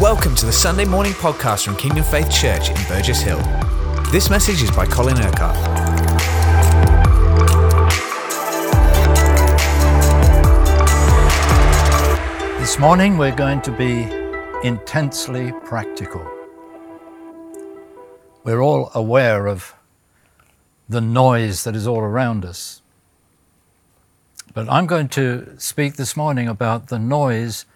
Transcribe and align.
Welcome 0.00 0.34
to 0.36 0.46
the 0.46 0.52
Sunday 0.52 0.86
morning 0.86 1.12
podcast 1.12 1.66
from 1.66 1.76
Kingdom 1.76 2.04
Faith 2.04 2.30
Church 2.30 2.70
in 2.70 2.76
Burgess 2.88 3.20
Hill. 3.20 3.38
This 4.10 4.30
message 4.30 4.62
is 4.62 4.70
by 4.70 4.86
Colin 4.86 5.18
Urquhart. 5.18 5.54
This 12.58 12.78
morning 12.78 13.18
we're 13.18 13.36
going 13.36 13.60
to 13.60 13.70
be 13.70 14.04
intensely 14.66 15.52
practical. 15.64 16.26
We're 18.42 18.62
all 18.62 18.90
aware 18.94 19.48
of 19.48 19.74
the 20.88 21.02
noise 21.02 21.64
that 21.64 21.76
is 21.76 21.86
all 21.86 22.00
around 22.00 22.46
us. 22.46 22.80
But 24.54 24.66
I'm 24.70 24.86
going 24.86 25.10
to 25.10 25.56
speak 25.58 25.96
this 25.96 26.16
morning 26.16 26.48
about 26.48 26.86
the 26.86 26.98
noise 26.98 27.66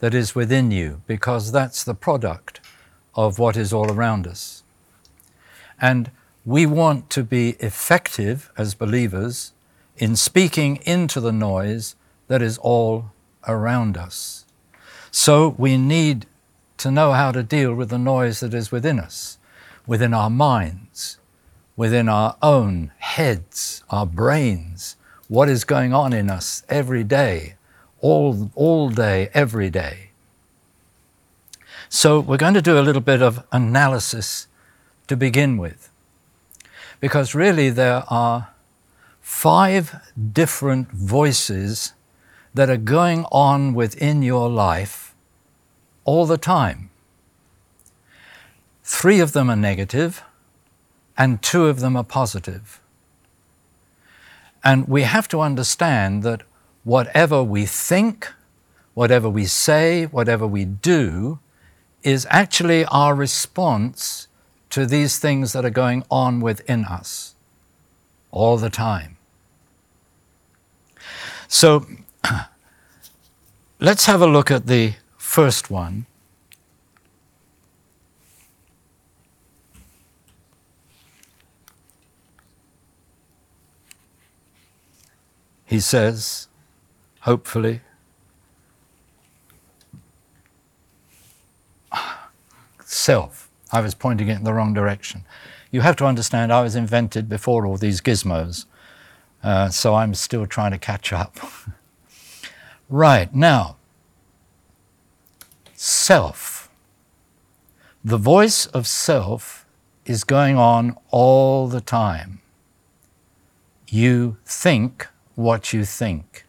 that 0.00 0.14
is 0.14 0.34
within 0.34 0.70
you, 0.70 1.02
because 1.06 1.52
that's 1.52 1.84
the 1.84 1.94
product 1.94 2.60
of 3.14 3.38
what 3.38 3.56
is 3.56 3.72
all 3.72 3.90
around 3.90 4.26
us. 4.26 4.62
And 5.80 6.10
we 6.44 6.66
want 6.66 7.10
to 7.10 7.24
be 7.24 7.50
effective 7.60 8.50
as 8.56 8.74
believers 8.74 9.52
in 9.96 10.16
speaking 10.16 10.76
into 10.84 11.20
the 11.20 11.32
noise 11.32 11.96
that 12.28 12.42
is 12.42 12.58
all 12.58 13.12
around 13.46 13.96
us. 13.96 14.44
So 15.10 15.54
we 15.56 15.76
need 15.76 16.26
to 16.78 16.90
know 16.90 17.12
how 17.12 17.32
to 17.32 17.42
deal 17.42 17.74
with 17.74 17.88
the 17.88 17.98
noise 17.98 18.40
that 18.40 18.52
is 18.52 18.72
within 18.72 18.98
us, 18.98 19.38
within 19.86 20.12
our 20.12 20.30
minds, 20.30 21.18
within 21.76 22.08
our 22.08 22.36
own 22.42 22.90
heads, 22.98 23.84
our 23.90 24.06
brains, 24.06 24.96
what 25.28 25.48
is 25.48 25.64
going 25.64 25.92
on 25.94 26.12
in 26.12 26.30
us 26.30 26.62
every 26.68 27.04
day, 27.04 27.54
all, 28.04 28.50
all 28.54 28.90
day, 28.90 29.30
every 29.32 29.70
day. 29.70 30.10
So, 31.88 32.20
we're 32.20 32.36
going 32.36 32.52
to 32.52 32.60
do 32.60 32.78
a 32.78 32.84
little 32.84 33.00
bit 33.00 33.22
of 33.22 33.42
analysis 33.50 34.46
to 35.06 35.16
begin 35.16 35.56
with. 35.56 35.88
Because 37.00 37.34
really, 37.34 37.70
there 37.70 38.04
are 38.08 38.48
five 39.22 39.94
different 40.34 40.90
voices 40.92 41.94
that 42.52 42.68
are 42.68 42.76
going 42.76 43.24
on 43.32 43.72
within 43.72 44.22
your 44.22 44.50
life 44.50 45.14
all 46.04 46.26
the 46.26 46.36
time. 46.36 46.90
Three 48.82 49.20
of 49.20 49.32
them 49.32 49.48
are 49.48 49.56
negative, 49.56 50.22
and 51.16 51.40
two 51.40 51.68
of 51.68 51.80
them 51.80 51.96
are 51.96 52.04
positive. 52.04 52.82
And 54.62 54.88
we 54.88 55.02
have 55.04 55.26
to 55.28 55.40
understand 55.40 56.22
that 56.22 56.42
whatever 56.84 57.42
we 57.42 57.66
think, 57.66 58.30
whatever 58.92 59.28
we 59.28 59.46
say, 59.46 60.04
whatever 60.04 60.46
we 60.46 60.64
do, 60.64 61.40
is 62.02 62.26
actually 62.30 62.84
our 62.86 63.14
response 63.14 64.28
to 64.70 64.86
these 64.86 65.18
things 65.18 65.52
that 65.52 65.64
are 65.64 65.70
going 65.70 66.04
on 66.10 66.40
within 66.40 66.84
us 66.84 67.34
all 68.30 68.56
the 68.56 68.70
time. 68.70 69.16
So 71.48 71.86
let's 73.80 74.06
have 74.06 74.20
a 74.20 74.26
look 74.26 74.50
at 74.50 74.66
the 74.66 74.94
first 75.16 75.70
one. 75.70 76.06
He 85.64 85.80
says, 85.80 86.48
hopefully, 87.24 87.80
self. 92.84 93.50
I 93.72 93.80
was 93.80 93.94
pointing 93.94 94.28
it 94.28 94.36
in 94.36 94.44
the 94.44 94.52
wrong 94.52 94.74
direction. 94.74 95.24
You 95.70 95.80
have 95.80 95.96
to 95.96 96.04
understand, 96.04 96.52
I 96.52 96.62
was 96.62 96.76
invented 96.76 97.28
before 97.28 97.66
all 97.66 97.76
these 97.76 98.00
gizmos, 98.00 98.66
uh, 99.42 99.70
so 99.70 99.94
I'm 99.94 100.14
still 100.14 100.46
trying 100.46 100.70
to 100.72 100.78
catch 100.78 101.12
up. 101.12 101.38
right, 102.88 103.34
now, 103.34 103.76
self. 105.74 106.70
The 108.04 108.18
voice 108.18 108.66
of 108.66 108.86
self 108.86 109.66
is 110.04 110.24
going 110.24 110.58
on 110.58 110.96
all 111.10 111.68
the 111.68 111.80
time. 111.80 112.42
You 113.88 114.36
think 114.44 115.08
what 115.34 115.72
you 115.72 115.86
think. 115.86 116.43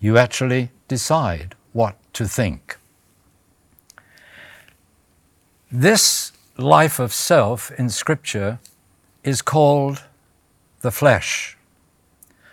You 0.00 0.16
actually 0.16 0.70
decide 0.86 1.54
what 1.72 1.96
to 2.14 2.26
think. 2.26 2.78
This 5.70 6.32
life 6.56 6.98
of 6.98 7.12
self 7.12 7.70
in 7.72 7.90
Scripture 7.90 8.58
is 9.22 9.42
called 9.42 10.04
the 10.80 10.90
flesh. 10.90 11.56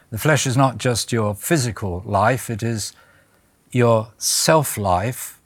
The 0.09 0.17
flesh 0.17 0.45
is 0.45 0.57
not 0.57 0.77
just 0.77 1.11
your 1.11 1.35
physical 1.35 2.01
life, 2.05 2.49
it 2.49 2.63
is 2.63 2.93
your 3.71 4.11
self 4.17 4.77
life, 4.77 5.39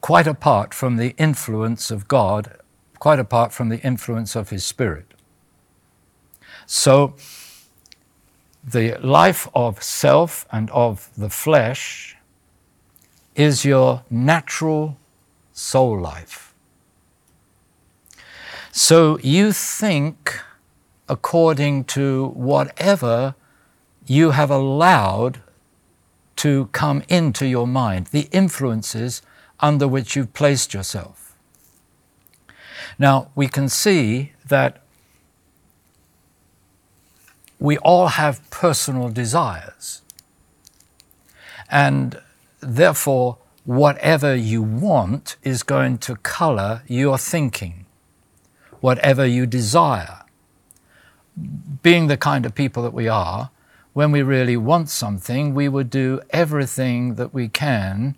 quite 0.00 0.26
apart 0.26 0.74
from 0.74 0.96
the 0.96 1.14
influence 1.18 1.90
of 1.90 2.08
God, 2.08 2.56
quite 2.98 3.18
apart 3.18 3.52
from 3.52 3.68
the 3.68 3.80
influence 3.80 4.34
of 4.34 4.50
His 4.50 4.64
Spirit. 4.64 5.14
So, 6.66 7.14
the 8.72 8.98
life 8.98 9.48
of 9.54 9.82
self 9.82 10.46
and 10.50 10.70
of 10.70 11.10
the 11.16 11.30
flesh 11.30 12.16
is 13.34 13.64
your 13.64 14.02
natural 14.10 14.96
soul 15.52 15.98
life. 15.98 16.54
So 18.72 19.18
you 19.20 19.52
think 19.52 20.40
according 21.08 21.84
to 21.84 22.26
whatever 22.28 23.34
you 24.06 24.30
have 24.32 24.50
allowed 24.50 25.40
to 26.36 26.66
come 26.72 27.02
into 27.08 27.46
your 27.46 27.66
mind, 27.66 28.08
the 28.08 28.28
influences 28.30 29.22
under 29.60 29.88
which 29.88 30.14
you've 30.14 30.32
placed 30.34 30.72
yourself. 30.74 31.36
Now, 32.98 33.30
we 33.34 33.48
can 33.48 33.68
see 33.68 34.32
that 34.46 34.82
we 37.58 37.78
all 37.78 38.08
have 38.08 38.48
personal 38.50 39.08
desires. 39.08 40.02
And 41.70 42.20
therefore, 42.60 43.38
whatever 43.64 44.34
you 44.34 44.62
want 44.62 45.36
is 45.42 45.62
going 45.62 45.98
to 45.98 46.16
color 46.16 46.82
your 46.86 47.18
thinking 47.18 47.86
whatever 48.80 49.26
you 49.26 49.46
desire. 49.46 50.22
Being 51.82 52.06
the 52.08 52.16
kind 52.16 52.44
of 52.46 52.54
people 52.54 52.82
that 52.82 52.92
we 52.92 53.08
are, 53.08 53.50
when 53.92 54.12
we 54.12 54.22
really 54.22 54.56
want 54.56 54.88
something, 54.88 55.54
we 55.54 55.68
would 55.68 55.90
do 55.90 56.20
everything 56.30 57.14
that 57.16 57.34
we 57.34 57.48
can 57.48 58.16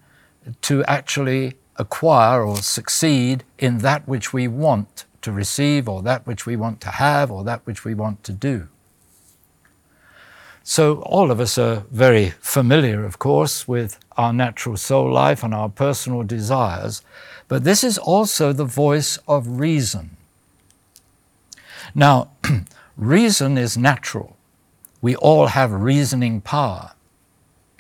to 0.62 0.84
actually 0.84 1.54
acquire 1.76 2.42
or 2.42 2.58
succeed 2.58 3.44
in 3.58 3.78
that 3.78 4.06
which 4.06 4.32
we 4.32 4.48
want 4.48 5.04
to 5.22 5.32
receive, 5.32 5.86
or 5.86 6.02
that 6.02 6.26
which 6.26 6.46
we 6.46 6.56
want 6.56 6.80
to 6.80 6.88
have, 6.88 7.30
or 7.30 7.44
that 7.44 7.60
which 7.66 7.84
we 7.84 7.92
want 7.92 8.24
to 8.24 8.32
do. 8.32 8.68
So, 10.62 11.00
all 11.03 11.31
of 11.31 11.41
us 11.41 11.56
are 11.56 11.84
very 11.91 12.31
familiar, 12.41 13.04
of 13.04 13.19
course, 13.19 13.66
with 13.66 13.98
our 14.16 14.32
natural 14.32 14.76
soul 14.76 15.10
life 15.10 15.43
and 15.43 15.54
our 15.54 15.71
personal 15.71 16.22
desires, 16.22 17.03
but 17.48 17.65
this 17.65 17.82
is 17.82 17.97
also 17.97 18.53
the 18.53 18.66
voice 18.66 19.19
of 19.26 19.59
reason. 19.59 20.16
Now, 21.94 22.31
reason 22.97 23.56
is 23.56 23.76
natural. 23.76 24.37
We 25.00 25.16
all 25.16 25.47
have 25.47 25.72
reasoning 25.72 26.43
power, 26.43 26.92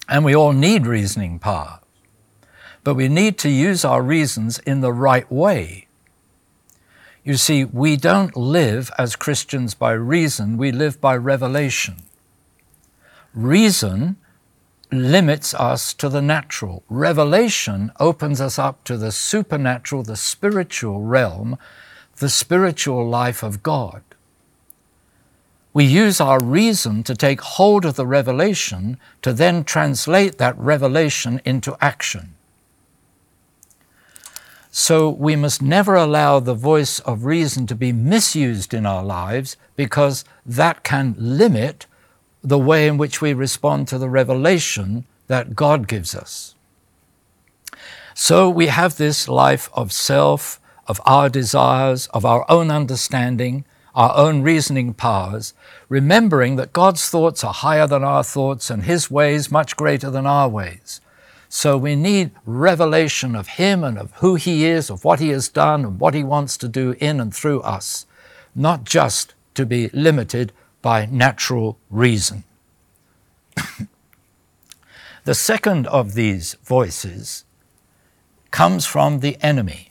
and 0.08 0.24
we 0.24 0.34
all 0.34 0.52
need 0.52 0.86
reasoning 0.86 1.38
power. 1.38 1.80
But 2.82 2.94
we 2.94 3.08
need 3.08 3.36
to 3.38 3.50
use 3.50 3.84
our 3.84 4.02
reasons 4.02 4.58
in 4.60 4.80
the 4.80 4.92
right 4.92 5.30
way. 5.30 5.86
You 7.22 7.36
see, 7.36 7.66
we 7.66 7.96
don't 7.96 8.34
live 8.34 8.90
as 8.96 9.14
Christians 9.14 9.74
by 9.74 9.92
reason, 9.92 10.56
we 10.56 10.72
live 10.72 10.98
by 10.98 11.16
revelation. 11.16 12.04
Reason 13.34 14.16
limits 14.90 15.54
us 15.54 15.94
to 15.94 16.08
the 16.08 16.22
natural. 16.22 16.82
Revelation 16.88 17.92
opens 18.00 18.40
us 18.40 18.58
up 18.58 18.82
to 18.84 18.96
the 18.96 19.12
supernatural, 19.12 20.02
the 20.02 20.16
spiritual 20.16 21.00
realm, 21.00 21.56
the 22.16 22.28
spiritual 22.28 23.08
life 23.08 23.42
of 23.42 23.62
God. 23.62 24.02
We 25.72 25.84
use 25.84 26.20
our 26.20 26.42
reason 26.42 27.04
to 27.04 27.14
take 27.14 27.40
hold 27.40 27.84
of 27.84 27.94
the 27.94 28.06
revelation 28.06 28.98
to 29.22 29.32
then 29.32 29.62
translate 29.62 30.38
that 30.38 30.58
revelation 30.58 31.40
into 31.44 31.76
action. 31.80 32.34
So 34.72 35.08
we 35.08 35.36
must 35.36 35.62
never 35.62 35.94
allow 35.94 36.40
the 36.40 36.54
voice 36.54 36.98
of 37.00 37.24
reason 37.24 37.66
to 37.68 37.74
be 37.74 37.92
misused 37.92 38.74
in 38.74 38.86
our 38.86 39.04
lives 39.04 39.56
because 39.76 40.24
that 40.44 40.82
can 40.82 41.14
limit 41.18 41.86
the 42.42 42.58
way 42.58 42.86
in 42.86 42.96
which 42.98 43.20
we 43.20 43.32
respond 43.32 43.88
to 43.88 43.98
the 43.98 44.08
revelation 44.08 45.04
that 45.26 45.54
God 45.54 45.86
gives 45.86 46.14
us. 46.14 46.54
So 48.14 48.50
we 48.50 48.66
have 48.66 48.96
this 48.96 49.28
life 49.28 49.70
of 49.72 49.92
self, 49.92 50.60
of 50.86 51.00
our 51.06 51.28
desires, 51.28 52.06
of 52.08 52.24
our 52.24 52.44
own 52.50 52.70
understanding, 52.70 53.64
our 53.94 54.14
own 54.16 54.42
reasoning 54.42 54.94
powers, 54.94 55.54
remembering 55.88 56.56
that 56.56 56.72
God's 56.72 57.08
thoughts 57.08 57.44
are 57.44 57.52
higher 57.52 57.86
than 57.86 58.04
our 58.04 58.24
thoughts 58.24 58.70
and 58.70 58.84
His 58.84 59.10
ways 59.10 59.50
much 59.50 59.76
greater 59.76 60.10
than 60.10 60.26
our 60.26 60.48
ways. 60.48 61.00
So 61.48 61.76
we 61.76 61.96
need 61.96 62.30
revelation 62.46 63.34
of 63.34 63.48
Him 63.48 63.82
and 63.82 63.98
of 63.98 64.12
who 64.14 64.36
He 64.36 64.64
is, 64.64 64.90
of 64.90 65.04
what 65.04 65.20
He 65.20 65.30
has 65.30 65.48
done, 65.48 65.84
and 65.84 66.00
what 66.00 66.14
He 66.14 66.22
wants 66.22 66.56
to 66.58 66.68
do 66.68 66.94
in 67.00 67.20
and 67.20 67.34
through 67.34 67.60
us, 67.62 68.06
not 68.54 68.84
just 68.84 69.34
to 69.54 69.66
be 69.66 69.88
limited 69.88 70.52
by 70.82 71.06
natural 71.06 71.78
reason. 71.90 72.44
the 75.24 75.34
second 75.34 75.86
of 75.86 76.14
these 76.14 76.54
voices 76.64 77.44
comes 78.50 78.86
from 78.86 79.20
the 79.20 79.36
enemy. 79.42 79.90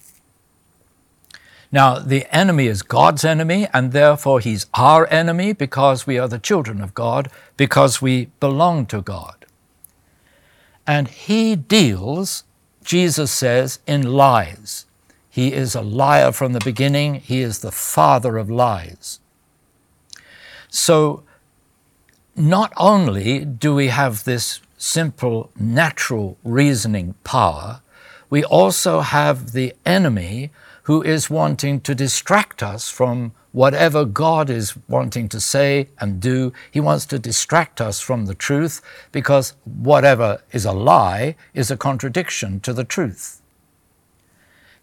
Now, 1.71 1.99
the 1.99 2.25
enemy 2.35 2.65
is 2.65 2.81
God's 2.81 3.23
enemy, 3.23 3.67
and 3.73 3.91
therefore 3.91 4.39
he's 4.39 4.65
our 4.73 5.07
enemy 5.07 5.53
because 5.53 6.07
we 6.07 6.17
are 6.17 6.27
the 6.27 6.39
children 6.39 6.81
of 6.81 6.95
God, 6.95 7.29
because 7.57 8.01
we 8.01 8.25
belong 8.39 8.87
to 8.87 9.01
God. 9.01 9.45
And 10.87 11.07
he 11.07 11.55
deals, 11.55 12.43
Jesus 12.83 13.31
says, 13.31 13.79
in 13.85 14.13
lies. 14.13 14.87
He 15.29 15.53
is 15.53 15.75
a 15.75 15.81
liar 15.81 16.31
from 16.31 16.53
the 16.53 16.59
beginning, 16.59 17.15
he 17.15 17.41
is 17.41 17.59
the 17.59 17.71
father 17.71 18.37
of 18.37 18.49
lies. 18.49 19.19
So, 20.69 21.23
not 22.35 22.71
only 22.77 23.43
do 23.43 23.75
we 23.75 23.87
have 23.87 24.23
this 24.23 24.61
simple 24.77 25.51
natural 25.59 26.37
reasoning 26.43 27.15
power, 27.23 27.81
we 28.29 28.43
also 28.43 29.01
have 29.01 29.51
the 29.51 29.73
enemy 29.85 30.51
who 30.83 31.01
is 31.01 31.29
wanting 31.29 31.81
to 31.81 31.93
distract 31.93 32.63
us 32.63 32.89
from 32.89 33.33
whatever 33.51 34.05
God 34.05 34.49
is 34.49 34.75
wanting 34.87 35.27
to 35.29 35.39
say 35.39 35.89
and 35.99 36.19
do. 36.19 36.53
He 36.71 36.79
wants 36.79 37.05
to 37.07 37.19
distract 37.19 37.81
us 37.81 37.99
from 37.99 38.25
the 38.25 38.35
truth 38.35 38.81
because 39.11 39.53
whatever 39.65 40.41
is 40.51 40.65
a 40.65 40.71
lie 40.71 41.35
is 41.53 41.71
a 41.71 41.77
contradiction 41.77 42.59
to 42.61 42.73
the 42.73 42.83
truth. 42.83 43.41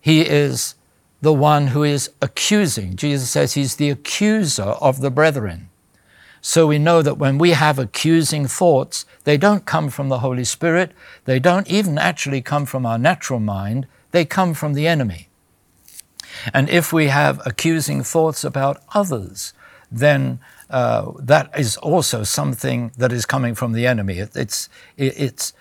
He 0.01 0.23
is 0.23 0.75
the 1.21 1.33
one 1.33 1.69
who 1.69 1.83
is 1.83 2.11
accusing. 2.21 2.97
Jesus 2.97 3.31
says 3.31 3.55
he's 3.55 3.77
the 3.77 3.91
accuser 3.91 4.63
of 4.63 5.01
the 5.01 5.11
brethren. 5.11 5.71
So 6.47 6.69
we 6.69 6.79
know 6.79 7.03
that 7.03 7.19
when 7.19 7.39
we 7.39 7.51
have 7.51 7.77
accusing 7.77 8.47
thoughts, 8.47 9.05
they 9.25 9.37
don't 9.37 9.65
come 9.65 9.91
from 9.91 10.11
the 10.11 10.21
Holy 10.21 10.45
Spirit, 10.45 10.93
they 11.25 11.41
don't 11.41 11.67
even 11.67 11.99
actually 11.99 12.41
come 12.41 12.67
from 12.67 12.87
our 12.87 12.99
natural 12.99 13.41
mind, 13.41 13.89
they 14.13 14.25
come 14.25 14.55
from 14.55 14.75
the 14.75 14.87
enemy. 14.87 15.29
And 16.55 16.71
if 16.71 16.93
we 16.93 17.09
have 17.09 17.45
accusing 17.45 18.05
thoughts 18.05 18.45
about 18.45 18.81
others, 18.95 19.55
then 19.91 20.39
uh, 20.71 21.11
that 21.19 21.51
is 21.59 21.77
also 21.79 22.23
something 22.23 22.93
that 22.97 23.11
is 23.11 23.27
coming 23.27 23.57
from 23.57 23.73
the 23.73 23.85
enemy. 23.85 24.19
It, 24.19 24.37
it's, 24.37 24.69
it, 24.97 25.15
it's 25.19 25.53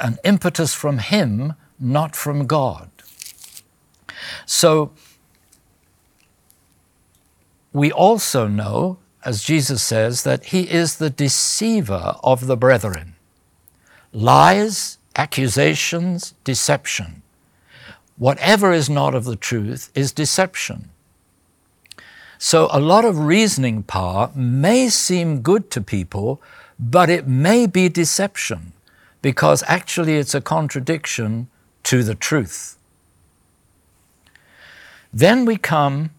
an 0.00 0.18
impetus 0.24 0.74
from 0.74 0.98
him, 0.98 1.54
not 1.78 2.16
from 2.16 2.48
God. 2.48 2.90
So 4.46 4.90
we 7.72 7.92
also 7.92 8.48
know, 8.48 8.98
as 9.24 9.42
Jesus 9.42 9.82
says, 9.82 10.22
that 10.22 10.46
he 10.46 10.70
is 10.70 10.96
the 10.96 11.10
deceiver 11.10 12.16
of 12.22 12.46
the 12.46 12.56
brethren. 12.56 13.14
Lies, 14.12 14.98
accusations, 15.16 16.34
deception 16.44 17.22
whatever 18.16 18.72
is 18.72 18.88
not 18.88 19.14
of 19.14 19.24
the 19.24 19.36
truth 19.36 19.90
is 19.94 20.12
deception. 20.12 20.90
So 22.38 22.68
a 22.70 22.80
lot 22.80 23.04
of 23.04 23.18
reasoning 23.18 23.82
power 23.82 24.30
may 24.34 24.88
seem 24.88 25.40
good 25.40 25.70
to 25.72 25.80
people, 25.80 26.42
but 26.78 27.08
it 27.08 27.26
may 27.26 27.66
be 27.66 27.88
deception 27.88 28.72
because 29.22 29.62
actually 29.66 30.16
it's 30.16 30.34
a 30.34 30.40
contradiction 30.40 31.48
to 31.84 32.02
the 32.02 32.14
truth. 32.14 32.76
Then 35.12 35.44
we 35.44 35.56
come 35.56 36.10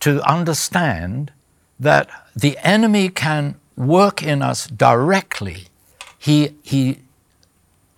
to 0.00 0.22
understand 0.28 1.32
that 1.82 2.08
the 2.34 2.56
enemy 2.62 3.08
can 3.08 3.56
work 3.76 4.22
in 4.22 4.42
us 4.42 4.66
directly. 4.66 5.66
He, 6.18 6.54
he 6.62 7.02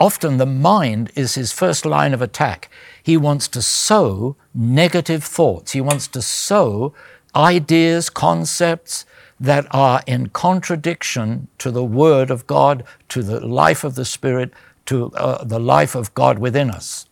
Often 0.01 0.39
the 0.39 0.47
mind 0.47 1.13
is 1.15 1.35
his 1.35 1.53
first 1.53 1.87
line 1.87 2.13
of 2.13 2.21
attack. 2.21 2.69
He 3.03 3.17
wants 3.17 3.47
to 3.49 3.63
sow 3.63 4.37
negative 4.53 5.23
thoughts. 5.23 5.73
He 5.73 5.81
wants 5.81 6.09
to 6.09 6.21
sow 6.21 6.93
ideas, 7.35 8.11
concepts 8.11 9.07
that 9.39 9.67
are 9.71 10.03
in 10.07 10.29
contradiction 10.29 11.49
to 11.59 11.71
the 11.71 11.85
Word 11.85 12.31
of 12.31 12.47
God, 12.47 12.85
to 13.09 13.23
the 13.23 13.41
life 13.47 13.85
of 13.85 13.95
the 13.95 14.05
Spirit, 14.05 14.53
to 14.87 15.11
uh, 15.13 15.45
the 15.45 15.61
life 15.61 15.95
of 15.95 16.13
God 16.15 16.39
within 16.39 16.71
us. 16.71 17.07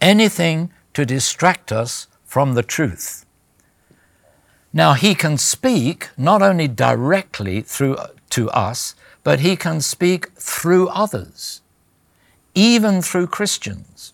Anything 0.00 0.72
to 0.94 1.04
distract 1.04 1.70
us 1.70 2.08
from 2.24 2.54
the 2.54 2.62
truth. 2.62 3.23
Now, 4.76 4.92
he 4.92 5.14
can 5.14 5.38
speak 5.38 6.10
not 6.18 6.42
only 6.42 6.68
directly 6.68 7.62
through 7.62 7.96
to 8.30 8.50
us, 8.50 8.94
but 9.22 9.40
he 9.40 9.56
can 9.56 9.80
speak 9.80 10.32
through 10.32 10.88
others 10.88 11.62
even 12.54 13.02
through 13.02 13.26
Christians. 13.26 14.12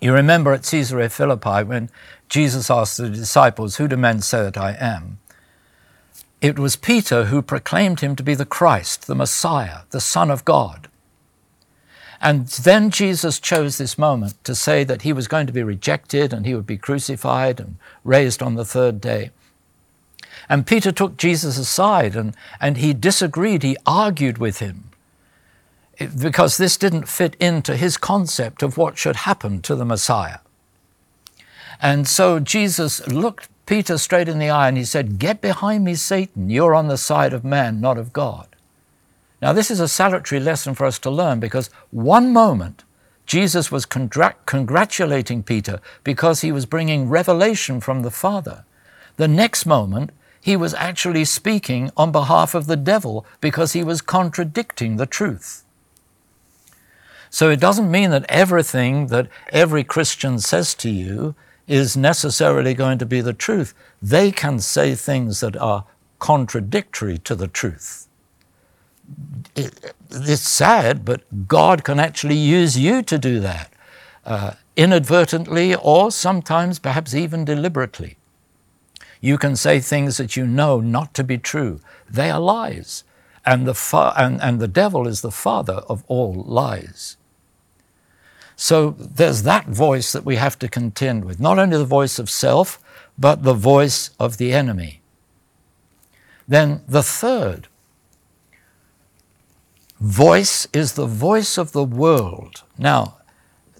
You 0.00 0.12
remember 0.12 0.52
at 0.52 0.64
Caesarea 0.64 1.08
Philippi 1.08 1.64
when 1.64 1.90
Jesus 2.28 2.70
asked 2.70 2.96
the 2.96 3.10
disciples, 3.10 3.76
Who 3.76 3.88
do 3.88 3.96
men 3.96 4.20
say 4.20 4.42
that 4.42 4.56
I 4.56 4.76
am? 4.78 5.18
It 6.40 6.58
was 6.58 6.74
Peter 6.74 7.26
who 7.26 7.42
proclaimed 7.42 8.00
him 8.00 8.16
to 8.16 8.22
be 8.22 8.34
the 8.34 8.44
Christ, 8.44 9.06
the 9.06 9.14
Messiah, 9.14 9.80
the 9.90 10.00
Son 10.00 10.30
of 10.30 10.44
God. 10.44 10.88
And 12.20 12.46
then 12.48 12.90
Jesus 12.90 13.40
chose 13.40 13.78
this 13.78 13.98
moment 13.98 14.42
to 14.44 14.54
say 14.54 14.84
that 14.84 15.02
he 15.02 15.12
was 15.12 15.28
going 15.28 15.46
to 15.46 15.52
be 15.52 15.62
rejected 15.62 16.32
and 16.32 16.46
he 16.46 16.54
would 16.54 16.66
be 16.66 16.76
crucified 16.76 17.58
and 17.60 17.76
raised 18.04 18.42
on 18.42 18.54
the 18.54 18.64
third 18.64 19.00
day. 19.00 19.30
And 20.48 20.66
Peter 20.66 20.92
took 20.92 21.16
Jesus 21.16 21.58
aside 21.58 22.16
and, 22.16 22.34
and 22.60 22.76
he 22.76 22.92
disagreed, 22.92 23.62
he 23.62 23.76
argued 23.86 24.38
with 24.38 24.58
him 24.58 24.90
because 26.18 26.56
this 26.56 26.76
didn't 26.76 27.08
fit 27.08 27.36
into 27.38 27.76
his 27.76 27.96
concept 27.96 28.62
of 28.62 28.76
what 28.76 28.98
should 28.98 29.16
happen 29.16 29.60
to 29.62 29.76
the 29.76 29.84
Messiah. 29.84 30.38
And 31.80 32.08
so 32.08 32.40
Jesus 32.40 33.06
looked 33.06 33.48
Peter 33.66 33.98
straight 33.98 34.28
in 34.28 34.38
the 34.38 34.50
eye 34.50 34.68
and 34.68 34.76
he 34.76 34.84
said, 34.84 35.18
Get 35.18 35.40
behind 35.40 35.84
me, 35.84 35.94
Satan. 35.94 36.50
You're 36.50 36.74
on 36.74 36.88
the 36.88 36.98
side 36.98 37.32
of 37.32 37.44
man, 37.44 37.80
not 37.80 37.98
of 37.98 38.12
God. 38.12 38.48
Now, 39.40 39.52
this 39.52 39.70
is 39.70 39.80
a 39.80 39.88
salutary 39.88 40.40
lesson 40.40 40.74
for 40.74 40.86
us 40.86 40.98
to 41.00 41.10
learn 41.10 41.40
because 41.40 41.68
one 41.90 42.32
moment 42.32 42.84
Jesus 43.26 43.72
was 43.72 43.86
congr- 43.86 44.34
congratulating 44.46 45.42
Peter 45.42 45.80
because 46.04 46.40
he 46.40 46.52
was 46.52 46.66
bringing 46.66 47.08
revelation 47.08 47.80
from 47.80 48.02
the 48.02 48.10
Father. 48.10 48.64
The 49.16 49.28
next 49.28 49.66
moment, 49.66 50.10
he 50.42 50.56
was 50.56 50.74
actually 50.74 51.24
speaking 51.24 51.92
on 51.96 52.10
behalf 52.10 52.52
of 52.52 52.66
the 52.66 52.76
devil 52.76 53.24
because 53.40 53.74
he 53.74 53.84
was 53.84 54.02
contradicting 54.02 54.96
the 54.96 55.06
truth. 55.06 55.62
So 57.30 57.48
it 57.48 57.60
doesn't 57.60 57.90
mean 57.90 58.10
that 58.10 58.26
everything 58.28 59.06
that 59.06 59.28
every 59.52 59.84
Christian 59.84 60.40
says 60.40 60.74
to 60.74 60.90
you 60.90 61.36
is 61.68 61.96
necessarily 61.96 62.74
going 62.74 62.98
to 62.98 63.06
be 63.06 63.20
the 63.20 63.32
truth. 63.32 63.72
They 64.02 64.32
can 64.32 64.58
say 64.58 64.96
things 64.96 65.38
that 65.40 65.56
are 65.56 65.84
contradictory 66.18 67.18
to 67.18 67.36
the 67.36 67.46
truth. 67.46 68.08
It, 69.54 69.94
it's 70.10 70.48
sad, 70.48 71.04
but 71.04 71.22
God 71.46 71.84
can 71.84 72.00
actually 72.00 72.36
use 72.36 72.76
you 72.76 73.00
to 73.02 73.16
do 73.16 73.38
that, 73.38 73.72
uh, 74.26 74.54
inadvertently 74.76 75.76
or 75.76 76.10
sometimes 76.10 76.80
perhaps 76.80 77.14
even 77.14 77.44
deliberately. 77.44 78.16
You 79.22 79.38
can 79.38 79.54
say 79.54 79.78
things 79.78 80.16
that 80.16 80.36
you 80.36 80.46
know 80.46 80.80
not 80.80 81.14
to 81.14 81.24
be 81.24 81.38
true. 81.38 81.80
They 82.10 82.28
are 82.28 82.40
lies. 82.40 83.04
And 83.46 83.66
the, 83.66 83.74
fa- 83.74 84.12
and, 84.16 84.42
and 84.42 84.60
the 84.60 84.68
devil 84.68 85.06
is 85.06 85.20
the 85.20 85.30
father 85.30 85.84
of 85.88 86.04
all 86.08 86.34
lies. 86.34 87.16
So 88.56 88.90
there's 88.98 89.44
that 89.44 89.68
voice 89.68 90.12
that 90.12 90.24
we 90.24 90.36
have 90.36 90.58
to 90.58 90.68
contend 90.68 91.24
with, 91.24 91.38
not 91.40 91.58
only 91.58 91.78
the 91.78 91.84
voice 91.84 92.18
of 92.18 92.28
self, 92.28 92.80
but 93.16 93.44
the 93.44 93.54
voice 93.54 94.10
of 94.18 94.38
the 94.38 94.52
enemy. 94.52 95.02
Then 96.48 96.82
the 96.88 97.02
third 97.02 97.68
voice 100.00 100.66
is 100.72 100.94
the 100.94 101.06
voice 101.06 101.56
of 101.58 101.70
the 101.70 101.84
world. 101.84 102.64
Now, 102.76 103.18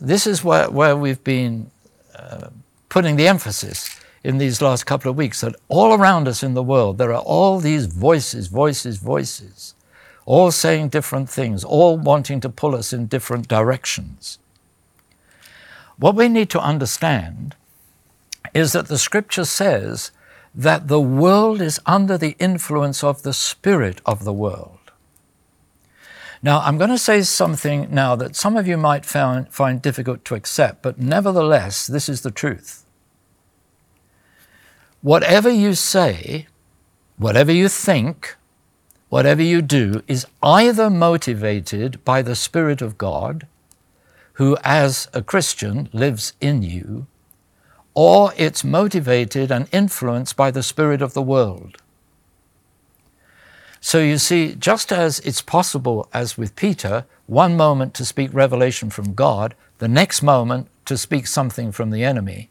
this 0.00 0.24
is 0.24 0.44
where, 0.44 0.70
where 0.70 0.96
we've 0.96 1.22
been 1.24 1.72
uh, 2.14 2.50
putting 2.88 3.16
the 3.16 3.26
emphasis 3.26 3.98
in 4.24 4.38
these 4.38 4.62
last 4.62 4.84
couple 4.84 5.10
of 5.10 5.16
weeks 5.16 5.40
that 5.40 5.56
all 5.68 5.92
around 5.92 6.28
us 6.28 6.42
in 6.42 6.54
the 6.54 6.62
world, 6.62 6.98
there 6.98 7.12
are 7.12 7.22
all 7.22 7.58
these 7.58 7.86
voices, 7.86 8.46
voices, 8.46 8.98
voices, 8.98 9.74
all 10.24 10.50
saying 10.50 10.88
different 10.88 11.28
things, 11.28 11.64
all 11.64 11.96
wanting 11.98 12.40
to 12.40 12.48
pull 12.48 12.74
us 12.74 12.92
in 12.92 13.06
different 13.06 13.48
directions. 13.48 14.38
What 15.98 16.14
we 16.14 16.28
need 16.28 16.50
to 16.50 16.60
understand 16.60 17.56
is 18.54 18.72
that 18.72 18.88
the 18.88 18.98
scripture 18.98 19.44
says 19.44 20.10
that 20.54 20.88
the 20.88 21.00
world 21.00 21.60
is 21.60 21.80
under 21.86 22.18
the 22.18 22.36
influence 22.38 23.02
of 23.02 23.22
the 23.22 23.32
spirit 23.32 24.00
of 24.04 24.24
the 24.24 24.32
world. 24.32 24.78
Now, 26.42 26.60
I'm 26.60 26.76
going 26.76 26.90
to 26.90 26.98
say 26.98 27.22
something 27.22 27.88
now 27.90 28.16
that 28.16 28.34
some 28.34 28.56
of 28.56 28.66
you 28.66 28.76
might 28.76 29.06
find, 29.06 29.48
find 29.48 29.80
difficult 29.80 30.24
to 30.26 30.34
accept, 30.34 30.82
but 30.82 30.98
nevertheless, 30.98 31.86
this 31.86 32.08
is 32.08 32.22
the 32.22 32.32
truth. 32.32 32.81
Whatever 35.02 35.50
you 35.50 35.74
say, 35.74 36.46
whatever 37.18 37.50
you 37.50 37.68
think, 37.68 38.36
whatever 39.08 39.42
you 39.42 39.60
do 39.60 40.02
is 40.06 40.28
either 40.44 40.88
motivated 40.88 42.04
by 42.04 42.22
the 42.22 42.36
Spirit 42.36 42.80
of 42.80 42.98
God, 42.98 43.48
who, 44.34 44.56
as 44.62 45.08
a 45.12 45.20
Christian, 45.20 45.88
lives 45.92 46.34
in 46.40 46.62
you, 46.62 47.08
or 47.94 48.32
it's 48.36 48.62
motivated 48.62 49.50
and 49.50 49.68
influenced 49.72 50.36
by 50.36 50.52
the 50.52 50.62
Spirit 50.62 51.02
of 51.02 51.14
the 51.14 51.22
world. 51.22 51.78
So 53.80 53.98
you 53.98 54.18
see, 54.18 54.54
just 54.54 54.92
as 54.92 55.18
it's 55.18 55.42
possible, 55.42 56.08
as 56.14 56.38
with 56.38 56.54
Peter, 56.54 57.06
one 57.26 57.56
moment 57.56 57.92
to 57.94 58.04
speak 58.04 58.32
revelation 58.32 58.88
from 58.88 59.14
God, 59.14 59.56
the 59.78 59.88
next 59.88 60.22
moment 60.22 60.68
to 60.84 60.96
speak 60.96 61.26
something 61.26 61.72
from 61.72 61.90
the 61.90 62.04
enemy, 62.04 62.50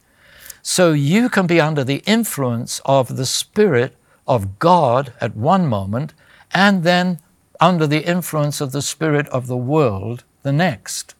so 0.61 0.93
you 0.93 1.29
can 1.29 1.47
be 1.47 1.59
under 1.59 1.83
the 1.83 2.03
influence 2.05 2.81
of 2.85 3.17
the 3.17 3.25
Spirit 3.25 3.95
of 4.27 4.59
God 4.59 5.13
at 5.19 5.35
one 5.35 5.67
moment, 5.67 6.13
and 6.53 6.83
then 6.83 7.19
under 7.59 7.87
the 7.87 8.05
influence 8.05 8.61
of 8.61 8.71
the 8.71 8.81
Spirit 8.81 9.27
of 9.29 9.47
the 9.47 9.57
world 9.57 10.23
the 10.43 10.51
next. 10.51 11.15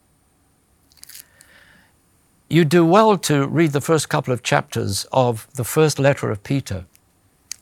You 2.49 2.65
do 2.65 2.85
well 2.85 3.17
to 3.19 3.47
read 3.47 3.71
the 3.71 3.81
first 3.81 4.09
couple 4.09 4.33
of 4.33 4.43
chapters 4.43 5.05
of 5.11 5.47
the 5.53 5.63
first 5.63 5.99
letter 5.99 6.29
of 6.29 6.43
Peter. 6.43 6.85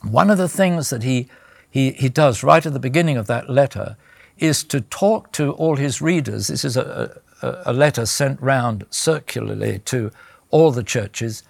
One 0.01 0.29
of 0.29 0.37
the 0.37 0.49
things 0.49 0.89
that 0.89 1.03
he 1.03 1.27
he, 1.69 1.91
he 1.91 2.09
does 2.09 2.43
right 2.43 2.65
at 2.65 2.73
the 2.73 2.79
beginning 2.79 3.17
of 3.17 3.27
that 3.27 3.49
letter 3.49 3.95
is 4.39 4.63
to 4.63 4.81
talk 4.81 5.31
to 5.33 5.51
all 5.53 5.75
his 5.75 6.01
readers. 6.01 6.47
This 6.47 6.65
is 6.65 6.75
a, 6.75 7.21
a, 7.41 7.61
a 7.67 7.73
letter 7.73 8.05
sent 8.05 8.41
round 8.41 8.85
circularly 8.89 9.79
to 9.85 10.11
all 10.49 10.71
the 10.71 10.83
churches. 10.83 11.43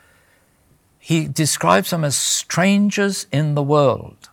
He 1.00 1.28
describes 1.28 1.90
them 1.90 2.04
as 2.04 2.16
strangers 2.16 3.26
in 3.32 3.56
the 3.56 3.64
world. 3.64 4.30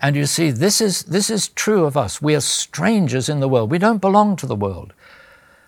And 0.00 0.16
you 0.16 0.26
see, 0.26 0.50
this 0.50 0.80
is, 0.80 1.04
this 1.04 1.28
is 1.28 1.48
true 1.48 1.84
of 1.84 1.96
us. 1.96 2.22
We 2.22 2.34
are 2.34 2.40
strangers 2.40 3.28
in 3.28 3.40
the 3.40 3.48
world. 3.48 3.70
We 3.70 3.78
don't 3.78 4.00
belong 4.00 4.36
to 4.36 4.46
the 4.46 4.56
world. 4.56 4.92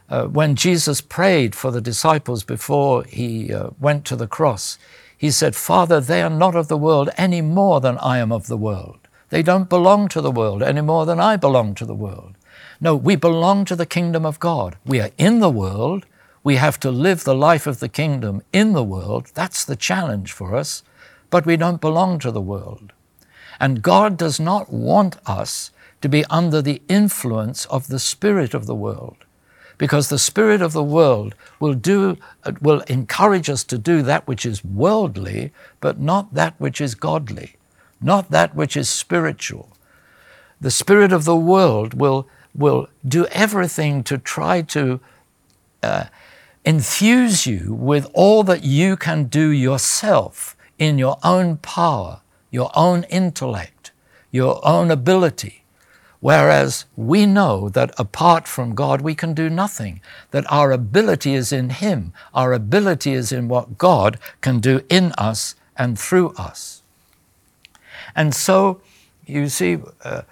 Uh, 0.09 0.25
when 0.25 0.57
Jesus 0.57 1.01
prayed 1.01 1.55
for 1.55 1.71
the 1.71 1.81
disciples 1.81 2.43
before 2.43 3.05
he 3.05 3.53
uh, 3.53 3.71
went 3.79 4.05
to 4.07 4.17
the 4.17 4.27
cross, 4.27 4.79
he 5.17 5.31
said, 5.31 5.55
Father, 5.55 6.01
they 6.01 6.23
are 6.23 6.31
not 6.31 6.57
of 6.57 6.69
the 6.69 6.79
world 6.79 7.11
any 7.17 7.43
more 7.43 7.81
than 7.81 7.99
I 7.99 8.19
am 8.19 8.33
of 8.33 8.47
the 8.47 8.57
world. 8.57 8.99
They 9.29 9.43
don't 9.43 9.69
belong 9.69 10.09
to 10.09 10.21
the 10.21 10.31
world 10.31 10.63
any 10.63 10.81
more 10.81 11.07
than 11.07 11.21
I 11.21 11.37
belong 11.37 11.75
to 11.77 11.87
the 11.87 11.95
world. 11.95 12.35
No, 12.81 12.97
we 12.97 13.17
belong 13.17 13.65
to 13.67 13.77
the 13.77 13.87
kingdom 13.87 14.25
of 14.25 14.41
God. 14.41 14.77
We 14.85 15.01
are 15.01 15.11
in 15.19 15.41
the 15.41 15.51
world. 15.51 16.07
We 16.43 16.57
have 16.57 16.81
to 16.81 16.91
live 16.91 17.25
the 17.25 17.35
life 17.35 17.67
of 17.67 17.81
the 17.81 17.89
kingdom 17.89 18.43
in 18.53 18.73
the 18.73 18.85
world. 18.85 19.31
That's 19.35 19.65
the 19.65 19.77
challenge 19.77 20.33
for 20.33 20.55
us. 20.55 20.83
But 21.29 21.47
we 21.47 21.57
don't 21.57 21.81
belong 21.81 22.19
to 22.21 22.31
the 22.31 22.41
world. 22.41 22.93
And 23.59 23.83
God 23.83 24.17
does 24.17 24.41
not 24.41 24.73
want 24.73 25.17
us 25.27 25.71
to 26.01 26.09
be 26.09 26.25
under 26.31 26.63
the 26.63 26.81
influence 26.89 27.67
of 27.67 27.89
the 27.89 27.99
spirit 27.99 28.55
of 28.55 28.67
the 28.67 28.75
world. 28.75 29.17
Because 29.77 30.09
the 30.09 30.19
spirit 30.19 30.63
of 30.63 30.73
the 30.73 30.83
world 30.83 31.35
will 31.59 31.75
do, 31.75 32.17
will 32.61 32.81
encourage 32.83 33.49
us 33.51 33.65
to 33.65 33.79
do 33.79 34.03
that 34.03 34.27
which 34.27 34.47
is 34.47 34.65
worldly, 34.65 35.53
but 35.81 36.01
not 36.01 36.35
that 36.35 36.55
which 36.59 36.81
is 36.81 36.95
godly 36.95 37.57
not 38.01 38.31
that 38.31 38.55
which 38.55 38.77
is 38.77 38.89
spiritual. 38.89 39.77
The 40.61 40.71
spirit 40.71 41.13
of 41.13 41.25
the 41.25 41.37
world 41.37 41.95
will, 41.95 42.29
will 42.55 42.89
do 43.07 43.27
everything 43.27 44.03
to 44.05 44.19
try 44.19 44.63
to 44.63 45.01
uh, 45.83 46.05
infuse 46.65 47.47
you 47.47 47.75
with 47.75 48.09
all 48.13 48.43
that 48.45 48.65
you 48.65 48.97
can 48.97 49.25
do 49.25 49.49
yourself 49.51 50.57
in 50.79 50.99
your 50.99 51.19
own 51.23 51.57
power, 51.59 52.21
your 52.51 52.71
own 52.75 53.05
intellect, 53.05 53.93
your 54.31 54.61
own 54.67 54.91
ability. 54.91 55.65
Whereas 56.21 56.85
we 56.97 57.25
know 57.25 57.71
that 57.71 57.99
apart 57.99 58.47
from 58.47 58.75
God, 58.75 59.01
we 59.01 59.15
can 59.15 59.33
do 59.33 59.49
nothing, 59.49 60.03
that 60.33 60.45
our 60.53 60.71
ability 60.71 61.35
is 61.35 61.51
in 61.51 61.71
Him, 61.71 62.13
our 62.35 62.53
ability 62.53 63.13
is 63.13 63.33
in 63.33 63.49
what 63.49 63.79
God 63.79 64.19
can 64.43 64.61
do 64.61 64.83
in 64.91 65.13
us 65.13 65.55
and 65.79 65.99
through 65.99 66.31
us. 66.37 66.83
And 68.15 68.35
so, 68.35 68.83
you 69.27 69.49
see, 69.49 69.79
uh, 70.05 70.23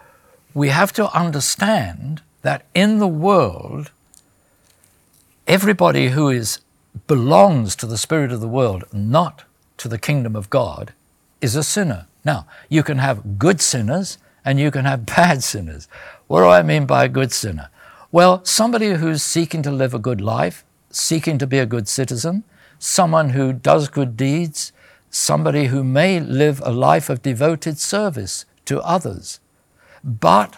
we 0.52 0.68
have 0.68 0.92
to 0.94 1.10
understand 1.16 2.20
that 2.42 2.66
in 2.74 2.98
the 2.98 3.08
world, 3.08 3.90
everybody 5.48 6.08
who 6.08 6.28
is 6.28 6.60
belongs 7.06 7.74
to 7.74 7.86
the 7.86 7.96
spirit 7.96 8.30
of 8.30 8.40
the 8.40 8.48
world, 8.48 8.84
not 8.92 9.44
to 9.78 9.88
the 9.88 9.98
kingdom 9.98 10.36
of 10.36 10.50
God, 10.50 10.92
is 11.40 11.56
a 11.56 11.62
sinner. 11.62 12.06
Now, 12.22 12.46
you 12.68 12.82
can 12.82 12.98
have 12.98 13.38
good 13.38 13.62
sinners 13.62 14.18
and 14.44 14.60
you 14.60 14.70
can 14.70 14.84
have 14.84 15.06
bad 15.16 15.42
sinners. 15.42 15.88
What 16.26 16.40
do 16.40 16.48
I 16.48 16.62
mean 16.62 16.84
by 16.84 17.04
a 17.04 17.08
good 17.08 17.32
sinner? 17.32 17.70
Well, 18.12 18.44
somebody 18.44 18.94
who's 18.94 19.22
seeking 19.22 19.62
to 19.62 19.70
live 19.70 19.94
a 19.94 19.98
good 19.98 20.20
life, 20.20 20.64
seeking 20.90 21.38
to 21.38 21.46
be 21.46 21.58
a 21.58 21.66
good 21.66 21.88
citizen, 21.88 22.44
someone 22.78 23.30
who 23.30 23.52
does 23.54 23.88
good 23.88 24.16
deeds, 24.18 24.72
somebody 25.10 25.66
who 25.66 25.82
may 25.82 26.20
live 26.20 26.60
a 26.62 26.72
life 26.72 27.08
of 27.08 27.22
devoted 27.22 27.78
service 27.78 28.44
to 28.66 28.82
others, 28.82 29.40
but 30.04 30.56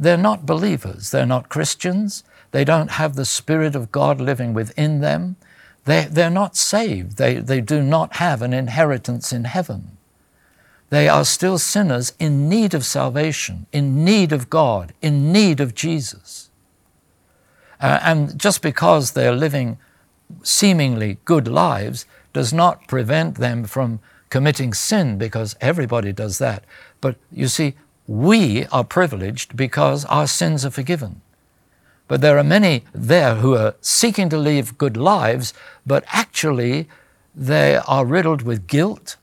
they're 0.00 0.16
not 0.16 0.46
believers, 0.46 1.12
they're 1.12 1.26
not 1.26 1.48
Christians, 1.48 2.24
they 2.52 2.64
don't 2.64 2.92
have 2.92 3.14
the 3.14 3.24
Spirit 3.24 3.74
of 3.74 3.92
God 3.92 4.20
living 4.20 4.54
within 4.54 5.00
them, 5.00 5.36
they, 5.84 6.06
they're 6.08 6.30
not 6.30 6.56
saved, 6.56 7.16
they, 7.16 7.34
they 7.34 7.60
do 7.60 7.82
not 7.82 8.16
have 8.16 8.40
an 8.40 8.52
inheritance 8.52 9.32
in 9.32 9.44
heaven. 9.44 9.96
They 10.90 11.08
are 11.08 11.24
still 11.24 11.58
sinners 11.58 12.12
in 12.18 12.48
need 12.48 12.74
of 12.74 12.84
salvation, 12.84 13.66
in 13.72 14.04
need 14.04 14.30
of 14.30 14.50
God, 14.50 14.92
in 15.00 15.32
need 15.32 15.58
of 15.58 15.74
Jesus. 15.74 16.50
Uh, 17.80 17.98
and 18.02 18.38
just 18.38 18.62
because 18.62 19.12
they're 19.12 19.34
living 19.34 19.78
seemingly 20.42 21.18
good 21.24 21.48
lives 21.48 22.06
does 22.32 22.52
not 22.52 22.86
prevent 22.86 23.36
them 23.36 23.64
from 23.64 24.00
committing 24.28 24.72
sin 24.72 25.18
because 25.18 25.56
everybody 25.60 26.12
does 26.12 26.38
that. 26.38 26.64
But 27.00 27.16
you 27.30 27.48
see, 27.48 27.74
we 28.06 28.66
are 28.66 28.84
privileged 28.84 29.56
because 29.56 30.04
our 30.06 30.26
sins 30.26 30.64
are 30.64 30.70
forgiven. 30.70 31.22
But 32.12 32.20
there 32.20 32.36
are 32.36 32.44
many 32.44 32.84
there 32.92 33.36
who 33.36 33.56
are 33.56 33.74
seeking 33.80 34.28
to 34.28 34.36
live 34.36 34.76
good 34.76 34.98
lives, 34.98 35.54
but 35.86 36.04
actually 36.08 36.86
they 37.34 37.76
are 37.76 38.04
riddled 38.04 38.42
with 38.42 38.66
guilt 38.66 39.16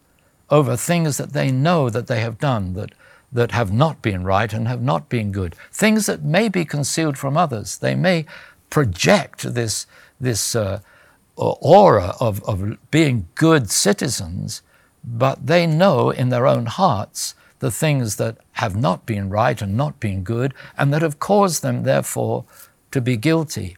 over 0.50 0.75
things 0.75 1.17
that 1.17 1.34
they 1.34 1.51
know 1.51 1.91
that 1.91 2.08
they 2.08 2.22
have 2.22 2.39
done 2.39 2.74
that, 2.74 2.93
that 3.31 3.51
have 3.51 3.72
not 3.72 4.01
been 4.01 4.24
right 4.24 4.51
and 4.51 4.67
have 4.67 4.81
not 4.81 5.08
been 5.08 5.31
good. 5.31 5.53
Things 5.72 6.08
that 6.08 6.24
may 6.24 6.50
be 6.50 6.65
concealed 6.65 7.15
from 7.15 7.38
others. 7.38 7.77
They 7.77 7.93
may 7.93 8.25
project 8.72 9.53
this, 9.53 9.86
this 10.19 10.55
uh, 10.55 10.79
aura 11.36 12.15
of, 12.19 12.43
of 12.46 12.75
being 12.89 13.27
good 13.36 13.69
citizens, 13.69 14.63
but 15.03 15.46
they 15.46 15.67
know 15.67 16.10
in 16.10 16.29
their 16.29 16.48
own 16.48 16.65
hearts 16.65 17.36
the 17.60 17.69
things 17.69 18.15
that 18.15 18.38
have 18.53 18.75
not 18.75 19.05
been 19.05 19.29
right 19.29 19.62
and 19.62 19.77
not 19.77 20.00
been 20.00 20.24
good, 20.24 20.55
and 20.75 20.91
that 20.91 21.03
have 21.03 21.19
caused 21.19 21.62
them, 21.62 21.84
therefore, 21.84 22.46
to 22.91 23.01
be 23.01 23.17
guilty. 23.17 23.77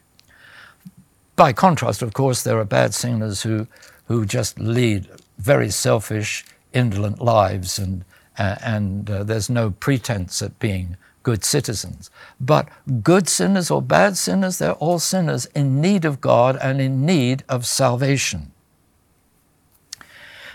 By 1.36 1.54
contrast, 1.54 2.02
of 2.02 2.14
course, 2.14 2.44
there 2.44 2.60
are 2.60 2.66
bad 2.66 2.94
sinners 2.94 3.44
who, 3.44 3.68
who 4.06 4.26
just 4.26 4.60
lead 4.60 5.08
very 5.38 5.70
selfish, 5.70 6.46
indolent 6.74 7.22
lives, 7.22 7.80
and, 7.80 8.06
uh, 8.38 8.56
and 8.64 9.10
uh, 9.10 9.24
there's 9.24 9.50
no 9.50 9.72
pretense 9.72 10.42
at 10.42 10.60
being 10.60 10.98
good 11.24 11.44
citizens. 11.44 12.10
But 12.40 12.70
good 13.04 13.28
sinners 13.28 13.72
or 13.72 13.82
bad 13.82 14.18
sinners, 14.18 14.58
they're 14.58 14.74
all 14.74 15.00
sinners 15.00 15.46
in 15.48 15.82
need 15.82 16.06
of 16.06 16.22
God 16.22 16.58
and 16.62 16.82
in 16.82 17.06
need 17.06 17.44
of 17.50 17.66
salvation. 17.66 18.52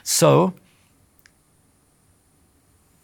So, 0.02 0.54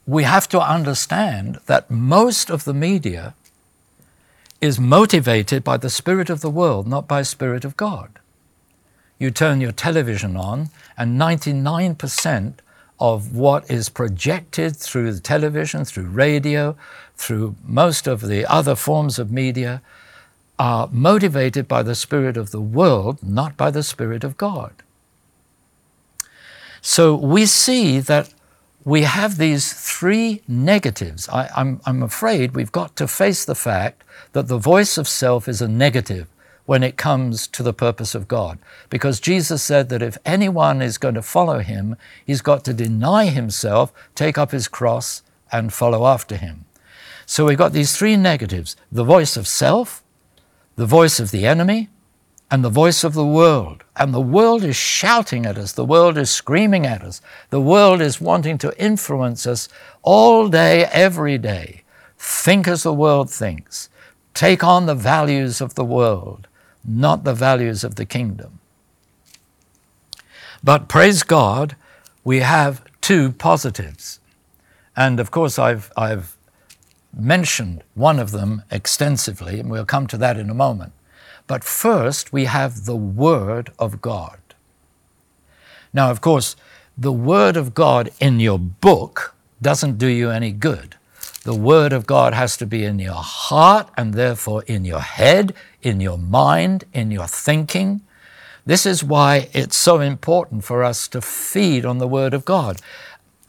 we 0.07 0.25
have 0.25 0.49
to 0.49 0.61
understand 0.61 1.59
that 1.67 1.91
most 1.91 2.51
of 2.51 2.65
the 2.65 2.75
media 2.75 3.35
is 4.63 4.79
motivated 4.79 5.65
by 5.65 5.77
the 5.77 5.91
spirit 5.91 6.31
of 6.31 6.41
the 6.41 6.49
world, 6.49 6.87
not 6.87 7.09
by 7.09 7.21
spirit 7.23 7.65
of 7.65 7.77
God. 7.77 8.21
You 9.19 9.33
turn 9.33 9.61
your 9.61 9.73
television 9.73 10.37
on, 10.37 10.71
and 10.97 11.21
99% 11.21 12.55
of 13.01 13.35
what 13.35 13.69
is 13.69 13.89
projected 13.89 14.77
through 14.77 15.13
the 15.13 15.21
television, 15.21 15.85
through 15.85 16.07
radio, 16.07 16.77
through 17.17 17.57
most 17.65 18.07
of 18.07 18.21
the 18.21 18.47
other 18.47 18.77
forms 18.77 19.19
of 19.19 19.33
media 19.33 19.83
are 20.61 20.89
motivated 20.93 21.67
by 21.67 21.83
the 21.83 21.97
spirit 21.97 22.37
of 22.37 22.53
the 22.53 22.61
world, 22.61 23.21
not 23.21 23.57
by 23.57 23.69
the 23.69 23.83
spirit 23.83 24.23
of 24.23 24.37
God. 24.37 24.73
So 26.81 27.17
we 27.17 27.47
see 27.47 27.99
that 27.99 28.33
we 28.85 29.03
have 29.03 29.39
these 29.39 29.73
three 29.73 30.43
negatives. 30.49 31.29
I, 31.29 31.45
am 31.45 31.51
I'm, 31.57 31.81
I'm 31.87 32.03
afraid 32.03 32.55
we've 32.55 32.73
got 32.73 32.97
to 32.97 33.07
face 33.07 33.45
the 33.45 33.55
fact 33.55 34.03
that 34.33 34.49
the 34.49 34.59
voice 34.59 34.99
of 34.99 35.07
self 35.07 35.49
is 35.49 35.63
a 35.63 35.69
negative 35.69 36.29
when 36.65 36.83
it 36.83 36.97
comes 36.97 37.47
to 37.49 37.63
the 37.63 37.73
purpose 37.73 38.15
of 38.15 38.29
God. 38.29 38.59
Because 38.89 39.21
Jesus 39.21 39.63
said 39.63 39.89
that 39.89 40.03
if 40.03 40.17
anyone 40.25 40.81
is 40.81 40.99
going 40.99 41.15
to 41.15 41.23
follow 41.23 41.59
him, 41.59 41.97
he's 42.25 42.41
got 42.41 42.65
to 42.65 42.73
deny 42.73 43.27
himself, 43.27 43.93
take 44.15 44.39
up 44.39 44.53
his 44.53 44.69
cross, 44.69 45.23
and 45.51 45.73
follow 45.73 46.07
after 46.07 46.37
him. 46.37 46.65
So 47.27 47.47
we've 47.47 47.59
got 47.59 47.73
these 47.73 47.97
three 47.97 48.17
negatives 48.17 48.77
the 48.91 49.05
voice 49.05 49.37
of 49.37 49.47
self, 49.47 50.03
the 50.77 50.87
voice 50.87 51.21
of 51.21 51.31
the 51.31 51.47
enemy, 51.47 51.89
and 52.53 52.63
the 52.63 52.69
voice 52.69 53.03
of 53.03 53.15
the 53.15 53.25
world. 53.25 53.83
And 53.97 54.13
the 54.13 54.21
world 54.21 54.63
is 54.63 54.77
shouting 54.77 55.47
at 55.47 55.57
us, 55.57 55.73
the 55.73 55.87
world 55.87 56.19
is 56.19 56.29
screaming 56.29 56.85
at 56.85 57.03
us, 57.03 57.23
the 57.49 57.63
world 57.63 58.03
is 58.03 58.21
wanting 58.21 58.59
to 58.59 58.79
influence 58.79 59.47
us 59.47 59.71
all 60.03 60.49
day, 60.49 60.85
every 60.93 61.39
day. 61.39 61.83
Think 62.19 62.69
as 62.69 62.83
the 62.83 62.93
world 62.93 63.31
thinks, 63.31 63.89
take 64.35 64.63
on 64.63 64.85
the 64.85 64.95
values 64.95 65.63
of 65.63 65.77
the 65.77 65.85
world, 65.85 66.47
not 66.85 67.25
the 67.25 67.33
values 67.33 67.85
of 67.85 67.95
the 67.95 68.05
kingdom. 68.05 68.59
But 70.63 70.89
praise 70.89 71.23
God, 71.23 71.75
we 72.23 72.41
have 72.41 72.85
two 73.01 73.33
positives. 73.33 74.21
And 74.95 75.19
of 75.19 75.31
course, 75.31 75.59
I've, 75.59 75.91
I've 75.97 76.37
mentioned 77.17 77.83
one 77.95 78.19
of 78.19 78.31
them 78.31 78.63
extensively, 78.71 79.59
and 79.59 79.71
we'll 79.71 79.87
come 79.87 80.07
to 80.09 80.19
that 80.19 80.37
in 80.37 80.51
a 80.51 80.55
moment. 80.55 80.93
But 81.53 81.65
first, 81.65 82.33
we 82.33 82.47
have 82.47 82.87
the 82.87 82.97
Word 82.97 83.73
of 83.79 84.01
God. 84.01 84.39
Now, 85.93 86.11
of 86.11 86.23
course, 86.23 86.57
the 86.97 87.13
Word 87.13 87.59
of 87.59 87.75
God 87.75 88.11
in 88.21 88.41
your 88.41 88.59
book 88.59 89.35
doesn't 89.61 89.99
do 89.99 90.07
you 90.07 90.31
any 90.31 90.51
good. 90.51 90.97
The 91.43 91.55
Word 91.55 91.93
of 91.93 92.07
God 92.07 92.33
has 92.33 92.57
to 92.57 92.65
be 92.65 92.87
in 92.87 92.99
your 92.99 93.23
heart 93.23 93.91
and 93.99 94.15
therefore 94.15 94.63
in 94.63 94.87
your 94.87 95.03
head, 95.03 95.53
in 95.83 96.01
your 96.01 96.17
mind, 96.17 96.85
in 96.95 97.11
your 97.11 97.27
thinking. 97.27 98.01
This 98.65 98.87
is 98.87 99.05
why 99.05 99.51
it's 99.53 99.77
so 99.77 100.01
important 100.01 100.65
for 100.65 100.83
us 100.83 101.07
to 101.09 101.21
feed 101.21 101.85
on 101.85 101.99
the 101.99 102.09
Word 102.09 102.33
of 102.33 102.47
God. 102.47 102.81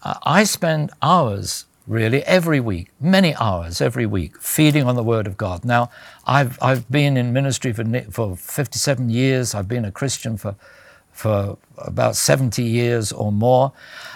I 0.03 0.43
spend 0.43 0.91
hours 1.01 1.67
really 1.87 2.23
every 2.23 2.59
week, 2.59 2.89
many 2.99 3.35
hours 3.35 3.81
every 3.81 4.05
week, 4.05 4.39
feeding 4.41 4.83
on 4.85 4.95
the 4.95 5.03
Word 5.03 5.27
of 5.27 5.37
God. 5.37 5.65
Now, 5.65 5.89
I've, 6.25 6.57
I've 6.61 6.89
been 6.89 7.17
in 7.17 7.33
ministry 7.33 7.73
for, 7.73 7.83
for 8.09 8.35
57 8.35 9.09
years, 9.09 9.53
I've 9.53 9.67
been 9.67 9.85
a 9.85 9.91
Christian 9.91 10.37
for, 10.37 10.55
for 11.11 11.57
about 11.77 12.15
70 12.15 12.63
years 12.63 13.11
or 13.11 13.31
more. 13.31 13.73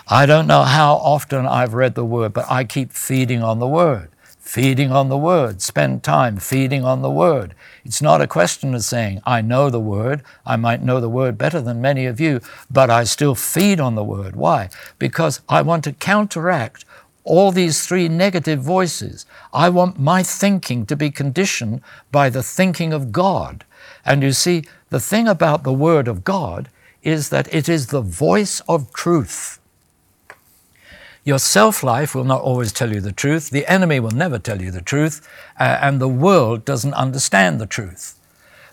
I 0.07 0.25
don't 0.25 0.47
know 0.47 0.63
how 0.63 0.95
often 0.95 1.45
I've 1.45 1.73
read 1.73 1.95
the 1.95 2.05
Word, 2.05 2.33
but 2.33 2.49
I 2.49 2.63
keep 2.63 2.91
feeding 2.91 3.43
on 3.43 3.59
the 3.59 3.67
Word. 3.67 4.09
Feeding 4.39 4.93
on 4.93 5.09
the 5.09 5.17
Word. 5.17 5.61
Spend 5.61 6.03
time 6.03 6.37
feeding 6.37 6.85
on 6.85 7.01
the 7.01 7.11
Word. 7.11 7.53
It's 7.83 8.01
not 8.01 8.21
a 8.21 8.27
question 8.27 8.73
of 8.73 8.83
saying, 8.83 9.21
I 9.25 9.41
know 9.41 9.69
the 9.69 9.81
Word. 9.81 10.23
I 10.45 10.55
might 10.55 10.81
know 10.81 11.01
the 11.01 11.09
Word 11.09 11.37
better 11.37 11.59
than 11.59 11.81
many 11.81 12.05
of 12.05 12.21
you, 12.21 12.39
but 12.71 12.89
I 12.89 13.03
still 13.03 13.35
feed 13.35 13.81
on 13.81 13.95
the 13.95 14.05
Word. 14.05 14.37
Why? 14.37 14.69
Because 14.99 15.41
I 15.49 15.61
want 15.61 15.83
to 15.83 15.91
counteract 15.91 16.85
all 17.27 17.51
these 17.51 17.85
three 17.85 18.07
negative 18.07 18.61
voices. 18.61 19.25
I 19.53 19.69
want 19.69 19.99
my 19.99 20.23
thinking 20.23 20.85
to 20.85 20.95
be 20.95 21.11
conditioned 21.11 21.81
by 22.11 22.29
the 22.29 22.43
thinking 22.43 22.93
of 22.93 23.11
God. 23.11 23.65
And 24.05 24.23
you 24.23 24.31
see, 24.31 24.63
the 24.89 24.99
thing 24.99 25.27
about 25.27 25.63
the 25.63 25.73
Word 25.73 26.07
of 26.07 26.23
God 26.23 26.69
is 27.03 27.29
that 27.29 27.53
it 27.53 27.69
is 27.69 27.87
the 27.87 28.01
voice 28.01 28.61
of 28.61 28.93
truth. 28.93 29.59
Your 31.23 31.39
self 31.39 31.83
life 31.83 32.15
will 32.15 32.23
not 32.23 32.41
always 32.41 32.71
tell 32.71 32.93
you 32.93 33.01
the 33.01 33.11
truth, 33.11 33.49
the 33.49 33.67
enemy 33.67 33.99
will 33.99 34.11
never 34.11 34.39
tell 34.39 34.61
you 34.61 34.71
the 34.71 34.81
truth, 34.81 35.27
uh, 35.59 35.77
and 35.81 35.99
the 35.99 36.07
world 36.07 36.63
doesn't 36.63 36.93
understand 36.93 37.59
the 37.59 37.65
truth. 37.65 38.17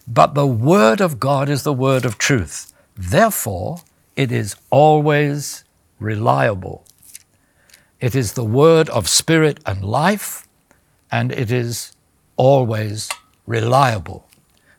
But 0.06 0.34
the 0.34 0.46
Word 0.46 1.00
of 1.00 1.18
God 1.18 1.48
is 1.48 1.64
the 1.64 1.72
Word 1.72 2.04
of 2.04 2.16
truth. 2.16 2.72
Therefore, 2.96 3.78
it 4.14 4.30
is 4.30 4.54
always 4.70 5.64
reliable. 5.98 6.84
It 8.04 8.14
is 8.14 8.34
the 8.34 8.44
word 8.44 8.90
of 8.90 9.08
spirit 9.08 9.60
and 9.64 9.82
life, 9.82 10.46
and 11.10 11.32
it 11.32 11.50
is 11.50 11.94
always 12.36 13.08
reliable. 13.46 14.28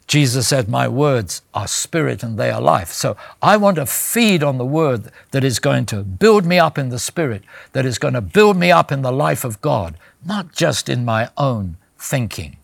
Jesus 0.06 0.48
said, 0.48 0.70
My 0.70 0.88
words 0.88 1.42
are 1.52 1.68
spirit 1.68 2.22
and 2.22 2.38
they 2.38 2.52
are 2.52 2.62
life. 2.62 2.92
So 2.92 3.18
I 3.42 3.58
want 3.58 3.78
to 3.78 3.88
feed 3.88 4.44
on 4.44 4.60
the 4.60 4.64
word 4.64 5.10
that 5.32 5.44
is 5.44 5.58
going 5.58 5.88
to 5.88 6.04
build 6.04 6.46
me 6.46 6.60
up 6.60 6.78
in 6.78 6.90
the 6.90 7.00
spirit, 7.00 7.42
that 7.72 7.84
is 7.84 7.98
going 7.98 8.14
to 8.14 8.22
build 8.22 8.58
me 8.58 8.72
up 8.72 8.92
in 8.92 9.02
the 9.02 9.12
life 9.12 9.44
of 9.44 9.60
God, 9.60 9.98
not 10.24 10.54
just 10.54 10.88
in 10.88 11.04
my 11.04 11.32
own 11.36 11.78
thinking. 11.98 12.58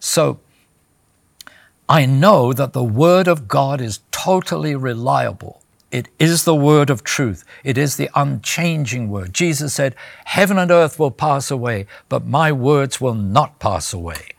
So 0.00 0.40
I 1.90 2.06
know 2.06 2.54
that 2.54 2.72
the 2.72 2.82
word 2.82 3.28
of 3.28 3.48
God 3.48 3.82
is 3.82 4.00
totally 4.10 4.74
reliable. 4.74 5.60
It 5.94 6.08
is 6.18 6.42
the 6.42 6.56
word 6.56 6.90
of 6.90 7.04
truth. 7.04 7.44
It 7.62 7.78
is 7.78 7.94
the 7.94 8.10
unchanging 8.16 9.10
word. 9.10 9.32
Jesus 9.32 9.74
said, 9.74 9.94
Heaven 10.24 10.58
and 10.58 10.72
earth 10.72 10.98
will 10.98 11.12
pass 11.12 11.52
away, 11.52 11.86
but 12.08 12.26
my 12.26 12.50
words 12.50 13.00
will 13.00 13.14
not 13.14 13.60
pass 13.60 13.92
away. 13.92 14.30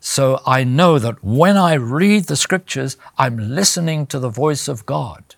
So 0.00 0.40
I 0.46 0.64
know 0.64 0.98
that 0.98 1.22
when 1.22 1.58
I 1.58 1.74
read 1.74 2.28
the 2.28 2.34
scriptures, 2.34 2.96
I'm 3.18 3.36
listening 3.36 4.06
to 4.06 4.18
the 4.18 4.30
voice 4.30 4.68
of 4.68 4.86
God. 4.86 5.34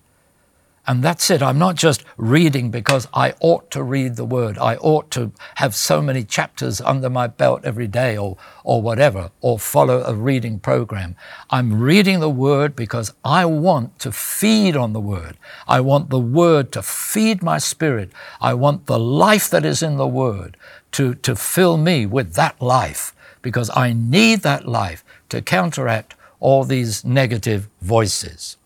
And 0.86 1.02
that's 1.02 1.30
it. 1.30 1.42
I'm 1.42 1.58
not 1.58 1.76
just 1.76 2.04
reading 2.18 2.70
because 2.70 3.08
I 3.14 3.34
ought 3.40 3.70
to 3.70 3.82
read 3.82 4.16
the 4.16 4.24
word. 4.24 4.58
I 4.58 4.76
ought 4.76 5.10
to 5.12 5.32
have 5.54 5.74
so 5.74 6.02
many 6.02 6.24
chapters 6.24 6.80
under 6.82 7.08
my 7.08 7.26
belt 7.26 7.64
every 7.64 7.86
day 7.86 8.18
or, 8.18 8.36
or 8.64 8.82
whatever, 8.82 9.30
or 9.40 9.58
follow 9.58 10.02
a 10.04 10.14
reading 10.14 10.58
program. 10.58 11.16
I'm 11.48 11.80
reading 11.80 12.20
the 12.20 12.28
word 12.28 12.76
because 12.76 13.14
I 13.24 13.46
want 13.46 13.98
to 14.00 14.12
feed 14.12 14.76
on 14.76 14.92
the 14.92 15.00
word. 15.00 15.38
I 15.66 15.80
want 15.80 16.10
the 16.10 16.20
word 16.20 16.70
to 16.72 16.82
feed 16.82 17.42
my 17.42 17.56
spirit. 17.56 18.10
I 18.40 18.52
want 18.52 18.84
the 18.84 18.98
life 18.98 19.48
that 19.50 19.64
is 19.64 19.82
in 19.82 19.96
the 19.96 20.06
word 20.06 20.56
to, 20.92 21.14
to 21.14 21.34
fill 21.34 21.78
me 21.78 22.04
with 22.04 22.34
that 22.34 22.60
life 22.60 23.14
because 23.40 23.70
I 23.74 23.94
need 23.94 24.40
that 24.40 24.68
life 24.68 25.02
to 25.30 25.40
counteract 25.40 26.14
all 26.40 26.64
these 26.64 27.04
negative 27.06 27.68
voices. 27.80 28.58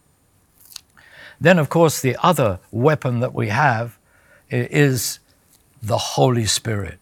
Then, 1.41 1.59
of 1.59 1.69
course, 1.69 2.01
the 2.01 2.17
other 2.23 2.59
weapon 2.71 3.21
that 3.21 3.35
we 3.35 3.49
have 3.49 3.99
is 4.51 5.21
the 5.83 5.99
Holy 5.99 6.47
Spirit. 6.47 6.99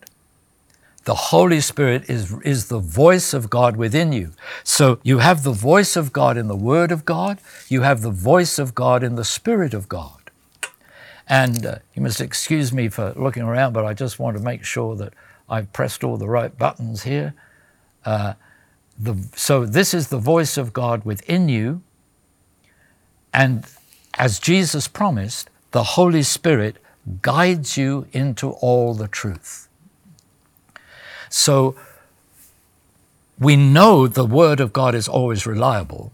The 1.04 1.14
Holy 1.14 1.60
Spirit 1.60 2.10
is, 2.10 2.34
is 2.44 2.66
the 2.66 2.80
voice 2.80 3.32
of 3.32 3.48
God 3.48 3.76
within 3.76 4.12
you. 4.12 4.32
So 4.64 4.98
you 5.04 5.18
have 5.18 5.44
the 5.44 5.52
voice 5.52 5.96
of 5.96 6.12
God 6.12 6.36
in 6.36 6.48
the 6.48 6.56
Word 6.56 6.90
of 6.90 7.04
God, 7.04 7.38
you 7.68 7.82
have 7.82 8.02
the 8.02 8.10
voice 8.10 8.58
of 8.58 8.74
God 8.74 9.04
in 9.04 9.14
the 9.14 9.24
Spirit 9.24 9.72
of 9.72 9.88
God. 9.88 10.30
And 11.28 11.64
uh, 11.64 11.78
you 11.94 12.02
must 12.02 12.20
excuse 12.20 12.72
me 12.72 12.88
for 12.88 13.12
looking 13.16 13.44
around, 13.44 13.72
but 13.72 13.84
I 13.84 13.94
just 13.94 14.18
want 14.18 14.36
to 14.36 14.42
make 14.42 14.64
sure 14.64 14.96
that 14.96 15.12
I've 15.48 15.72
pressed 15.72 16.02
all 16.02 16.16
the 16.16 16.28
right 16.28 16.56
buttons 16.56 17.04
here. 17.04 17.34
Uh, 18.04 18.34
the, 18.98 19.16
so 19.34 19.64
this 19.64 19.94
is 19.94 20.08
the 20.08 20.18
voice 20.18 20.56
of 20.56 20.72
God 20.72 21.04
within 21.04 21.48
you, 21.48 21.82
and 23.32 23.64
as 24.18 24.38
Jesus 24.38 24.88
promised, 24.88 25.50
the 25.72 25.82
Holy 25.82 26.22
Spirit 26.22 26.76
guides 27.22 27.76
you 27.76 28.06
into 28.12 28.50
all 28.50 28.94
the 28.94 29.08
truth. 29.08 29.68
So 31.28 31.76
we 33.38 33.56
know 33.56 34.06
the 34.06 34.24
Word 34.24 34.60
of 34.60 34.72
God 34.72 34.94
is 34.94 35.08
always 35.08 35.46
reliable. 35.46 36.12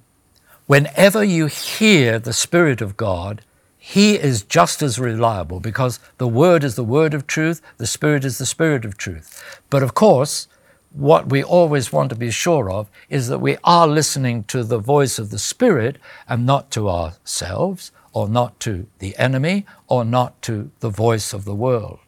Whenever 0.66 1.22
you 1.22 1.46
hear 1.46 2.18
the 2.18 2.32
Spirit 2.32 2.80
of 2.80 2.96
God, 2.96 3.42
He 3.78 4.14
is 4.14 4.42
just 4.42 4.82
as 4.82 4.98
reliable 4.98 5.60
because 5.60 6.00
the 6.18 6.28
Word 6.28 6.64
is 6.64 6.74
the 6.74 6.84
Word 6.84 7.14
of 7.14 7.26
truth, 7.26 7.60
the 7.78 7.86
Spirit 7.86 8.24
is 8.24 8.38
the 8.38 8.46
Spirit 8.46 8.84
of 8.84 8.96
truth. 8.96 9.60
But 9.70 9.82
of 9.82 9.94
course, 9.94 10.48
what 10.94 11.30
we 11.30 11.42
always 11.42 11.92
want 11.92 12.10
to 12.10 12.16
be 12.16 12.30
sure 12.30 12.70
of 12.70 12.90
is 13.08 13.28
that 13.28 13.38
we 13.38 13.56
are 13.64 13.86
listening 13.86 14.44
to 14.44 14.62
the 14.62 14.78
voice 14.78 15.18
of 15.18 15.30
the 15.30 15.38
Spirit 15.38 15.96
and 16.28 16.44
not 16.44 16.70
to 16.72 16.88
ourselves, 16.88 17.92
or 18.12 18.28
not 18.28 18.60
to 18.60 18.86
the 18.98 19.16
enemy, 19.16 19.64
or 19.88 20.04
not 20.04 20.40
to 20.42 20.70
the 20.80 20.90
voice 20.90 21.32
of 21.32 21.44
the 21.44 21.54
world. 21.54 21.98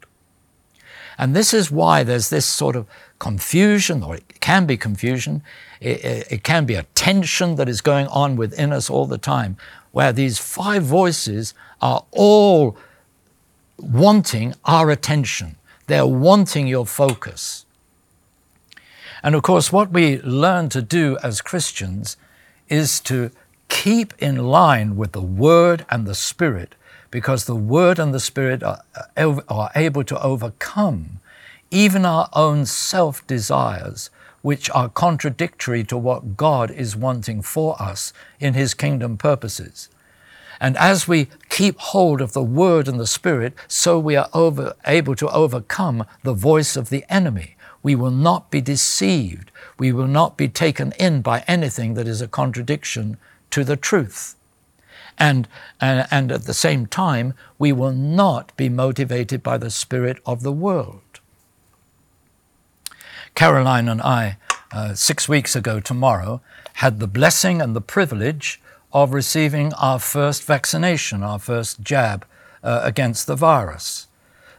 And 1.17 1.35
this 1.35 1.55
is 1.55 1.71
why 1.71 2.03
there's 2.03 2.29
this 2.29 2.45
sort 2.45 2.77
of 2.77 2.87
confusion, 3.19 4.03
or 4.03 4.17
it 4.17 4.41
can 4.41 4.67
be 4.67 4.77
confusion, 4.77 5.43
it, 5.81 6.27
it, 6.31 6.45
can 6.45 6.67
be 6.67 6.75
a 6.75 6.83
tension 6.95 7.55
that 7.57 7.69
is 7.69 7.81
going 7.81 8.07
on 8.09 8.37
within 8.37 8.73
us 8.73 8.91
all 8.91 9.07
the 9.07 9.19
time, 9.19 9.57
where 9.93 10.13
these 10.13 10.39
five 10.39 10.83
voices 10.83 11.55
are 11.81 12.05
all 12.11 12.77
wanting 13.79 14.55
our 14.65 14.91
attention. 14.91 15.57
They're 15.87 16.07
wanting 16.07 16.67
your 16.67 16.87
focus. 16.87 17.64
And 19.25 19.35
of 19.35 19.43
course, 19.43 19.73
what 19.73 19.91
we 19.91 20.21
learn 20.21 20.69
to 20.69 20.83
do 20.83 21.17
as 21.23 21.41
Christians 21.41 22.19
is 22.69 23.01
to 23.01 23.31
keep 23.71 24.13
in 24.19 24.37
line 24.37 24.97
with 24.97 25.13
the 25.13 25.23
Word 25.23 25.87
and 25.89 26.07
the 26.07 26.15
Spirit, 26.15 26.75
because 27.11 27.47
the 27.47 27.57
Word 27.57 27.99
and 27.99 28.13
the 28.13 28.21
Spirit 28.21 28.63
are, 28.63 28.83
are 29.17 29.71
able 29.75 30.05
to 30.05 30.23
overcome 30.23 31.21
even 31.71 32.05
our 32.05 32.29
own 32.35 32.67
self 32.67 33.27
desires, 33.27 34.11
which 34.43 34.69
are 34.71 34.91
contradictory 34.91 35.85
to 35.85 35.97
what 35.97 36.37
God 36.37 36.71
is 36.71 36.95
wanting 36.95 37.41
for 37.41 37.81
us 37.81 38.13
in 38.39 38.53
His 38.53 38.75
kingdom 38.75 39.17
purposes. 39.17 39.89
And 40.61 40.77
as 40.77 41.09
we 41.09 41.29
keep 41.49 41.79
hold 41.79 42.21
of 42.21 42.35
the 42.35 42.43
Word 42.43 42.89
and 42.89 43.01
the 43.01 43.07
Spirit, 43.07 43.55
so 43.69 43.99
we 43.99 44.17
are 44.17 44.29
over, 44.35 44.75
able 44.87 45.17
to 45.17 45.31
overcome 45.31 46.05
the 46.23 46.35
voice 46.35 46.77
of 46.77 46.91
the 46.91 47.07
enemy. 47.09 47.54
We 47.85 47.95
will 47.95 48.11
not 48.11 48.51
be 48.51 48.61
deceived. 48.61 49.53
We 49.79 49.93
will 49.93 50.09
not 50.09 50.37
be 50.37 50.49
taken 50.49 50.93
in 50.99 51.23
by 51.23 51.45
anything 51.47 51.95
that 51.95 52.09
is 52.09 52.21
a 52.21 52.27
contradiction 52.27 53.19
to 53.51 53.63
the 53.63 53.77
truth. 53.77 54.35
And, 55.19 55.47
and, 55.81 56.09
and 56.11 56.33
at 56.33 56.45
the 56.45 56.55
same 56.55 56.87
time, 56.87 57.35
we 57.59 57.73
will 57.73 57.93
not 57.93 58.57
be 58.57 58.69
motivated 58.69 59.43
by 59.43 59.59
the 59.59 59.71
spirit 59.71 60.19
of 60.27 60.43
the 60.43 60.51
world. 60.51 61.03
Caroline 63.35 63.89
and 63.89 64.01
I, 64.01 64.39
uh, 64.73 64.95
six 64.95 65.29
weeks 65.29 65.55
ago 65.55 65.79
tomorrow, 65.79 66.41
had 66.75 67.01
the 67.01 67.07
blessing 67.07 67.61
and 67.61 67.77
the 67.77 67.81
privilege 67.81 68.61
of 68.93 69.13
receiving 69.13 69.73
our 69.75 69.99
first 69.99 70.43
vaccination, 70.45 71.23
our 71.23 71.39
first 71.39 71.83
jab 71.83 72.25
uh, 72.63 72.81
against 72.83 73.27
the 73.27 73.37
virus. 73.37 74.07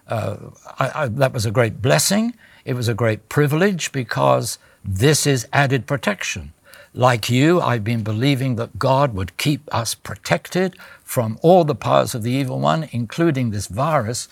Uh, 0.08 0.38
I, 0.78 0.92
I, 1.04 1.08
that 1.08 1.34
was 1.34 1.46
a 1.46 1.52
great 1.52 1.82
blessing. 1.82 2.36
It 2.66 2.74
was 2.74 2.88
a 2.88 2.96
great 2.96 3.30
privilege 3.30 3.92
because 3.92 4.58
this 4.84 5.28
is 5.28 5.48
added 5.54 5.86
protection. 5.86 6.52
Like 6.96 7.30
you, 7.30 7.62
I've 7.62 7.84
been 7.84 8.04
believing 8.04 8.56
that 8.56 8.80
God 8.80 9.14
would 9.14 9.38
keep 9.38 9.62
us 9.72 9.94
protected 9.94 10.76
from 11.04 11.38
all 11.44 11.64
the 11.64 11.76
powers 11.76 12.16
of 12.16 12.24
the 12.24 12.32
evil 12.32 12.60
one, 12.60 12.90
including 12.92 13.52
this 13.52 13.68
virus. 13.68 14.28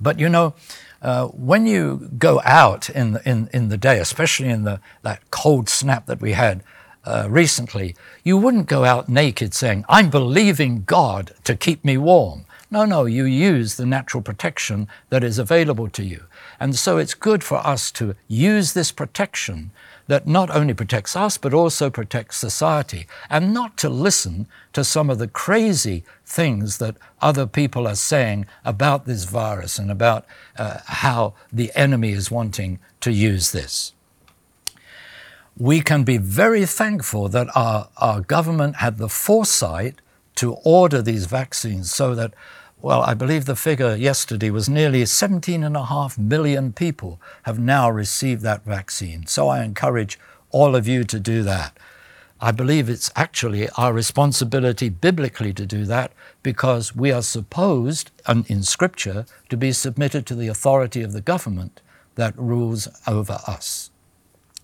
But 0.00 0.18
you 0.18 0.28
know, 0.28 0.54
uh, 1.02 1.26
when 1.28 1.66
you 1.66 2.10
go 2.18 2.40
out 2.44 2.90
in 2.90 3.12
the, 3.12 3.28
in, 3.28 3.48
in 3.52 3.68
the 3.68 3.76
day, 3.76 4.00
especially 4.00 4.48
in 4.48 4.64
the, 4.64 4.80
that 5.02 5.30
cold 5.30 5.68
snap 5.68 6.06
that 6.06 6.20
we 6.20 6.32
had 6.32 6.64
uh, 7.04 7.28
recently, 7.30 7.94
you 8.24 8.36
wouldn't 8.36 8.66
go 8.66 8.84
out 8.84 9.08
naked 9.08 9.54
saying, 9.54 9.84
I'm 9.88 10.10
believing 10.10 10.82
God 10.82 11.32
to 11.44 11.54
keep 11.54 11.84
me 11.84 11.96
warm. 11.96 12.44
No, 12.72 12.84
no, 12.84 13.04
you 13.04 13.24
use 13.24 13.74
the 13.74 13.86
natural 13.86 14.22
protection 14.22 14.86
that 15.08 15.24
is 15.24 15.38
available 15.38 15.88
to 15.90 16.04
you. 16.04 16.24
And 16.60 16.76
so 16.76 16.98
it's 16.98 17.14
good 17.14 17.42
for 17.42 17.58
us 17.66 17.90
to 17.92 18.14
use 18.28 18.74
this 18.74 18.92
protection 18.92 19.72
that 20.06 20.26
not 20.26 20.50
only 20.50 20.74
protects 20.74 21.16
us, 21.16 21.36
but 21.36 21.52
also 21.52 21.90
protects 21.90 22.36
society, 22.36 23.06
and 23.28 23.52
not 23.52 23.76
to 23.78 23.88
listen 23.88 24.46
to 24.72 24.84
some 24.84 25.10
of 25.10 25.18
the 25.18 25.28
crazy 25.28 26.04
things 26.24 26.78
that 26.78 26.96
other 27.20 27.46
people 27.46 27.86
are 27.88 27.96
saying 27.96 28.46
about 28.64 29.04
this 29.04 29.24
virus 29.24 29.78
and 29.78 29.90
about 29.90 30.24
uh, 30.56 30.78
how 30.86 31.34
the 31.52 31.72
enemy 31.74 32.10
is 32.10 32.30
wanting 32.30 32.78
to 33.00 33.12
use 33.12 33.52
this 33.52 33.92
we 35.60 35.82
can 35.82 36.04
be 36.04 36.16
very 36.16 36.64
thankful 36.64 37.28
that 37.28 37.46
our, 37.54 37.88
our 37.98 38.22
government 38.22 38.76
had 38.76 38.96
the 38.96 39.10
foresight 39.10 39.96
to 40.34 40.54
order 40.64 41.02
these 41.02 41.26
vaccines 41.26 41.92
so 41.92 42.14
that, 42.14 42.32
well, 42.82 43.02
I 43.02 43.14
believe 43.14 43.44
the 43.44 43.56
figure 43.56 43.94
yesterday 43.94 44.50
was 44.50 44.68
nearly 44.68 45.02
17.5 45.02 46.18
million 46.18 46.72
people 46.72 47.20
have 47.42 47.58
now 47.58 47.90
received 47.90 48.42
that 48.42 48.64
vaccine. 48.64 49.26
So 49.26 49.48
I 49.48 49.62
encourage 49.62 50.18
all 50.50 50.74
of 50.74 50.88
you 50.88 51.04
to 51.04 51.20
do 51.20 51.42
that. 51.42 51.76
I 52.40 52.52
believe 52.52 52.88
it's 52.88 53.10
actually 53.16 53.68
our 53.70 53.92
responsibility 53.92 54.88
biblically 54.88 55.52
to 55.52 55.66
do 55.66 55.84
that 55.84 56.12
because 56.42 56.96
we 56.96 57.12
are 57.12 57.22
supposed, 57.22 58.10
and 58.26 58.50
in 58.50 58.62
Scripture, 58.62 59.26
to 59.50 59.56
be 59.58 59.72
submitted 59.72 60.24
to 60.26 60.34
the 60.34 60.48
authority 60.48 61.02
of 61.02 61.12
the 61.12 61.20
government 61.20 61.82
that 62.14 62.36
rules 62.38 62.88
over 63.06 63.40
us. 63.46 63.90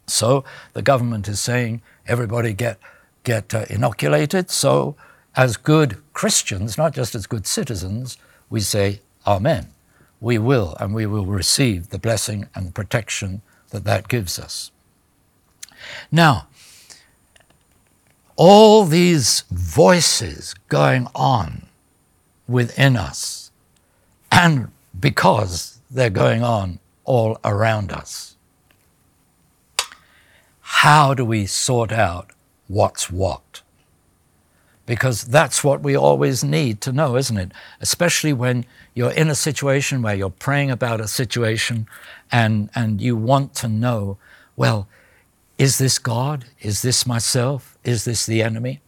So 0.07 0.42
the 0.72 0.83
government 0.83 1.29
is 1.29 1.38
saying 1.38 1.83
everybody 2.07 2.55
get, 2.55 2.79
get 3.24 3.55
uh, 3.55 3.66
inoculated. 3.68 4.50
So, 4.50 4.96
as 5.37 5.57
good 5.57 5.99
Christians, 6.12 6.79
not 6.79 6.94
just 6.94 7.14
as 7.14 7.27
good 7.27 7.46
citizens, 7.46 8.18
we 8.49 8.61
say, 8.61 9.01
Amen. 9.27 9.68
We 10.20 10.38
will, 10.38 10.77
and 10.81 10.94
we 10.94 11.05
will 11.05 11.27
receive 11.27 11.90
the 11.90 11.99
blessing 11.99 12.49
and 12.55 12.75
protection 12.75 13.42
that 13.70 13.85
that 13.85 14.09
gives 14.09 14.38
us. 14.38 14.70
Now, 16.11 16.46
all 18.37 18.85
these 18.85 19.44
voices 19.51 20.55
going 20.68 21.09
on 21.14 21.66
within 22.49 22.96
us, 22.96 23.51
and 24.33 24.70
because 24.99 25.81
they're 25.90 26.09
going 26.11 26.42
on 26.42 26.79
all 27.05 27.38
around 27.44 27.92
us 27.92 28.37
how 30.87 31.14
do 31.14 31.25
we 31.25 31.46
sort 31.46 31.90
out 31.90 32.33
what's 32.68 33.11
what? 33.11 33.62
Because 34.87 35.22
that's 35.25 35.64
what 35.64 35.83
we 35.83 35.96
always 35.96 36.44
need 36.44 36.81
to 36.83 36.92
know, 36.92 37.16
isn't 37.16 37.37
it? 37.37 37.53
Especially 37.81 38.33
when 38.33 38.64
you're 38.94 39.11
in 39.11 39.29
a 39.29 39.35
situation 39.35 40.01
where 40.01 40.14
you're 40.14 40.31
praying 40.31 40.70
about 40.70 41.01
a 41.01 41.09
situation 41.09 41.88
and, 42.31 42.70
and 42.75 43.01
you 43.01 43.16
want 43.16 43.55
to 43.57 43.68
know, 43.68 44.16
well, 44.55 44.88
is 45.59 45.79
this 45.79 45.99
God? 45.99 46.44
Is 46.61 46.83
this 46.83 47.07
myself? 47.07 47.77
Is 47.83 48.05
this 48.05 48.27
the 48.27 48.42
enemy? 48.42 48.81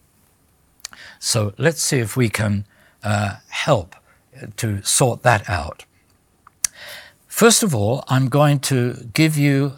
So 1.18 1.52
let's 1.58 1.82
see 1.82 1.98
if 1.98 2.16
we 2.16 2.28
can 2.28 2.64
uh, 3.02 3.36
help 3.48 3.96
to 4.56 4.82
sort 4.82 5.22
that 5.22 5.48
out. 5.50 5.84
First 7.26 7.62
of 7.62 7.74
all, 7.74 8.04
I'm 8.08 8.28
going 8.28 8.60
to 8.60 9.08
give 9.12 9.36
you 9.36 9.74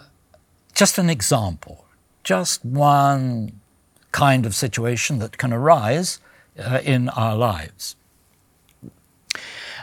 just 0.74 0.98
an 0.98 1.08
example 1.08 1.86
just 2.22 2.64
one 2.64 3.59
kind 4.12 4.46
of 4.46 4.54
situation 4.54 5.18
that 5.18 5.38
can 5.38 5.52
arise 5.52 6.18
uh, 6.58 6.80
in 6.84 7.08
our 7.10 7.36
lives. 7.36 7.96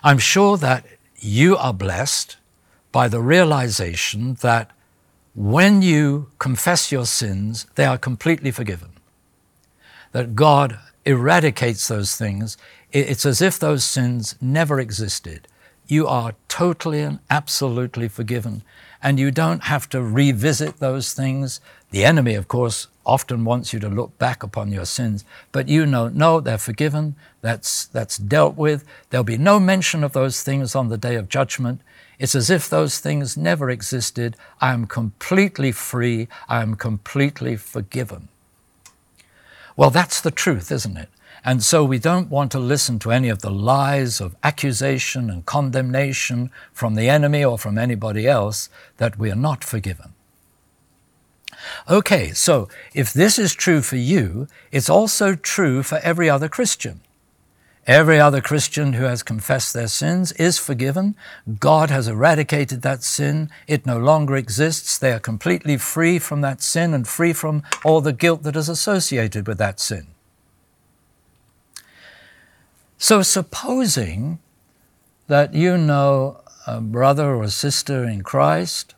I'm 0.03 0.19
sure 0.19 0.57
that 0.57 0.85
you 1.19 1.57
are 1.57 1.73
blessed 1.73 2.37
by 2.91 3.07
the 3.07 3.21
realization 3.21 4.35
that 4.41 4.71
when 5.35 5.81
you 5.81 6.31
confess 6.39 6.91
your 6.91 7.05
sins, 7.05 7.67
they 7.75 7.85
are 7.85 7.97
completely 7.97 8.51
forgiven. 8.51 8.89
That 10.11 10.35
God 10.35 10.79
eradicates 11.05 11.87
those 11.87 12.15
things. 12.15 12.57
It's 12.91 13.25
as 13.25 13.41
if 13.41 13.59
those 13.59 13.83
sins 13.83 14.35
never 14.41 14.79
existed. 14.79 15.47
You 15.87 16.07
are 16.07 16.33
totally 16.47 17.01
and 17.01 17.19
absolutely 17.29 18.07
forgiven, 18.07 18.63
and 19.01 19.19
you 19.19 19.31
don't 19.31 19.63
have 19.63 19.87
to 19.89 20.01
revisit 20.01 20.77
those 20.77 21.13
things. 21.13 21.61
The 21.91 22.03
enemy, 22.03 22.35
of 22.35 22.47
course, 22.47 22.87
often 23.08 23.46
wants 23.46 23.74
you 23.74 23.80
to 23.80 23.89
look 23.89 24.15
back 24.20 24.43
upon 24.43 24.72
your 24.72 24.86
sins, 24.86 25.24
but 25.52 25.67
you 25.67 25.86
know, 25.86 26.10
no, 26.10 26.39
they're 26.39 26.58
forgiven, 26.58 27.15
that's, 27.41 27.86
that's 27.86 28.17
dealt 28.17 28.58
with. 28.58 28.84
There'll 29.10 29.24
be 29.24 29.38
no 29.38 29.60
mention 29.60 30.04
of 30.04 30.12
those 30.13 30.43
things 30.43 30.76
on 30.76 30.89
the 30.89 30.98
day 30.98 31.15
of 31.15 31.30
judgment. 31.30 31.82
It's 32.20 32.36
as 32.36 32.50
if 32.50 32.70
those 32.70 33.00
things 33.00 33.38
never 33.38 33.70
existed. 33.70 34.36
I 34.60 34.74
am 34.74 34.86
completely 34.88 35.72
free. 35.72 36.28
I 36.50 36.62
am 36.62 36.76
completely 36.76 37.56
forgiven. 37.56 38.28
Well, 39.76 39.91
that's 39.91 40.20
the 40.20 40.32
truth, 40.32 40.72
isn't 40.72 40.98
it? 40.98 41.10
And 41.46 41.63
so 41.63 41.86
we 41.86 42.00
don't 42.00 42.30
want 42.30 42.52
to 42.52 42.60
listen 42.60 43.00
to 43.00 43.12
any 43.12 43.30
of 43.30 43.41
the 43.41 43.52
lies 43.52 44.20
of 44.20 44.36
accusation 44.43 45.30
and 45.30 45.46
condemnation 45.46 46.52
from 46.74 46.96
the 46.96 47.08
enemy 47.08 47.46
or 47.46 47.58
from 47.58 47.78
anybody 47.78 48.28
else 48.28 48.70
that 48.98 49.17
we 49.17 49.32
are 49.32 49.36
not 49.36 49.63
forgiven. 49.63 50.13
Okay, 51.89 52.32
so 52.32 52.67
if 52.93 53.13
this 53.13 53.39
is 53.39 53.53
true 53.53 53.82
for 53.82 53.95
you, 53.95 54.47
it's 54.71 54.89
also 54.89 55.36
true 55.36 55.84
for 55.84 55.99
every 56.03 56.30
other 56.30 56.49
Christian. 56.49 57.01
Every 57.88 58.19
other 58.19 58.41
Christian 58.41 58.93
who 58.93 59.06
has 59.06 59.23
confessed 59.23 59.73
their 59.73 59.88
sins 59.88 60.34
is 60.34 60.58
forgiven. 60.58 61.15
God 61.58 61.89
has 61.89 62.10
eradicated 62.10 62.82
that 62.82 63.01
sin. 63.01 63.49
It 63.65 63.86
no 63.86 63.97
longer 63.97 64.36
exists. 64.36 64.97
They 64.97 65.13
are 65.13 65.19
completely 65.19 65.77
free 65.77 66.19
from 66.19 66.41
that 66.41 66.62
sin 66.62 66.93
and 66.93 67.08
free 67.08 67.32
from 67.32 67.63
all 67.86 68.01
the 68.01 68.12
guilt 68.12 68.43
that 68.43 68.58
is 68.58 68.67
associated 68.67 69.47
with 69.47 69.58
that 69.60 69.80
sin. 69.80 70.08
So, 72.97 73.21
supposing 73.21 74.39
that 75.27 75.53
you 75.53 75.77
know 75.77 76.41
a 76.65 76.82
brother 76.82 77.36
or 77.36 77.43
a 77.43 77.49
sister 77.49 78.03
in 78.03 78.21
Christ 78.21 78.95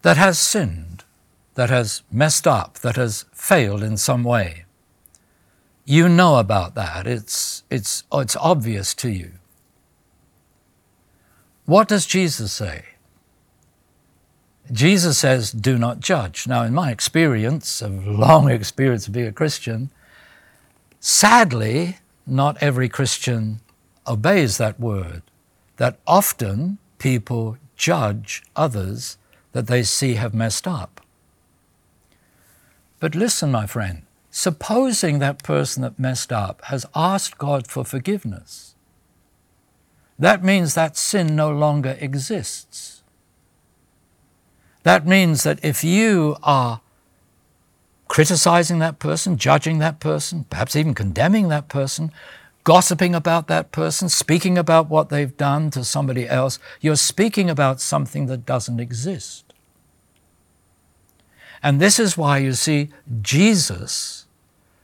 that 0.00 0.16
has 0.16 0.38
sinned, 0.38 0.99
that 1.60 1.68
has 1.68 2.02
messed 2.10 2.46
up, 2.46 2.78
that 2.78 2.96
has 2.96 3.26
failed 3.34 3.82
in 3.82 3.94
some 3.94 4.24
way. 4.24 4.64
You 5.84 6.08
know 6.08 6.38
about 6.38 6.74
that. 6.74 7.06
It's, 7.06 7.64
it's, 7.68 8.02
it's 8.10 8.34
obvious 8.36 8.94
to 8.94 9.10
you. 9.10 9.32
What 11.66 11.86
does 11.86 12.06
Jesus 12.06 12.50
say? 12.50 12.84
Jesus 14.72 15.18
says, 15.18 15.52
do 15.52 15.76
not 15.76 16.00
judge. 16.00 16.46
Now, 16.46 16.62
in 16.62 16.72
my 16.72 16.90
experience, 16.90 17.82
of 17.82 18.06
long 18.06 18.48
experience 18.60 19.06
of 19.06 19.12
being 19.12 19.26
a 19.26 19.32
Christian, 19.32 19.90
sadly, 20.98 21.98
not 22.26 22.56
every 22.62 22.88
Christian 22.88 23.60
obeys 24.06 24.56
that 24.56 24.80
word. 24.80 25.20
That 25.76 25.98
often 26.06 26.78
people 26.96 27.58
judge 27.76 28.42
others 28.56 29.18
that 29.52 29.66
they 29.66 29.82
see 29.82 30.14
have 30.14 30.32
messed 30.32 30.66
up. 30.66 30.99
But 33.00 33.14
listen, 33.14 33.50
my 33.50 33.66
friend, 33.66 34.02
supposing 34.30 35.18
that 35.18 35.42
person 35.42 35.82
that 35.82 35.98
messed 35.98 36.32
up 36.32 36.62
has 36.66 36.86
asked 36.94 37.38
God 37.38 37.66
for 37.66 37.84
forgiveness, 37.84 38.74
that 40.18 40.44
means 40.44 40.74
that 40.74 40.98
sin 40.98 41.34
no 41.34 41.50
longer 41.50 41.96
exists. 41.98 43.02
That 44.82 45.06
means 45.06 45.42
that 45.42 45.64
if 45.64 45.82
you 45.82 46.36
are 46.42 46.82
criticizing 48.08 48.80
that 48.80 48.98
person, 48.98 49.38
judging 49.38 49.78
that 49.78 49.98
person, 49.98 50.44
perhaps 50.50 50.76
even 50.76 50.94
condemning 50.94 51.48
that 51.48 51.68
person, 51.68 52.12
gossiping 52.64 53.14
about 53.14 53.46
that 53.46 53.72
person, 53.72 54.08
speaking 54.08 54.58
about 54.58 54.90
what 54.90 55.08
they've 55.08 55.36
done 55.36 55.70
to 55.70 55.84
somebody 55.84 56.28
else, 56.28 56.58
you're 56.80 56.96
speaking 56.96 57.48
about 57.48 57.80
something 57.80 58.26
that 58.26 58.44
doesn't 58.44 58.80
exist. 58.80 59.49
And 61.62 61.80
this 61.80 61.98
is 61.98 62.16
why 62.16 62.38
you 62.38 62.52
see 62.52 62.90
Jesus 63.20 64.26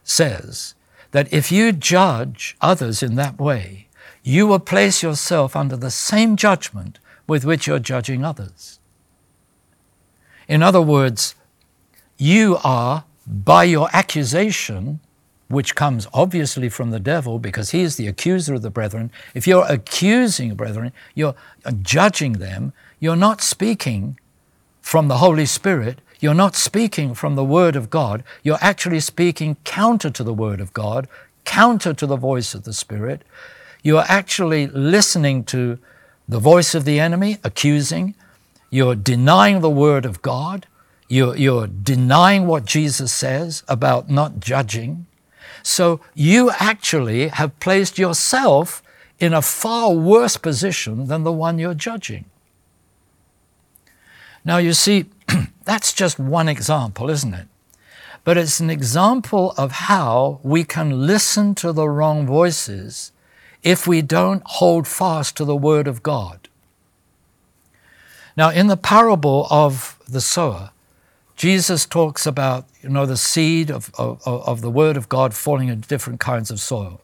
says 0.04 0.74
that 1.12 1.32
if 1.32 1.50
you 1.50 1.72
judge 1.72 2.56
others 2.60 3.02
in 3.02 3.14
that 3.14 3.38
way, 3.38 3.88
you 4.22 4.46
will 4.46 4.58
place 4.58 5.02
yourself 5.02 5.56
under 5.56 5.76
the 5.76 5.90
same 5.90 6.36
judgment 6.36 6.98
with 7.26 7.44
which 7.44 7.66
you're 7.66 7.78
judging 7.78 8.24
others. 8.24 8.78
In 10.48 10.62
other 10.62 10.82
words, 10.82 11.34
you 12.18 12.58
are, 12.62 13.04
by 13.26 13.64
your 13.64 13.88
accusation, 13.92 15.00
which 15.48 15.74
comes 15.74 16.06
obviously 16.12 16.68
from 16.68 16.90
the 16.90 17.00
devil 17.00 17.38
because 17.38 17.70
he 17.70 17.82
is 17.82 17.96
the 17.96 18.08
accuser 18.08 18.54
of 18.54 18.62
the 18.62 18.70
brethren, 18.70 19.10
if 19.34 19.46
you're 19.46 19.66
accusing 19.68 20.54
brethren, 20.54 20.92
you're 21.14 21.34
judging 21.82 22.34
them, 22.34 22.72
you're 22.98 23.16
not 23.16 23.40
speaking 23.40 24.18
from 24.80 25.08
the 25.08 25.18
Holy 25.18 25.46
Spirit, 25.46 26.00
you're 26.20 26.34
not 26.34 26.56
speaking 26.56 27.14
from 27.14 27.34
the 27.34 27.44
Word 27.44 27.76
of 27.76 27.90
God, 27.90 28.24
you're 28.42 28.58
actually 28.60 29.00
speaking 29.00 29.56
counter 29.64 30.10
to 30.10 30.24
the 30.24 30.34
Word 30.34 30.60
of 30.60 30.72
God, 30.72 31.08
counter 31.44 31.92
to 31.94 32.06
the 32.06 32.16
voice 32.16 32.54
of 32.54 32.64
the 32.64 32.72
Spirit. 32.72 33.22
You 33.82 33.98
are 33.98 34.06
actually 34.08 34.66
listening 34.66 35.44
to 35.44 35.78
the 36.28 36.40
voice 36.40 36.74
of 36.74 36.84
the 36.84 36.98
enemy, 36.98 37.38
accusing. 37.44 38.14
You're 38.70 38.96
denying 38.96 39.60
the 39.60 39.70
Word 39.70 40.04
of 40.04 40.22
God. 40.22 40.66
You're, 41.08 41.36
you're 41.36 41.68
denying 41.68 42.46
what 42.46 42.64
Jesus 42.64 43.12
says 43.12 43.62
about 43.68 44.10
not 44.10 44.40
judging. 44.40 45.06
So 45.62 46.00
you 46.14 46.50
actually 46.58 47.28
have 47.28 47.58
placed 47.60 47.98
yourself 47.98 48.82
in 49.18 49.32
a 49.32 49.42
far 49.42 49.92
worse 49.92 50.36
position 50.36 51.06
than 51.06 51.24
the 51.24 51.32
one 51.32 51.58
you're 51.58 51.74
judging. 51.74 52.24
Now, 54.44 54.58
you 54.58 54.72
see, 54.72 55.06
that's 55.64 55.92
just 55.92 56.18
one 56.18 56.48
example, 56.48 57.10
isn't 57.10 57.34
it? 57.34 57.48
But 58.24 58.36
it's 58.36 58.60
an 58.60 58.70
example 58.70 59.54
of 59.56 59.72
how 59.72 60.40
we 60.42 60.64
can 60.64 61.06
listen 61.06 61.54
to 61.56 61.72
the 61.72 61.88
wrong 61.88 62.26
voices 62.26 63.12
if 63.62 63.86
we 63.86 64.02
don't 64.02 64.42
hold 64.44 64.88
fast 64.88 65.36
to 65.36 65.44
the 65.44 65.56
Word 65.56 65.86
of 65.86 66.02
God. 66.02 66.48
Now, 68.36 68.50
in 68.50 68.66
the 68.66 68.76
parable 68.76 69.46
of 69.50 69.98
the 70.08 70.20
sower, 70.20 70.70
Jesus 71.36 71.86
talks 71.86 72.26
about, 72.26 72.66
you 72.82 72.88
know, 72.88 73.06
the 73.06 73.16
seed 73.16 73.70
of, 73.70 73.90
of, 73.98 74.20
of 74.26 74.60
the 74.60 74.70
Word 74.70 74.96
of 74.96 75.08
God 75.08 75.34
falling 75.34 75.68
into 75.68 75.88
different 75.88 76.18
kinds 76.18 76.50
of 76.50 76.60
soil. 76.60 77.00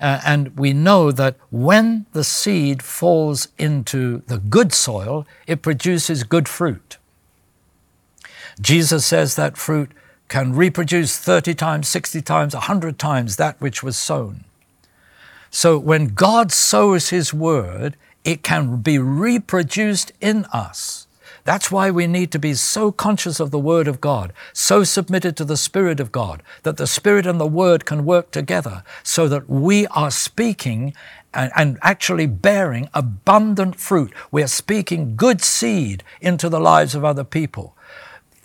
Uh, 0.00 0.20
and 0.26 0.58
we 0.58 0.72
know 0.72 1.12
that 1.12 1.36
when 1.50 2.06
the 2.12 2.24
seed 2.24 2.82
falls 2.82 3.48
into 3.56 4.18
the 4.26 4.38
good 4.38 4.72
soil, 4.72 5.26
it 5.46 5.62
produces 5.62 6.24
good 6.24 6.48
fruit. 6.48 6.98
Jesus 8.60 9.06
says 9.06 9.36
that 9.36 9.56
fruit 9.56 9.90
can 10.28 10.54
reproduce 10.54 11.18
30 11.18 11.54
times, 11.54 11.88
60 11.88 12.22
times, 12.22 12.54
100 12.54 12.98
times 12.98 13.36
that 13.36 13.60
which 13.60 13.82
was 13.82 13.96
sown. 13.96 14.44
So 15.50 15.78
when 15.78 16.08
God 16.08 16.50
sows 16.50 17.10
His 17.10 17.34
word, 17.34 17.96
it 18.24 18.42
can 18.42 18.78
be 18.78 18.98
reproduced 18.98 20.12
in 20.20 20.46
us. 20.46 21.06
That's 21.44 21.72
why 21.72 21.90
we 21.90 22.06
need 22.06 22.30
to 22.32 22.38
be 22.38 22.54
so 22.54 22.92
conscious 22.92 23.40
of 23.40 23.50
the 23.50 23.58
Word 23.58 23.88
of 23.88 24.00
God, 24.00 24.32
so 24.52 24.84
submitted 24.84 25.36
to 25.36 25.44
the 25.44 25.56
Spirit 25.56 25.98
of 25.98 26.12
God, 26.12 26.42
that 26.62 26.76
the 26.76 26.86
Spirit 26.86 27.26
and 27.26 27.40
the 27.40 27.46
Word 27.46 27.84
can 27.84 28.04
work 28.04 28.30
together 28.30 28.84
so 29.02 29.28
that 29.28 29.48
we 29.50 29.86
are 29.88 30.10
speaking 30.10 30.94
and, 31.34 31.50
and, 31.56 31.78
actually 31.82 32.26
bearing 32.26 32.88
abundant 32.92 33.76
fruit. 33.76 34.12
We 34.30 34.42
are 34.42 34.48
speaking 34.48 35.16
good 35.16 35.42
seed 35.42 36.04
into 36.20 36.48
the 36.48 36.60
lives 36.60 36.94
of 36.94 37.04
other 37.04 37.24
people 37.24 37.74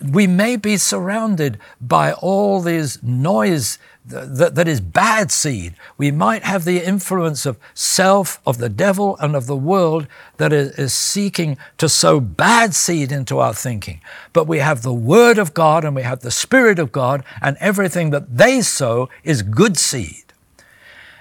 we 0.01 0.27
may 0.27 0.55
be 0.55 0.77
surrounded 0.77 1.57
by 1.81 2.13
all 2.13 2.61
this 2.61 3.01
noise 3.01 3.79
that, 4.05 4.55
that 4.55 4.67
is 4.67 4.79
bad 4.79 5.31
seed. 5.31 5.75
We 5.97 6.11
might 6.11 6.43
have 6.43 6.63
the 6.63 6.85
influence 6.85 7.45
of 7.45 7.57
self, 7.73 8.39
of 8.45 8.57
the 8.57 8.69
devil, 8.69 9.17
and 9.17 9.35
of 9.35 9.47
the 9.47 9.55
world 9.55 10.07
that 10.37 10.53
is, 10.53 10.71
is 10.77 10.93
seeking 10.93 11.57
to 11.77 11.89
sow 11.89 12.19
bad 12.19 12.73
seed 12.73 13.11
into 13.11 13.39
our 13.39 13.53
thinking. 13.53 14.01
But 14.33 14.47
we 14.47 14.59
have 14.59 14.81
the 14.81 14.93
Word 14.93 15.37
of 15.37 15.53
God 15.53 15.83
and 15.83 15.95
we 15.95 16.03
have 16.03 16.21
the 16.21 16.31
Spirit 16.31 16.79
of 16.79 16.91
God, 16.91 17.23
and 17.41 17.57
everything 17.59 18.11
that 18.11 18.37
they 18.37 18.61
sow 18.61 19.09
is 19.23 19.41
good 19.41 19.77
seed. 19.77 20.23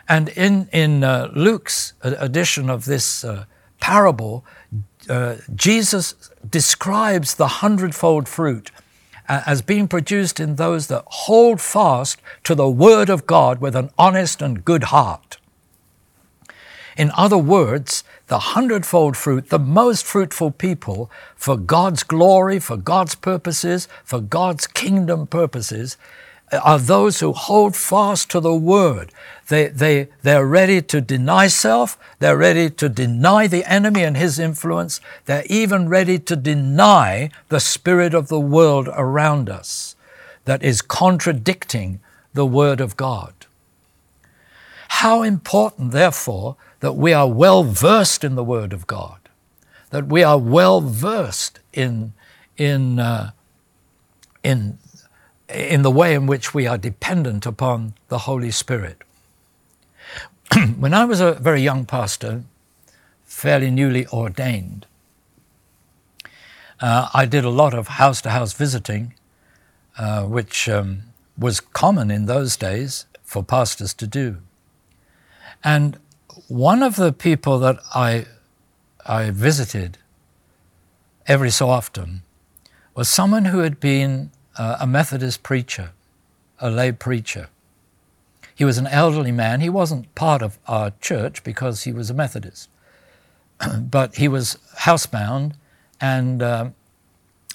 And 0.08 0.28
in, 0.30 0.68
in 0.72 1.02
uh, 1.02 1.30
Luke's 1.34 1.94
edition 2.02 2.70
of 2.70 2.84
this 2.84 3.24
uh, 3.24 3.46
parable, 3.80 4.44
uh, 5.08 5.36
Jesus 5.54 6.30
describes 6.48 7.34
the 7.34 7.48
hundredfold 7.48 8.28
fruit 8.28 8.70
uh, 9.28 9.42
as 9.46 9.62
being 9.62 9.88
produced 9.88 10.40
in 10.40 10.56
those 10.56 10.86
that 10.88 11.04
hold 11.06 11.60
fast 11.60 12.20
to 12.44 12.54
the 12.54 12.68
Word 12.68 13.10
of 13.10 13.26
God 13.26 13.60
with 13.60 13.74
an 13.74 13.90
honest 13.98 14.42
and 14.42 14.64
good 14.64 14.84
heart. 14.84 15.38
In 16.96 17.10
other 17.14 17.38
words, 17.38 18.04
the 18.28 18.38
hundredfold 18.38 19.16
fruit, 19.16 19.50
the 19.50 19.58
most 19.58 20.04
fruitful 20.04 20.50
people 20.50 21.10
for 21.36 21.56
God's 21.56 22.02
glory, 22.02 22.58
for 22.58 22.76
God's 22.76 23.14
purposes, 23.14 23.86
for 24.02 24.20
God's 24.20 24.66
kingdom 24.66 25.26
purposes, 25.26 25.98
are 26.52 26.78
those 26.78 27.20
who 27.20 27.32
hold 27.32 27.74
fast 27.74 28.30
to 28.30 28.40
the 28.40 28.54
word. 28.54 29.12
They, 29.48 29.68
they, 29.68 30.08
they're 30.22 30.46
ready 30.46 30.80
to 30.82 31.00
deny 31.00 31.48
self. 31.48 31.98
They're 32.18 32.36
ready 32.36 32.70
to 32.70 32.88
deny 32.88 33.46
the 33.46 33.64
enemy 33.64 34.04
and 34.04 34.16
his 34.16 34.38
influence. 34.38 35.00
They're 35.24 35.44
even 35.46 35.88
ready 35.88 36.18
to 36.20 36.36
deny 36.36 37.30
the 37.48 37.60
spirit 37.60 38.14
of 38.14 38.28
the 38.28 38.40
world 38.40 38.88
around 38.92 39.48
us 39.48 39.96
that 40.44 40.62
is 40.62 40.82
contradicting 40.82 42.00
the 42.32 42.46
word 42.46 42.80
of 42.80 42.96
God. 42.96 43.34
How 44.88 45.22
important, 45.22 45.90
therefore, 45.90 46.56
that 46.80 46.92
we 46.92 47.12
are 47.12 47.28
well 47.28 47.64
versed 47.64 48.22
in 48.22 48.36
the 48.36 48.44
word 48.44 48.72
of 48.72 48.86
God, 48.86 49.18
that 49.90 50.06
we 50.06 50.22
are 50.22 50.38
well 50.38 50.80
versed 50.80 51.58
in, 51.72 52.12
in, 52.56 53.00
uh, 53.00 53.32
in 54.44 54.78
in 55.48 55.82
the 55.82 55.90
way 55.90 56.14
in 56.14 56.26
which 56.26 56.54
we 56.54 56.66
are 56.66 56.78
dependent 56.78 57.46
upon 57.46 57.94
the 58.08 58.18
Holy 58.18 58.50
Spirit. 58.50 58.98
when 60.78 60.94
I 60.94 61.04
was 61.04 61.20
a 61.20 61.32
very 61.32 61.62
young 61.62 61.84
pastor, 61.84 62.44
fairly 63.24 63.70
newly 63.70 64.06
ordained, 64.08 64.86
uh, 66.80 67.08
I 67.14 67.26
did 67.26 67.44
a 67.44 67.50
lot 67.50 67.74
of 67.74 67.88
house 67.88 68.20
to 68.22 68.30
house 68.30 68.52
visiting, 68.52 69.14
uh, 69.98 70.24
which 70.24 70.68
um, 70.68 71.02
was 71.38 71.60
common 71.60 72.10
in 72.10 72.26
those 72.26 72.56
days 72.56 73.06
for 73.22 73.42
pastors 73.42 73.94
to 73.94 74.06
do. 74.06 74.38
And 75.64 75.98
one 76.48 76.82
of 76.82 76.96
the 76.96 77.12
people 77.12 77.58
that 77.60 77.78
I, 77.94 78.26
I 79.04 79.30
visited 79.30 79.98
every 81.26 81.50
so 81.50 81.68
often 81.68 82.22
was 82.94 83.08
someone 83.08 83.46
who 83.46 83.58
had 83.58 83.80
been 83.80 84.30
uh, 84.58 84.76
a 84.80 84.86
Methodist 84.86 85.42
preacher, 85.42 85.90
a 86.60 86.70
lay 86.70 86.92
preacher. 86.92 87.48
He 88.54 88.64
was 88.64 88.78
an 88.78 88.86
elderly 88.86 89.32
man. 89.32 89.60
He 89.60 89.68
wasn't 89.68 90.14
part 90.14 90.42
of 90.42 90.58
our 90.66 90.92
church 91.00 91.44
because 91.44 91.84
he 91.84 91.92
was 91.92 92.10
a 92.10 92.14
Methodist, 92.14 92.68
but 93.80 94.16
he 94.16 94.28
was 94.28 94.58
housebound, 94.80 95.54
and 96.00 96.42
uh, 96.42 96.70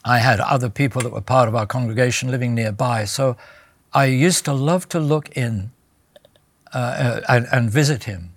I 0.05 0.19
had 0.19 0.39
other 0.39 0.69
people 0.69 1.01
that 1.01 1.11
were 1.11 1.21
part 1.21 1.47
of 1.47 1.55
our 1.55 1.65
congregation 1.65 2.29
living 2.29 2.55
nearby. 2.55 3.05
So 3.05 3.37
I 3.93 4.05
used 4.05 4.45
to 4.45 4.53
love 4.53 4.87
to 4.89 4.99
look 4.99 5.29
in 5.35 5.71
uh, 6.73 6.77
uh 6.77 7.21
and, 7.27 7.47
and 7.51 7.69
visit 7.69 8.05
him. 8.05 8.33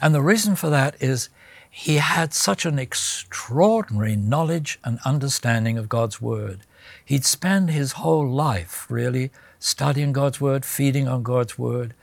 And 0.00 0.14
the 0.14 0.22
reason 0.22 0.56
for 0.56 0.70
that 0.70 0.96
is 1.00 1.28
he 1.70 1.96
had 1.96 2.32
such 2.32 2.64
an 2.64 2.78
extraordinary 2.78 4.16
knowledge 4.16 4.78
and 4.84 4.98
understanding 5.04 5.76
of 5.76 5.88
God's 5.88 6.20
Word. 6.20 6.60
He'd 7.04 7.24
spend 7.24 7.70
his 7.70 7.92
whole 7.92 8.26
life 8.26 8.86
really 8.88 9.30
studying 9.58 10.12
God's 10.12 10.40
Word, 10.40 10.64
feeding 10.64 11.08
on 11.08 11.22
God's 11.22 11.58
Word. 11.58 11.94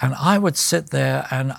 And 0.00 0.14
I 0.14 0.38
would 0.38 0.56
sit 0.56 0.90
there 0.90 1.26
and 1.30 1.54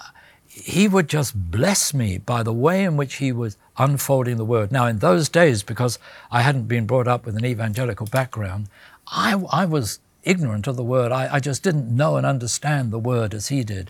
he 0.47 0.87
would 0.87 1.09
just 1.09 1.51
bless 1.51 1.93
me 1.93 2.19
by 2.19 2.43
the 2.43 2.53
way 2.53 2.83
in 2.83 2.95
which 2.95 3.15
he 3.15 3.31
was 3.31 3.57
unfolding 3.77 4.37
the 4.37 4.45
Word. 4.45 4.71
Now, 4.71 4.85
in 4.85 4.99
those 4.99 5.29
days, 5.29 5.63
because 5.63 5.97
I 6.31 6.41
hadn't 6.41 6.67
been 6.67 6.85
brought 6.85 7.07
up 7.07 7.25
with 7.25 7.35
an 7.35 7.45
evangelical 7.45 8.05
background, 8.05 8.67
I, 9.07 9.41
I 9.51 9.65
was 9.65 9.99
ignorant 10.23 10.67
of 10.67 10.75
the 10.75 10.83
Word. 10.83 11.11
I, 11.11 11.35
I 11.35 11.39
just 11.39 11.63
didn't 11.63 11.95
know 11.95 12.17
and 12.17 12.25
understand 12.25 12.91
the 12.91 12.99
Word 12.99 13.33
as 13.33 13.47
he 13.47 13.63
did. 13.63 13.89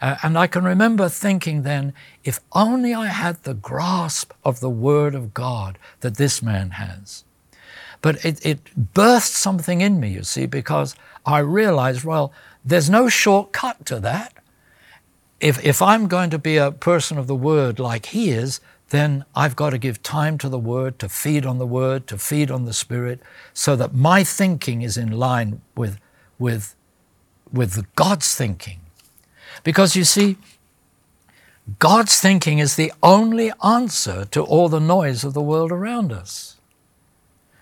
Uh, 0.00 0.16
and 0.22 0.38
I 0.38 0.46
can 0.46 0.64
remember 0.64 1.08
thinking 1.08 1.62
then, 1.62 1.92
if 2.24 2.40
only 2.52 2.94
I 2.94 3.06
had 3.06 3.42
the 3.42 3.54
grasp 3.54 4.32
of 4.44 4.60
the 4.60 4.70
Word 4.70 5.14
of 5.14 5.34
God 5.34 5.78
that 6.00 6.16
this 6.16 6.42
man 6.42 6.70
has. 6.70 7.24
But 8.00 8.24
it, 8.24 8.44
it 8.44 8.94
birthed 8.94 9.34
something 9.34 9.80
in 9.80 9.98
me, 10.00 10.10
you 10.10 10.22
see, 10.22 10.46
because 10.46 10.94
I 11.26 11.38
realized, 11.38 12.04
well, 12.04 12.32
there's 12.64 12.88
no 12.88 13.08
shortcut 13.08 13.84
to 13.86 14.00
that. 14.00 14.34
If, 15.40 15.64
if 15.64 15.80
I'm 15.82 16.08
going 16.08 16.30
to 16.30 16.38
be 16.38 16.56
a 16.56 16.72
person 16.72 17.18
of 17.18 17.26
the 17.26 17.34
Word 17.34 17.78
like 17.78 18.06
he 18.06 18.30
is, 18.30 18.60
then 18.90 19.24
I've 19.34 19.56
got 19.56 19.70
to 19.70 19.78
give 19.78 20.02
time 20.02 20.38
to 20.38 20.48
the 20.48 20.58
Word, 20.58 20.98
to 20.98 21.08
feed 21.08 21.44
on 21.44 21.58
the 21.58 21.66
Word, 21.66 22.06
to 22.08 22.18
feed 22.18 22.50
on 22.50 22.64
the 22.64 22.72
Spirit, 22.72 23.20
so 23.52 23.76
that 23.76 23.94
my 23.94 24.24
thinking 24.24 24.82
is 24.82 24.96
in 24.96 25.12
line 25.12 25.60
with, 25.76 25.98
with, 26.38 26.74
with 27.52 27.86
God's 27.94 28.34
thinking. 28.34 28.80
Because 29.62 29.94
you 29.94 30.04
see, 30.04 30.36
God's 31.78 32.20
thinking 32.20 32.58
is 32.58 32.76
the 32.76 32.92
only 33.02 33.52
answer 33.62 34.24
to 34.26 34.42
all 34.42 34.68
the 34.68 34.80
noise 34.80 35.22
of 35.22 35.34
the 35.34 35.42
world 35.42 35.70
around 35.70 36.12
us. 36.12 36.57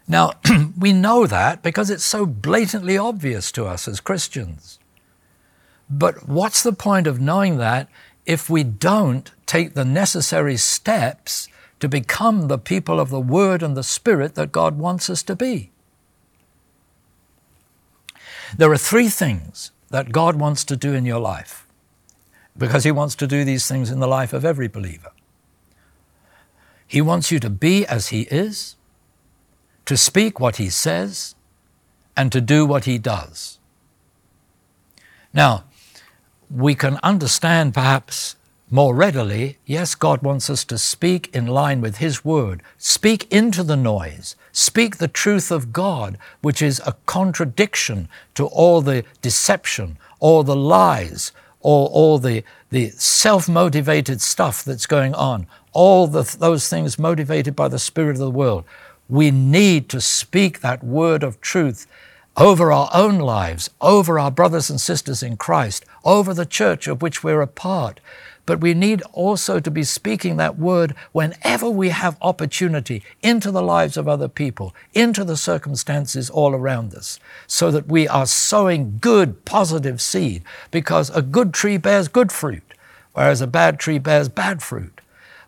Now, 0.09 0.33
we 0.79 0.92
know 0.92 1.27
that 1.27 1.62
because 1.62 1.90
it's 1.90 2.05
so 2.05 2.27
blatantly 2.27 2.97
obvious 2.97 3.51
to 3.53 3.66
us 3.66 3.88
as 3.88 4.01
Christians. 4.01 4.79
But 5.88 6.29
what's 6.29 6.62
the 6.62 6.73
point 6.73 7.07
of 7.07 7.21
knowing 7.21 7.59
that 7.59 7.88
if 8.25 8.51
we 8.51 8.64
don't 8.64 9.31
take 9.47 9.75
the 9.75 9.85
necessary 9.85 10.57
steps 10.57 11.49
to 11.79 11.88
become 11.88 12.49
the 12.49 12.59
people 12.59 12.99
of 12.99 13.11
the 13.11 13.21
Word 13.21 13.62
and 13.62 13.77
the 13.77 13.83
Spirit 13.83 14.35
that 14.35 14.53
God 14.53 14.79
wants 14.79 15.09
us 15.09 15.23
to 15.25 15.37
be? 15.37 15.71
There 18.57 18.71
are 18.71 18.79
three 18.79 19.09
things 19.09 19.71
that 19.90 20.12
God 20.12 20.37
wants 20.37 20.64
to 20.64 20.77
do 20.77 20.95
in 20.95 21.05
your 21.05 21.21
life 21.21 21.66
because 22.57 22.85
He 22.85 22.90
wants 22.90 23.14
to 23.16 23.27
do 23.27 23.45
these 23.45 23.69
things 23.69 23.90
in 23.90 24.01
the 24.01 24.07
life 24.07 24.33
of 24.33 24.45
every 24.45 24.69
believer. 24.69 25.11
He 26.87 27.01
wants 27.01 27.31
you 27.31 27.38
to 27.40 27.51
be 27.51 27.87
as 27.87 28.09
He 28.09 28.23
is, 28.23 28.76
to 29.87 29.96
speak 29.96 30.38
what 30.38 30.57
He 30.57 30.68
says, 30.68 31.35
and 32.16 32.33
to 32.33 32.40
do 32.40 32.66
what 32.66 32.85
He 32.85 32.99
does. 32.99 33.59
Now, 35.33 35.64
we 36.51 36.75
can 36.75 36.99
understand 37.03 37.75
perhaps 37.75 38.37
more 38.68 38.96
readily, 38.96 39.59
yes, 39.64 39.94
God 39.94 40.22
wants 40.22 40.51
us 40.51 40.64
to 40.64 40.79
speak 40.79 41.33
in 41.33 41.46
line 41.46 41.81
with 41.81 41.99
His 41.99 42.25
Word, 42.25 42.62
speak 42.79 43.31
into 43.33 43.62
the 43.62 43.77
noise, 43.77 44.35
speak 44.51 44.96
the 44.96 45.07
truth 45.07 45.53
of 45.53 45.72
God, 45.72 46.18
which 46.40 46.61
is 46.61 46.81
a 46.85 46.96
contradiction 47.07 48.09
to 48.35 48.46
all 48.46 48.81
the 48.81 49.05
deception, 49.22 49.99
all 50.18 50.42
the 50.42 50.57
lies, 50.57 51.31
all, 51.61 51.87
all 51.92 52.18
the, 52.18 52.42
the 52.70 52.90
self 52.90 53.49
motivated 53.49 54.20
stuff 54.20 54.64
that's 54.64 54.87
going 54.87 55.14
on, 55.14 55.46
all 55.72 56.09
the, 56.09 56.37
those 56.38 56.68
things 56.68 56.99
motivated 56.99 57.55
by 57.55 57.68
the 57.68 57.79
spirit 57.79 58.12
of 58.12 58.18
the 58.18 58.31
world. 58.31 58.64
We 59.09 59.31
need 59.31 59.88
to 59.90 60.01
speak 60.01 60.61
that 60.61 60.83
word 60.83 61.23
of 61.23 61.40
truth 61.40 61.87
over 62.37 62.71
our 62.71 62.90
own 62.92 63.19
lives, 63.19 63.71
over 63.81 64.19
our 64.19 64.31
brothers 64.31 64.69
and 64.69 64.81
sisters 64.81 65.23
in 65.23 65.37
Christ, 65.37 65.85
over 66.05 66.35
the 66.35 66.45
church 66.45 66.87
of 66.87 67.01
which 67.01 67.25
we're 67.25 67.40
a 67.40 67.47
part. 67.47 68.01
But 68.45 68.61
we 68.61 68.75
need 68.75 69.03
also 69.12 69.59
to 69.59 69.71
be 69.71 69.83
speaking 69.83 70.37
that 70.37 70.59
word 70.59 70.95
whenever 71.12 71.69
we 71.69 71.88
have 71.88 72.19
opportunity 72.21 73.03
into 73.23 73.51
the 73.51 73.62
lives 73.62 73.97
of 73.97 74.07
other 74.07 74.29
people, 74.29 74.75
into 74.92 75.25
the 75.25 75.37
circumstances 75.37 76.31
all 76.31 76.55
around 76.55 76.95
us, 76.95 77.19
so 77.47 77.71
that 77.71 77.88
we 77.88 78.07
are 78.07 78.27
sowing 78.27 78.99
good, 79.01 79.45
positive 79.45 80.01
seed, 80.01 80.45
because 80.71 81.11
a 81.11 81.23
good 81.23 81.53
tree 81.55 81.77
bears 81.77 82.07
good 82.07 82.31
fruit, 82.31 82.75
whereas 83.14 83.40
a 83.40 83.49
bad 83.49 83.81
tree 83.81 83.99
bears 83.99 84.29
bad 84.29 84.62
fruit. 84.62 84.96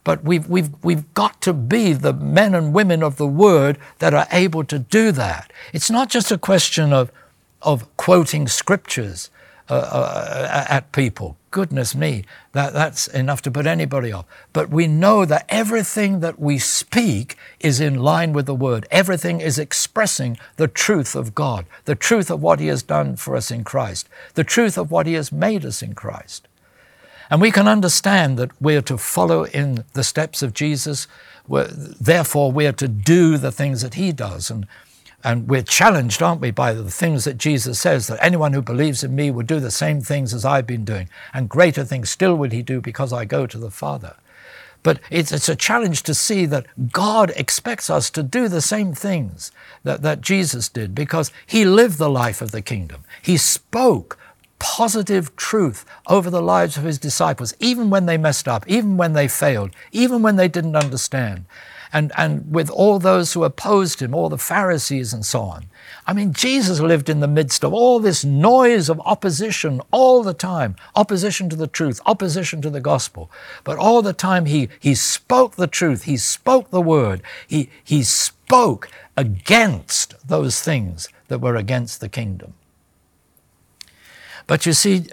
But 0.08 0.24
we've, 0.24 0.48
we've, 0.48 0.70
we've 0.82 1.12
got 1.12 1.42
to 1.42 1.52
be 1.52 1.92
the 1.92 2.14
men 2.14 2.54
and 2.54 2.72
women 2.72 3.02
of 3.02 3.18
the 3.18 3.26
Word 3.26 3.76
that 3.98 4.14
are 4.14 4.26
able 4.32 4.64
to 4.64 4.78
do 4.78 5.12
that. 5.12 5.52
It's 5.74 5.90
not 5.90 6.08
just 6.08 6.32
a 6.32 6.38
question 6.38 6.94
of, 6.94 7.12
of 7.60 7.94
quoting 7.98 8.48
scriptures 8.48 9.28
uh, 9.68 9.74
uh, 9.74 10.64
at 10.66 10.92
people. 10.92 11.36
Goodness 11.50 11.94
me, 11.94 12.24
that, 12.52 12.72
that's 12.72 13.06
enough 13.08 13.42
to 13.42 13.50
put 13.50 13.66
anybody 13.66 14.10
off. 14.10 14.24
But 14.54 14.70
we 14.70 14.86
know 14.86 15.26
that 15.26 15.44
everything 15.50 16.20
that 16.20 16.38
we 16.38 16.56
speak 16.58 17.36
is 17.60 17.78
in 17.78 18.00
line 18.00 18.32
with 18.32 18.46
the 18.46 18.54
Word. 18.54 18.86
Everything 18.90 19.42
is 19.42 19.58
expressing 19.58 20.38
the 20.56 20.68
truth 20.68 21.14
of 21.14 21.34
God, 21.34 21.66
the 21.84 21.94
truth 21.94 22.30
of 22.30 22.40
what 22.40 22.60
He 22.60 22.68
has 22.68 22.82
done 22.82 23.16
for 23.16 23.36
us 23.36 23.50
in 23.50 23.62
Christ, 23.62 24.08
the 24.32 24.42
truth 24.42 24.78
of 24.78 24.90
what 24.90 25.06
He 25.06 25.12
has 25.12 25.30
made 25.30 25.66
us 25.66 25.82
in 25.82 25.94
Christ. 25.94 26.47
And 27.30 27.40
we 27.40 27.50
can 27.50 27.68
understand 27.68 28.38
that 28.38 28.50
we're 28.60 28.82
to 28.82 28.98
follow 28.98 29.44
in 29.44 29.84
the 29.92 30.04
steps 30.04 30.42
of 30.42 30.54
Jesus. 30.54 31.06
We're, 31.46 31.68
therefore, 31.68 32.52
we're 32.52 32.72
to 32.72 32.88
do 32.88 33.36
the 33.36 33.52
things 33.52 33.82
that 33.82 33.94
he 33.94 34.12
does. 34.12 34.50
And, 34.50 34.66
and 35.22 35.48
we're 35.48 35.62
challenged, 35.62 36.22
aren't 36.22 36.40
we, 36.40 36.50
by 36.50 36.72
the 36.72 36.90
things 36.90 37.24
that 37.24 37.38
Jesus 37.38 37.80
says 37.80 38.06
that 38.06 38.22
anyone 38.22 38.52
who 38.52 38.62
believes 38.62 39.04
in 39.04 39.14
me 39.14 39.30
will 39.30 39.44
do 39.44 39.60
the 39.60 39.70
same 39.70 40.00
things 40.00 40.32
as 40.32 40.44
I've 40.44 40.66
been 40.66 40.84
doing. 40.84 41.08
And 41.34 41.48
greater 41.48 41.84
things 41.84 42.08
still 42.08 42.34
will 42.34 42.50
he 42.50 42.62
do 42.62 42.80
because 42.80 43.12
I 43.12 43.24
go 43.24 43.46
to 43.46 43.58
the 43.58 43.70
Father. 43.70 44.16
But 44.82 45.00
it's, 45.10 45.32
it's 45.32 45.48
a 45.48 45.56
challenge 45.56 46.04
to 46.04 46.14
see 46.14 46.46
that 46.46 46.92
God 46.92 47.32
expects 47.36 47.90
us 47.90 48.10
to 48.10 48.22
do 48.22 48.48
the 48.48 48.62
same 48.62 48.94
things 48.94 49.50
that, 49.82 50.02
that 50.02 50.20
Jesus 50.20 50.68
did 50.68 50.94
because 50.94 51.32
he 51.46 51.64
lived 51.64 51.98
the 51.98 52.08
life 52.08 52.40
of 52.40 52.52
the 52.52 52.62
kingdom. 52.62 53.02
He 53.20 53.36
spoke 53.36 54.18
positive 54.58 55.34
truth 55.36 55.84
over 56.06 56.30
the 56.30 56.42
lives 56.42 56.76
of 56.76 56.84
his 56.84 56.98
disciples, 56.98 57.54
even 57.60 57.90
when 57.90 58.06
they 58.06 58.18
messed 58.18 58.48
up, 58.48 58.64
even 58.68 58.96
when 58.96 59.12
they 59.12 59.28
failed, 59.28 59.70
even 59.92 60.22
when 60.22 60.36
they 60.36 60.48
didn't 60.48 60.76
understand. 60.76 61.44
And, 61.92 62.12
and 62.18 62.52
with 62.52 62.68
all 62.68 62.98
those 62.98 63.32
who 63.32 63.44
opposed 63.44 64.00
him, 64.00 64.14
all 64.14 64.28
the 64.28 64.36
Pharisees 64.36 65.14
and 65.14 65.24
so 65.24 65.40
on. 65.40 65.66
I 66.06 66.12
mean, 66.12 66.34
Jesus 66.34 66.80
lived 66.80 67.08
in 67.08 67.20
the 67.20 67.26
midst 67.26 67.64
of 67.64 67.72
all 67.72 67.98
this 67.98 68.24
noise 68.24 68.90
of 68.90 69.00
opposition 69.06 69.80
all 69.90 70.22
the 70.22 70.34
time 70.34 70.76
opposition 70.94 71.48
to 71.48 71.56
the 71.56 71.66
truth, 71.66 72.00
opposition 72.04 72.60
to 72.62 72.70
the 72.70 72.80
gospel. 72.80 73.30
But 73.64 73.78
all 73.78 74.02
the 74.02 74.12
time 74.12 74.44
he, 74.46 74.68
he 74.78 74.94
spoke 74.94 75.56
the 75.56 75.66
truth, 75.66 76.02
he 76.02 76.18
spoke 76.18 76.70
the 76.70 76.82
word, 76.82 77.22
he, 77.46 77.70
he 77.82 78.02
spoke 78.02 78.90
against 79.16 80.14
those 80.26 80.60
things 80.60 81.08
that 81.28 81.40
were 81.40 81.56
against 81.56 82.00
the 82.00 82.08
kingdom. 82.08 82.54
But 84.48 84.66
you 84.66 84.72
see, 84.72 85.04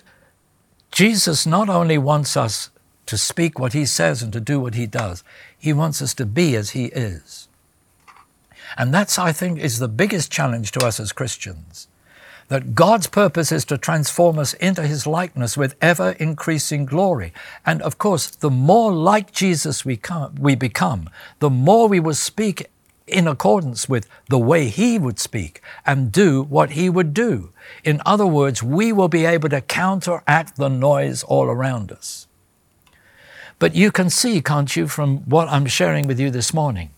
Jesus 0.91 1.45
not 1.45 1.69
only 1.69 1.99
wants 1.99 2.35
us 2.35 2.71
to 3.05 3.17
speak 3.17 3.59
what 3.59 3.73
he 3.73 3.85
says 3.85 4.23
and 4.23 4.33
to 4.33 4.39
do 4.39 4.59
what 4.59 4.73
he 4.73 4.87
does, 4.87 5.23
he 5.55 5.73
wants 5.73 6.01
us 6.01 6.15
to 6.15 6.25
be 6.25 6.55
as 6.55 6.71
he 6.71 6.85
is. 6.85 7.47
And 8.77 8.93
that's, 8.93 9.19
I 9.19 9.31
think, 9.31 9.59
is 9.59 9.77
the 9.77 9.87
biggest 9.87 10.31
challenge 10.31 10.71
to 10.71 10.85
us 10.85 10.99
as 10.99 11.11
Christians. 11.11 11.87
That 12.47 12.75
God's 12.75 13.07
purpose 13.07 13.51
is 13.51 13.65
to 13.65 13.77
transform 13.77 14.39
us 14.39 14.53
into 14.55 14.83
his 14.83 15.05
likeness 15.05 15.57
with 15.57 15.75
ever 15.81 16.11
increasing 16.11 16.85
glory. 16.85 17.33
And 17.65 17.81
of 17.81 17.97
course, 17.97 18.27
the 18.27 18.51
more 18.51 18.93
like 18.93 19.31
Jesus 19.31 19.83
we, 19.83 19.97
come, 19.97 20.35
we 20.35 20.55
become, 20.55 21.09
the 21.39 21.49
more 21.49 21.87
we 21.87 21.99
will 21.99 22.13
speak 22.13 22.67
in 23.07 23.27
accordance 23.27 23.87
with 23.87 24.07
the 24.29 24.37
way 24.37 24.67
He 24.69 24.97
would 24.97 25.19
speak 25.19 25.61
and 25.85 26.11
do 26.11 26.43
what 26.43 26.71
He 26.71 26.89
would 26.89 27.13
do. 27.13 27.51
In 27.83 28.01
other 28.05 28.25
words, 28.25 28.63
we 28.63 28.91
will 28.91 29.07
be 29.07 29.25
able 29.25 29.49
to 29.49 29.61
counteract 29.61 30.55
the 30.55 30.69
noise 30.69 31.23
all 31.23 31.45
around 31.45 31.91
us. 31.91 32.27
But 33.59 33.75
you 33.75 33.91
can 33.91 34.09
see, 34.09 34.41
can't 34.41 34.75
you, 34.75 34.87
from 34.87 35.19
what 35.29 35.47
I'm 35.47 35.65
sharing 35.65 36.07
with 36.07 36.19
you 36.19 36.29
this 36.29 36.53
morning, 36.53 36.89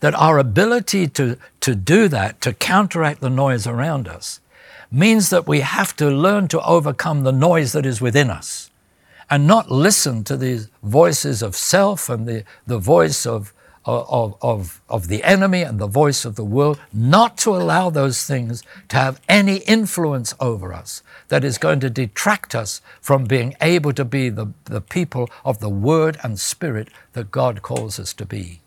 that 0.00 0.14
our 0.14 0.38
ability 0.38 1.06
to, 1.08 1.38
to 1.60 1.74
do 1.74 2.08
that, 2.08 2.40
to 2.40 2.52
counteract 2.52 3.20
the 3.20 3.30
noise 3.30 3.66
around 3.66 4.08
us, 4.08 4.40
means 4.90 5.30
that 5.30 5.46
we 5.46 5.60
have 5.60 5.94
to 5.96 6.10
learn 6.10 6.48
to 6.48 6.60
overcome 6.62 7.22
the 7.22 7.32
noise 7.32 7.72
that 7.72 7.86
is 7.86 8.00
within 8.00 8.30
us 8.30 8.70
and 9.30 9.46
not 9.46 9.70
listen 9.70 10.24
to 10.24 10.36
these 10.36 10.68
voices 10.82 11.42
of 11.42 11.56
self 11.56 12.08
and 12.08 12.26
the, 12.26 12.44
the 12.66 12.78
voice 12.78 13.26
of 13.26 13.52
of, 13.84 14.36
of, 14.40 14.80
of 14.88 15.08
the 15.08 15.22
enemy 15.22 15.62
and 15.62 15.78
the 15.78 15.86
voice 15.86 16.24
of 16.24 16.36
the 16.36 16.44
world, 16.44 16.80
not 16.92 17.36
to 17.38 17.54
allow 17.54 17.90
those 17.90 18.24
things 18.24 18.62
to 18.88 18.96
have 18.96 19.20
any 19.28 19.56
influence 19.58 20.34
over 20.40 20.72
us 20.72 21.02
that 21.28 21.44
is 21.44 21.58
going 21.58 21.80
to 21.80 21.90
detract 21.90 22.54
us 22.54 22.80
from 23.00 23.24
being 23.24 23.54
able 23.60 23.92
to 23.92 24.04
be 24.04 24.28
the, 24.28 24.46
the 24.64 24.80
people 24.80 25.28
of 25.44 25.60
the 25.60 25.68
Word 25.68 26.18
and 26.22 26.40
Spirit 26.40 26.88
that 27.12 27.30
God 27.30 27.62
calls 27.62 27.98
us 27.98 28.14
to 28.14 28.26
be. 28.26 28.60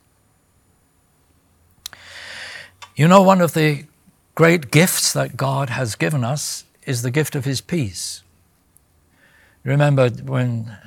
You 2.95 3.07
know, 3.07 3.21
one 3.21 3.41
of 3.41 3.53
the 3.53 3.85
great 4.35 4.71
gifts 4.71 5.13
that 5.13 5.37
God 5.37 5.69
has 5.69 5.95
given 5.95 6.23
us 6.23 6.63
is 6.85 7.01
the 7.01 7.11
gift 7.11 7.35
of 7.35 7.45
His 7.45 7.61
peace. 7.61 8.23
Remember 9.63 10.09
when, 10.09 10.77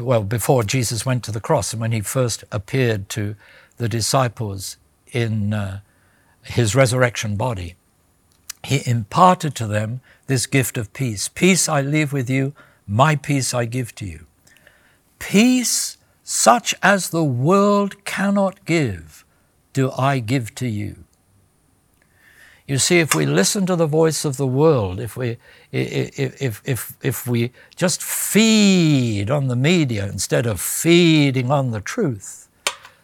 well, 0.00 0.24
before 0.24 0.62
Jesus 0.62 1.06
went 1.06 1.22
to 1.24 1.32
the 1.32 1.40
cross 1.40 1.72
and 1.72 1.80
when 1.80 1.92
He 1.92 2.00
first 2.00 2.44
appeared 2.52 3.08
to 3.10 3.36
the 3.76 3.88
disciples 3.88 4.76
in 5.12 5.52
uh, 5.52 5.80
His 6.42 6.74
resurrection 6.74 7.36
body, 7.36 7.74
He 8.64 8.82
imparted 8.88 9.54
to 9.56 9.66
them 9.66 10.00
this 10.26 10.46
gift 10.46 10.76
of 10.76 10.92
peace. 10.92 11.28
Peace 11.28 11.68
I 11.68 11.80
leave 11.80 12.12
with 12.12 12.30
you, 12.30 12.54
my 12.86 13.16
peace 13.16 13.54
I 13.54 13.64
give 13.64 13.94
to 13.96 14.06
you. 14.06 14.26
Peace 15.18 15.96
such 16.22 16.74
as 16.82 17.10
the 17.10 17.24
world 17.24 18.04
cannot 18.04 18.64
give, 18.64 19.24
do 19.72 19.90
I 19.92 20.18
give 20.20 20.54
to 20.56 20.66
you. 20.66 21.04
You 22.66 22.78
see, 22.78 22.98
if 22.98 23.14
we 23.14 23.26
listen 23.26 23.66
to 23.66 23.76
the 23.76 23.86
voice 23.86 24.24
of 24.24 24.38
the 24.38 24.46
world, 24.46 24.98
if 24.98 25.18
we, 25.18 25.36
if, 25.74 26.62
if, 26.64 26.96
if, 27.02 27.26
we 27.26 27.50
just 27.74 28.00
feed 28.00 29.28
on 29.28 29.48
the 29.48 29.56
media 29.56 30.06
instead 30.06 30.46
of 30.46 30.60
feeding 30.60 31.50
on 31.50 31.72
the 31.72 31.80
truth, 31.80 32.48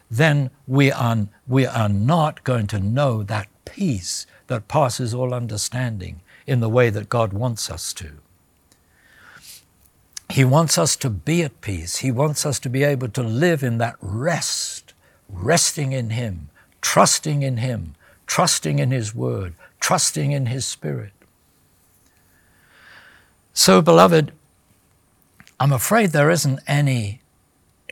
then 0.09 0.51
we 0.69 0.93
are, 0.93 1.27
we 1.49 1.67
are 1.67 1.89
not 1.89 2.45
going 2.45 2.69
to 2.69 2.79
know 2.79 3.25
that 3.25 3.49
peace 3.65 4.27
that 4.47 4.69
passes 4.69 5.13
all 5.13 5.35
understanding 5.35 6.21
in 6.47 6.61
the 6.61 6.69
way 6.69 6.91
that 6.91 7.09
God 7.09 7.33
wants 7.33 7.71
us 7.71 7.93
to. 7.95 8.13
He 10.29 10.45
wants 10.45 10.79
us 10.79 10.95
to 10.97 11.11
be 11.11 11.43
at 11.43 11.61
peace. 11.61 11.99
He 11.99 12.13
wants 12.13 12.47
us 12.47 12.61
to 12.61 12.69
be 12.69 12.85
able 12.85 13.09
to 13.09 13.23
live 13.23 13.65
in 13.65 13.79
that 13.79 13.97
rest, 14.01 14.95
resting 15.29 15.91
in 15.91 16.11
Him, 16.11 16.51
trusting 16.81 17.43
in 17.43 17.57
Him, 17.57 17.97
trusting 18.29 18.79
in 18.79 18.93
His 18.93 19.13
Word, 19.13 19.55
trusting 19.81 20.31
in 20.31 20.47
His 20.47 20.65
Spirit. 20.65 21.13
So, 23.53 23.83
beloved, 23.83 24.33
I'm 25.59 25.73
afraid 25.73 26.11
there 26.11 26.31
isn't 26.31 26.61
any 26.67 27.21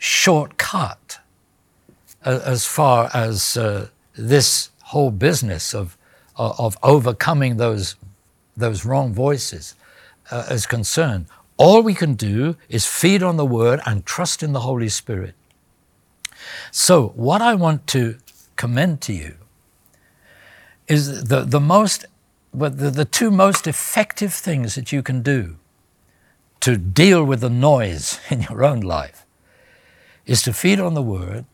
shortcut 0.00 1.18
as 2.24 2.66
far 2.66 3.10
as 3.12 3.56
uh, 3.56 3.88
this 4.14 4.70
whole 4.84 5.10
business 5.10 5.74
of, 5.74 5.96
of 6.36 6.76
overcoming 6.82 7.56
those, 7.56 7.96
those 8.56 8.84
wrong 8.84 9.12
voices 9.12 9.74
uh, 10.30 10.46
is 10.50 10.66
concerned. 10.66 11.26
All 11.56 11.82
we 11.82 11.94
can 11.94 12.14
do 12.14 12.56
is 12.68 12.86
feed 12.86 13.22
on 13.22 13.36
the 13.36 13.46
Word 13.46 13.80
and 13.84 14.06
trust 14.06 14.42
in 14.42 14.52
the 14.52 14.60
Holy 14.60 14.88
Spirit. 14.88 15.34
So, 16.70 17.08
what 17.08 17.42
I 17.42 17.54
want 17.54 17.86
to 17.88 18.16
commend 18.56 19.00
to 19.02 19.12
you 19.12 19.34
is 20.86 21.24
the, 21.24 21.42
the 21.42 21.60
most, 21.60 22.06
the, 22.58 22.90
the 22.90 23.04
two 23.04 23.30
most 23.30 23.66
effective 23.66 24.32
things 24.34 24.74
that 24.74 24.92
you 24.92 25.02
can 25.02 25.22
do 25.22 25.56
to 26.60 26.76
deal 26.76 27.24
with 27.24 27.40
the 27.40 27.50
noise 27.50 28.20
in 28.30 28.42
your 28.42 28.64
own 28.64 28.80
life 28.80 29.24
is 30.26 30.42
to 30.42 30.52
feed 30.52 30.80
on 30.80 30.94
the 30.94 31.02
Word 31.02 31.44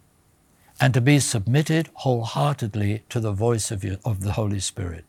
and 0.80 0.92
to 0.94 1.00
be 1.00 1.20
submitted 1.20 1.88
wholeheartedly 1.94 3.04
to 3.08 3.20
the 3.20 3.32
voice 3.32 3.70
of, 3.70 3.84
your, 3.84 3.96
of 4.04 4.22
the 4.22 4.32
Holy 4.32 4.60
Spirit. 4.60 5.04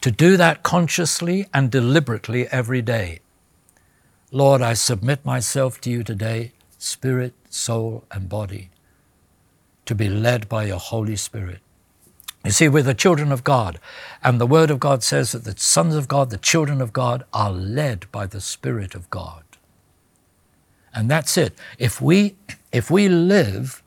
To 0.00 0.10
do 0.10 0.36
that 0.36 0.62
consciously 0.62 1.46
and 1.54 1.70
deliberately 1.70 2.48
every 2.48 2.82
day. 2.82 3.20
Lord, 4.32 4.60
I 4.62 4.74
submit 4.74 5.24
myself 5.24 5.80
to 5.82 5.90
you 5.90 6.02
today, 6.02 6.52
spirit, 6.78 7.34
soul, 7.50 8.04
and 8.10 8.28
body, 8.28 8.70
to 9.86 9.94
be 9.94 10.08
led 10.08 10.48
by 10.48 10.64
your 10.64 10.78
Holy 10.78 11.16
Spirit. 11.16 11.60
You 12.44 12.50
see, 12.50 12.68
we're 12.68 12.82
the 12.82 12.94
children 12.94 13.30
of 13.30 13.44
God, 13.44 13.78
and 14.22 14.40
the 14.40 14.46
Word 14.46 14.70
of 14.70 14.80
God 14.80 15.02
says 15.02 15.32
that 15.32 15.44
the 15.44 15.54
sons 15.56 15.94
of 15.94 16.08
God, 16.08 16.30
the 16.30 16.38
children 16.38 16.80
of 16.80 16.92
God, 16.92 17.24
are 17.32 17.52
led 17.52 18.10
by 18.10 18.26
the 18.26 18.40
Spirit 18.40 18.94
of 18.94 19.08
God. 19.10 19.44
And 20.94 21.08
that's 21.10 21.36
it. 21.36 21.54
If 21.78 22.00
we, 22.00 22.36
if 22.72 22.90
we 22.90 23.08
live 23.08 23.82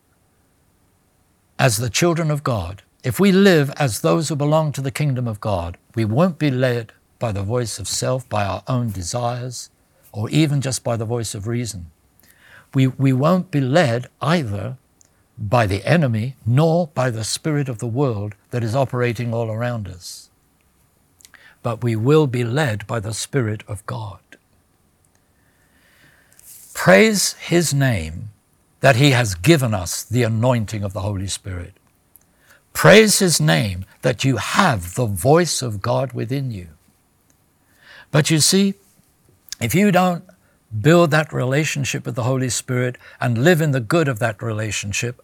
as 1.59 1.77
the 1.77 1.89
children 1.89 2.31
of 2.31 2.43
God, 2.43 2.81
if 3.03 3.19
we 3.19 3.31
live 3.31 3.71
as 3.77 4.01
those 4.01 4.29
who 4.29 4.35
belong 4.35 4.71
to 4.71 4.81
the 4.81 4.89
kingdom 4.89 5.27
of 5.27 5.39
God, 5.39 5.77
we 5.93 6.05
won't 6.05 6.39
be 6.39 6.49
led 6.49 6.93
by 7.19 7.31
the 7.31 7.43
voice 7.43 7.77
of 7.77 7.87
self, 7.87 8.27
by 8.29 8.45
our 8.45 8.63
own 8.67 8.91
desires, 8.91 9.69
or 10.11 10.29
even 10.29 10.61
just 10.61 10.83
by 10.83 10.95
the 10.97 11.05
voice 11.05 11.35
of 11.35 11.45
reason. 11.45 11.91
We, 12.73 12.87
we 12.87 13.13
won't 13.13 13.51
be 13.51 13.61
led 13.61 14.07
either 14.21 14.77
by 15.37 15.65
the 15.67 15.85
enemy, 15.85 16.35
nor 16.45 16.87
by 16.87 17.09
the 17.09 17.23
spirit 17.23 17.69
of 17.69 17.79
the 17.79 17.87
world 17.87 18.35
that 18.51 18.63
is 18.63 18.75
operating 18.75 19.33
all 19.33 19.51
around 19.51 19.87
us. 19.87 20.29
But 21.65 21.83
we 21.83 21.95
will 21.95 22.27
be 22.27 22.43
led 22.43 22.85
by 22.85 22.99
the 22.99 23.11
Spirit 23.11 23.63
of 23.67 23.83
God. 23.87 24.19
Praise 26.75 27.33
His 27.33 27.73
name 27.73 28.29
that 28.81 28.97
He 28.97 29.11
has 29.11 29.33
given 29.33 29.73
us 29.73 30.03
the 30.03 30.21
anointing 30.21 30.83
of 30.83 30.93
the 30.93 31.01
Holy 31.01 31.25
Spirit. 31.25 31.73
Praise 32.73 33.17
His 33.17 33.41
name 33.41 33.83
that 34.03 34.23
you 34.23 34.37
have 34.37 34.93
the 34.93 35.07
voice 35.07 35.63
of 35.63 35.81
God 35.81 36.13
within 36.13 36.51
you. 36.51 36.67
But 38.11 38.29
you 38.29 38.39
see, 38.39 38.75
if 39.59 39.73
you 39.73 39.91
don't 39.91 40.23
build 40.81 41.11
that 41.11 41.33
relationship 41.33 42.05
with 42.05 42.15
the 42.15 42.23
Holy 42.23 42.49
Spirit 42.49 42.97
and 43.19 43.43
live 43.43 43.61
in 43.61 43.71
the 43.71 43.79
good 43.79 44.07
of 44.07 44.19
that 44.19 44.41
relationship, 44.41 45.21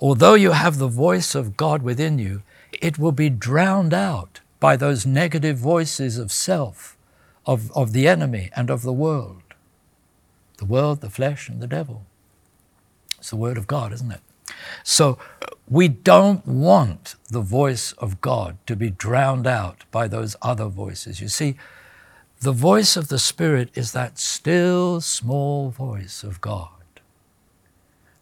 although 0.00 0.34
you 0.34 0.52
have 0.52 0.78
the 0.78 0.88
voice 0.88 1.34
of 1.34 1.56
God 1.56 1.82
within 1.82 2.18
you, 2.18 2.42
it 2.80 2.98
will 2.98 3.12
be 3.12 3.30
drowned 3.30 3.94
out 3.94 4.40
by 4.60 4.76
those 4.76 5.06
negative 5.06 5.58
voices 5.58 6.18
of 6.18 6.32
self, 6.32 6.96
of, 7.46 7.70
of 7.72 7.92
the 7.92 8.08
enemy, 8.08 8.50
and 8.56 8.70
of 8.70 8.82
the 8.82 8.92
world. 8.92 9.42
The 10.58 10.64
world, 10.64 11.00
the 11.00 11.10
flesh, 11.10 11.48
and 11.48 11.60
the 11.60 11.66
devil. 11.66 12.04
It's 13.18 13.30
the 13.30 13.36
Word 13.36 13.58
of 13.58 13.66
God, 13.66 13.92
isn't 13.92 14.12
it? 14.12 14.20
So 14.82 15.18
we 15.68 15.88
don't 15.88 16.46
want 16.46 17.16
the 17.30 17.40
voice 17.40 17.92
of 17.92 18.20
God 18.20 18.58
to 18.66 18.76
be 18.76 18.90
drowned 18.90 19.46
out 19.46 19.84
by 19.90 20.08
those 20.08 20.36
other 20.42 20.66
voices. 20.66 21.20
You 21.20 21.28
see, 21.28 21.56
the 22.44 22.52
voice 22.52 22.94
of 22.94 23.08
the 23.08 23.18
Spirit 23.18 23.70
is 23.74 23.92
that 23.92 24.18
still 24.18 25.00
small 25.00 25.70
voice 25.70 26.22
of 26.22 26.42
God. 26.42 26.68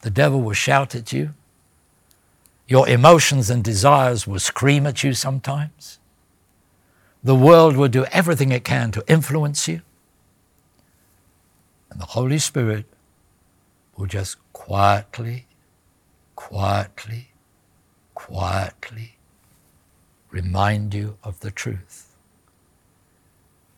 The 0.02 0.10
devil 0.10 0.40
will 0.40 0.52
shout 0.52 0.94
at 0.94 1.12
you. 1.12 1.34
Your 2.68 2.88
emotions 2.88 3.50
and 3.50 3.64
desires 3.64 4.24
will 4.24 4.38
scream 4.38 4.86
at 4.86 5.02
you 5.02 5.12
sometimes. 5.12 5.98
The 7.24 7.34
world 7.34 7.76
will 7.76 7.88
do 7.88 8.04
everything 8.06 8.52
it 8.52 8.62
can 8.62 8.92
to 8.92 9.04
influence 9.08 9.66
you. 9.66 9.82
And 11.90 12.00
the 12.00 12.06
Holy 12.06 12.38
Spirit 12.38 12.86
will 13.96 14.06
just 14.06 14.36
quietly, 14.52 15.46
quietly, 16.36 17.32
quietly 18.14 19.16
remind 20.30 20.94
you 20.94 21.18
of 21.24 21.40
the 21.40 21.50
truth. 21.50 22.01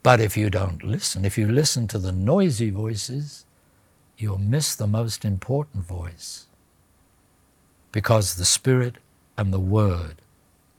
But 0.05 0.21
if 0.21 0.37
you 0.37 0.51
don't 0.51 0.85
listen, 0.85 1.25
if 1.25 1.39
you 1.39 1.49
listen 1.51 1.89
to 1.89 1.99
the 1.99 2.13
noisy 2.13 2.69
voices, 2.69 3.47
you'll 4.19 4.37
miss 4.37 4.77
the 4.77 4.87
most 4.87 5.25
important 5.25 5.87
voice. 5.87 6.47
Because 7.91 8.35
the 8.35 8.45
Spirit 8.45 8.97
and 9.39 9.51
the 9.51 9.59
Word 9.59 10.21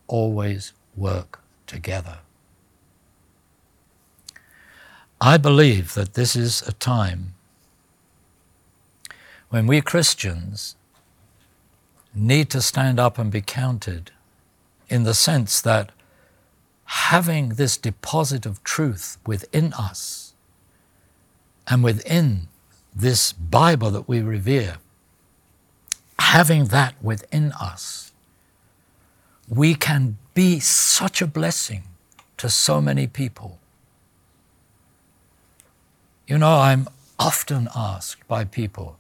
always 0.07 0.73
work 0.95 1.41
together. 1.65 2.19
I 5.19 5.37
believe 5.37 5.95
that 5.95 6.13
this 6.13 6.35
is 6.35 6.61
a 6.61 6.73
time 6.73 7.33
when 9.49 9.65
we 9.65 9.81
Christians 9.81 10.75
need 12.13 12.51
to 12.51 12.61
stand 12.61 12.99
up 12.99 13.17
and 13.17 13.31
be 13.31 13.41
counted 13.41 14.11
in 14.87 15.01
the 15.01 15.15
sense 15.15 15.61
that 15.61 15.91
having 16.85 17.49
this 17.49 17.77
deposit 17.77 18.45
of 18.45 18.63
truth 18.63 19.17
within 19.25 19.73
us 19.73 20.33
and 21.67 21.83
within 21.83 22.47
this 22.95 23.33
Bible 23.33 23.91
that 23.91 24.07
we 24.07 24.21
revere, 24.21 24.77
having 26.19 26.65
that 26.65 26.95
within 27.01 27.51
us, 27.53 28.11
we 29.47 29.75
can 29.75 30.17
be 30.33 30.59
such 30.59 31.21
a 31.21 31.27
blessing 31.27 31.83
to 32.37 32.49
so 32.49 32.81
many 32.81 33.07
people. 33.07 33.59
You 36.27 36.37
know, 36.37 36.57
I'm 36.57 36.87
often 37.19 37.69
asked 37.75 38.27
by 38.27 38.45
people, 38.45 38.97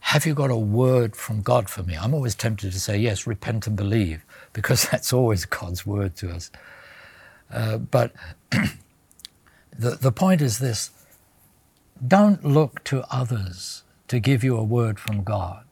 Have 0.00 0.26
you 0.26 0.34
got 0.34 0.50
a 0.50 0.56
word 0.56 1.16
from 1.16 1.42
God 1.42 1.68
for 1.68 1.82
me? 1.82 1.96
I'm 1.96 2.14
always 2.14 2.34
tempted 2.34 2.72
to 2.72 2.80
say, 2.80 2.98
yes, 2.98 3.26
repent 3.26 3.66
and 3.66 3.76
believe, 3.76 4.24
because 4.52 4.88
that's 4.90 5.12
always 5.12 5.44
God's 5.44 5.86
word 5.86 6.16
to 6.16 6.30
us. 6.30 6.50
Uh, 7.52 7.78
but 7.78 8.12
the, 8.50 9.90
the 9.96 10.12
point 10.12 10.40
is 10.40 10.58
this 10.58 10.90
don't 12.06 12.44
look 12.44 12.84
to 12.84 13.04
others 13.10 13.82
to 14.06 14.20
give 14.20 14.44
you 14.44 14.56
a 14.56 14.62
word 14.62 14.98
from 14.98 15.24
God. 15.24 15.64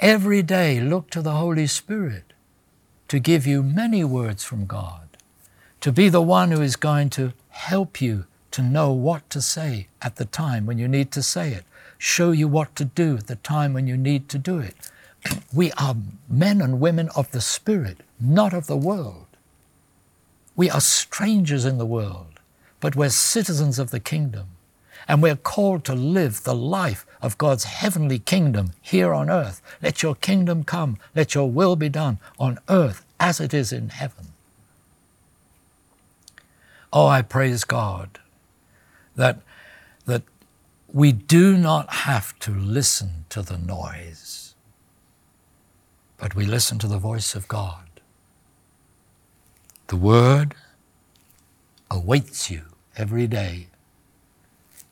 Every 0.00 0.42
day, 0.42 0.80
look 0.80 1.10
to 1.10 1.22
the 1.22 1.32
Holy 1.32 1.66
Spirit 1.66 2.32
to 3.08 3.18
give 3.18 3.46
you 3.46 3.62
many 3.62 4.04
words 4.04 4.42
from 4.44 4.66
God, 4.66 5.16
to 5.80 5.92
be 5.92 6.08
the 6.08 6.22
one 6.22 6.50
who 6.50 6.60
is 6.60 6.76
going 6.76 7.10
to 7.10 7.32
help 7.48 8.00
you 8.00 8.26
to 8.50 8.62
know 8.62 8.90
what 8.92 9.28
to 9.30 9.40
say 9.40 9.88
at 10.02 10.16
the 10.16 10.24
time 10.24 10.66
when 10.66 10.78
you 10.78 10.88
need 10.88 11.12
to 11.12 11.22
say 11.22 11.52
it, 11.52 11.64
show 11.98 12.32
you 12.32 12.48
what 12.48 12.74
to 12.76 12.84
do 12.84 13.16
at 13.16 13.26
the 13.26 13.36
time 13.36 13.72
when 13.72 13.86
you 13.86 13.96
need 13.96 14.28
to 14.30 14.38
do 14.38 14.58
it. 14.58 14.74
We 15.52 15.72
are 15.72 15.96
men 16.28 16.60
and 16.60 16.80
women 16.80 17.08
of 17.16 17.30
the 17.30 17.40
Spirit, 17.40 17.98
not 18.20 18.52
of 18.52 18.66
the 18.66 18.76
world. 18.76 19.25
We 20.56 20.70
are 20.70 20.80
strangers 20.80 21.66
in 21.66 21.76
the 21.78 21.86
world, 21.86 22.40
but 22.80 22.96
we're 22.96 23.10
citizens 23.10 23.78
of 23.78 23.90
the 23.90 24.00
kingdom. 24.00 24.48
And 25.06 25.22
we're 25.22 25.36
called 25.36 25.84
to 25.84 25.94
live 25.94 26.42
the 26.42 26.54
life 26.54 27.06
of 27.22 27.38
God's 27.38 27.64
heavenly 27.64 28.18
kingdom 28.18 28.72
here 28.80 29.14
on 29.14 29.30
earth. 29.30 29.62
Let 29.80 30.02
your 30.02 30.16
kingdom 30.16 30.64
come. 30.64 30.98
Let 31.14 31.34
your 31.34 31.48
will 31.48 31.76
be 31.76 31.88
done 31.88 32.18
on 32.40 32.58
earth 32.68 33.04
as 33.20 33.38
it 33.40 33.54
is 33.54 33.72
in 33.72 33.90
heaven. 33.90 34.28
Oh, 36.92 37.06
I 37.06 37.22
praise 37.22 37.64
God 37.64 38.18
that, 39.14 39.40
that 40.06 40.22
we 40.92 41.12
do 41.12 41.56
not 41.56 41.92
have 41.92 42.38
to 42.40 42.50
listen 42.50 43.26
to 43.28 43.42
the 43.42 43.58
noise, 43.58 44.54
but 46.16 46.34
we 46.34 46.46
listen 46.46 46.78
to 46.78 46.86
the 46.86 46.98
voice 46.98 47.34
of 47.34 47.46
God. 47.48 47.85
The 49.88 49.96
Word 49.96 50.54
awaits 51.90 52.50
you 52.50 52.62
every 52.96 53.26
day 53.26 53.68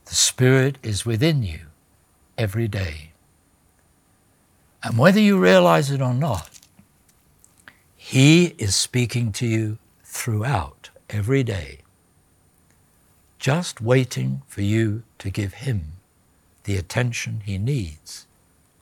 the 0.07 0.15
Spirit 0.15 0.77
is 0.83 1.07
within 1.07 1.43
you 1.43 1.61
every 2.37 2.69
day. 2.69 3.13
And 4.83 4.99
whether 4.99 5.21
you 5.21 5.39
realize 5.39 5.91
it 5.91 6.03
or 6.03 6.13
not, 6.13 6.51
He 7.97 8.55
is 8.59 8.77
speaking 8.77 9.33
to 9.33 9.47
you 9.47 9.79
throughout 10.05 10.91
every 11.09 11.43
day, 11.43 11.81
just 13.39 13.81
waiting 13.81 14.43
for 14.47 14.61
you 14.61 15.03
to 15.19 15.31
give 15.31 15.55
Him 15.55 15.95
the 16.65 16.77
attention 16.77 17.43
He 17.45 17.57
needs 17.57 18.27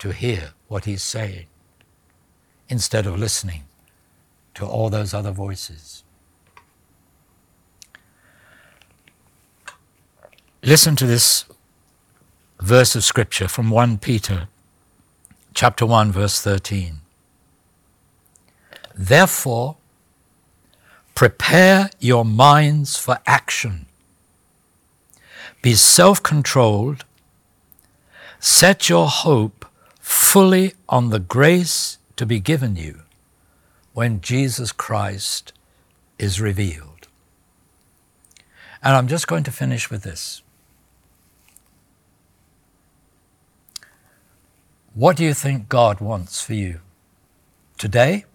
to 0.01 0.13
hear 0.13 0.51
what 0.67 0.87
He's 0.87 1.03
saying, 1.03 1.47
instead 2.69 3.07
of 3.07 3.19
listening 3.19 3.63
to 4.55 4.67
all 4.67 4.91
those 4.91 5.15
other 5.15 5.31
voices. 5.31 6.02
Listen 10.65 10.95
to 10.95 11.07
this 11.07 11.45
verse 12.61 12.95
of 12.95 13.03
scripture 13.03 13.49
from 13.49 13.69
1 13.69 13.99
Peter 13.99 14.47
chapter 15.55 15.85
1 15.85 16.13
verse 16.13 16.41
13. 16.41 16.99
Therefore 18.95 19.77
prepare 21.17 21.91
your 21.99 22.25
minds 22.25 22.97
for 22.97 23.19
action. 23.27 23.87
Be 25.63 25.75
self-controlled. 25.75 27.05
Set 28.39 28.89
your 28.89 29.09
hope 29.09 29.67
fully 29.99 30.75
on 30.89 31.11
the 31.11 31.19
grace 31.19 31.99
to 32.15 32.25
be 32.25 32.39
given 32.39 32.77
you 32.77 33.01
when 33.95 34.21
Jesus 34.21 34.71
Christ 34.71 35.53
is 36.21 36.41
revealed. 36.41 37.09
And 38.81 38.95
I'm 38.95 39.09
just 39.09 39.27
going 39.27 39.43
to 39.43 39.51
finish 39.51 39.91
with 39.91 40.05
this. 40.05 40.42
What 44.95 45.17
do 45.17 45.25
you 45.25 45.33
think 45.33 45.71
God 45.71 46.01
wants 46.01 46.43
for 46.43 46.53
you 46.53 46.81
today, 47.79 48.27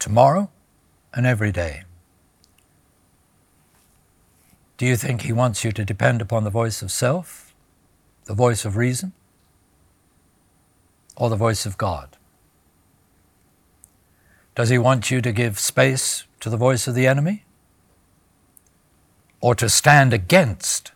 tomorrow, 0.00 0.50
and 1.14 1.24
every 1.24 1.52
day? 1.52 1.84
Do 4.76 4.86
you 4.86 4.96
think 4.96 5.22
He 5.22 5.32
wants 5.32 5.62
you 5.62 5.70
to 5.70 5.84
depend 5.84 6.20
upon 6.20 6.42
the 6.42 6.50
voice 6.50 6.82
of 6.82 6.90
self, 6.90 7.54
the 8.24 8.34
voice 8.34 8.64
of 8.64 8.76
reason, 8.76 9.12
or 11.16 11.30
the 11.30 11.36
voice 11.36 11.64
of 11.64 11.78
God? 11.78 12.16
Does 14.56 14.70
He 14.70 14.78
want 14.78 15.12
you 15.12 15.20
to 15.20 15.30
give 15.30 15.60
space 15.60 16.24
to 16.40 16.50
the 16.50 16.56
voice 16.56 16.88
of 16.88 16.96
the 16.96 17.06
enemy? 17.06 17.44
Or 19.40 19.54
to 19.54 19.68
stand 19.68 20.12
against 20.12 20.90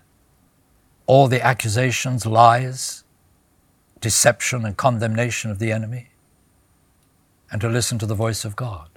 all 1.06 1.28
the 1.28 1.40
accusations, 1.40 2.26
lies, 2.26 3.01
deception 4.02 4.66
and 4.66 4.76
condemnation 4.76 5.50
of 5.50 5.58
the 5.58 5.72
enemy 5.72 6.10
and 7.50 7.60
to 7.62 7.68
listen 7.68 7.98
to 7.98 8.06
the 8.06 8.14
voice 8.14 8.44
of 8.44 8.54
God? 8.54 8.88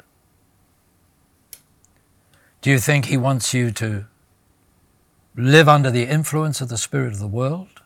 Do 2.62 2.70
you 2.70 2.80
think 2.80 3.06
He 3.06 3.16
wants 3.16 3.53
you 3.53 3.72
to 3.72 4.08
live 5.36 5.70
under 5.70 5.91
the 5.91 6.03
influence 6.03 6.62
of 6.62 6.70
the 6.70 6.78
Spirit 6.78 7.14
of 7.14 7.20
the 7.20 7.28
world? 7.28 7.82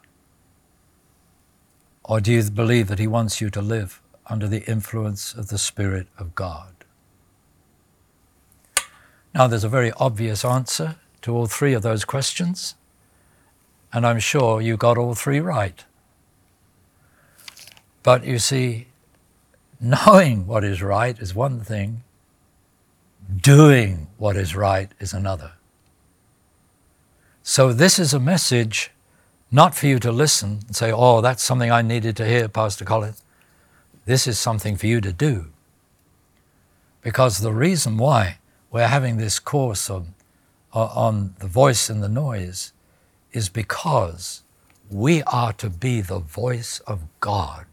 Or 2.03 2.22
do 2.22 2.32
you 2.32 2.49
believe 2.49 2.88
that 2.88 2.97
He 2.97 3.07
wants 3.07 3.41
you 3.41 3.49
to 3.51 3.61
live 3.61 4.01
under 4.28 4.47
the 4.47 4.63
influence 4.63 5.34
of 5.34 5.49
the 5.49 5.57
Spirit 5.57 6.07
of 6.17 6.34
God? 6.34 6.74
Now, 9.34 9.47
there's 9.47 9.63
a 9.63 9.70
very 9.70 9.91
obvious 9.97 10.45
answer 10.45 10.95
to 11.22 11.36
all 11.36 11.45
three 11.45 11.74
of 11.74 11.82
those 11.82 12.05
questions, 12.05 12.76
and 13.91 14.05
I'm 14.05 14.20
sure 14.20 14.61
you 14.61 14.78
got 14.78 14.97
all 14.97 15.13
three 15.13 15.39
right. 15.39 15.84
But 18.10 18.26
you 18.26 18.39
see, 18.39 18.88
knowing 19.80 20.47
what 20.47 20.64
is 20.64 20.82
right 20.82 21.16
is 21.20 21.36
one 21.36 21.60
thing, 21.60 22.01
doing 23.39 24.07
what 24.18 24.36
is 24.36 24.55
right 24.55 24.91
is 24.99 25.14
another. 25.14 25.51
So, 27.43 27.72
this 27.72 27.99
is 27.99 28.12
a 28.12 28.20
message 28.20 28.89
not 29.51 29.76
for 29.76 29.86
you 29.86 29.99
to 29.99 30.12
listen 30.12 30.62
and 30.66 30.76
say, 30.76 30.91
oh, 30.91 31.22
that's 31.22 31.43
something 31.43 31.70
I 31.70 31.84
needed 31.84 32.18
to 32.18 32.26
hear, 32.26 32.49
Pastor 32.49 32.84
Colin. 32.84 33.14
This 34.05 34.26
is 34.26 34.39
something 34.39 34.76
for 34.76 34.88
you 34.88 35.01
to 35.01 35.14
do. 35.14 35.51
Because 37.03 37.38
the 37.38 37.53
reason 37.53 37.95
why 37.97 38.39
we're 38.72 38.88
having 38.88 39.18
this 39.18 39.38
course 39.38 39.88
on, 39.88 40.16
on 40.74 41.36
the 41.38 41.45
voice 41.45 41.91
and 41.91 42.01
the 42.01 42.10
noise 42.10 42.74
is 43.34 43.49
because 43.49 44.41
we 44.89 45.22
are 45.28 45.53
to 45.53 45.70
be 45.70 46.01
the 46.01 46.18
voice 46.18 46.80
of 46.88 47.03
God 47.20 47.68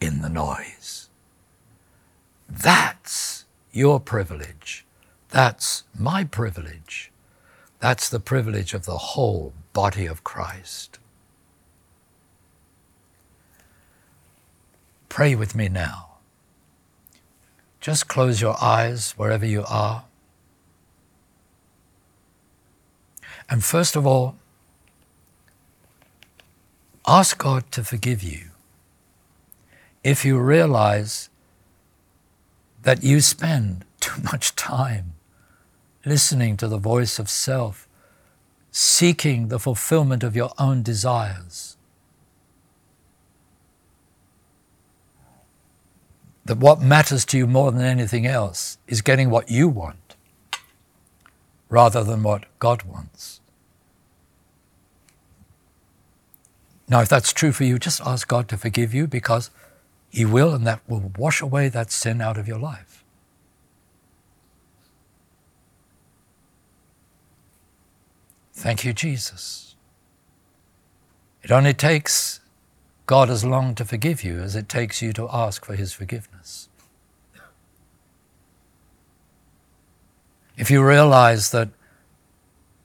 in 0.00 0.22
the 0.22 0.28
noise. 0.28 1.08
That's 2.48 3.44
your 3.72 4.00
privilege. 4.00 4.84
That's 5.30 5.84
my 5.96 6.24
privilege. 6.24 7.10
That's 7.80 8.08
the 8.08 8.20
privilege 8.20 8.74
of 8.74 8.84
the 8.84 8.98
whole 8.98 9.52
body 9.72 10.06
of 10.06 10.24
Christ. 10.24 10.98
Pray 15.08 15.34
with 15.34 15.54
me 15.54 15.68
now. 15.68 16.06
Just 17.80 18.08
close 18.08 18.40
your 18.40 18.56
eyes 18.62 19.12
wherever 19.16 19.46
you 19.46 19.64
are. 19.68 20.04
And 23.48 23.64
first 23.64 23.96
of 23.96 24.06
all, 24.06 24.36
ask 27.06 27.38
God 27.38 27.70
to 27.72 27.84
forgive 27.84 28.22
you 28.22 28.50
if 30.02 30.24
you 30.24 30.38
realize 30.38 31.28
that 32.82 33.02
you 33.02 33.20
spend 33.20 33.84
too 34.00 34.22
much 34.22 34.54
time 34.54 35.14
listening 36.04 36.56
to 36.56 36.68
the 36.68 36.78
voice 36.78 37.18
of 37.18 37.28
self, 37.28 37.88
seeking 38.70 39.48
the 39.48 39.58
fulfillment 39.58 40.22
of 40.22 40.36
your 40.36 40.50
own 40.58 40.82
desires. 40.82 41.76
That 46.44 46.58
what 46.58 46.80
matters 46.80 47.24
to 47.26 47.38
you 47.38 47.46
more 47.46 47.72
than 47.72 47.82
anything 47.82 48.26
else 48.26 48.78
is 48.86 49.02
getting 49.02 49.28
what 49.28 49.50
you 49.50 49.68
want 49.68 50.16
rather 51.68 52.02
than 52.02 52.22
what 52.22 52.44
God 52.58 52.84
wants. 52.84 53.40
Now, 56.88 57.02
if 57.02 57.08
that's 57.10 57.34
true 57.34 57.52
for 57.52 57.64
you, 57.64 57.78
just 57.78 58.00
ask 58.00 58.26
God 58.26 58.48
to 58.48 58.56
forgive 58.56 58.94
you 58.94 59.06
because 59.06 59.50
he 60.10 60.24
will, 60.24 60.54
and 60.54 60.66
that 60.66 60.80
will 60.88 61.12
wash 61.18 61.40
away 61.40 61.68
that 61.68 61.90
sin 61.90 62.20
out 62.20 62.38
of 62.38 62.48
your 62.48 62.58
life. 62.58 63.04
Thank 68.52 68.84
you, 68.84 68.92
Jesus. 68.92 69.76
It 71.42 71.52
only 71.52 71.74
takes 71.74 72.40
God 73.06 73.30
as 73.30 73.44
long 73.44 73.74
to 73.76 73.84
forgive 73.84 74.24
you 74.24 74.40
as 74.40 74.56
it 74.56 74.68
takes 74.68 75.00
you 75.00 75.12
to 75.12 75.28
ask 75.32 75.64
for 75.64 75.76
His 75.76 75.92
forgiveness. 75.92 76.68
If 80.56 80.70
you 80.72 80.84
realize 80.84 81.52
that 81.52 81.68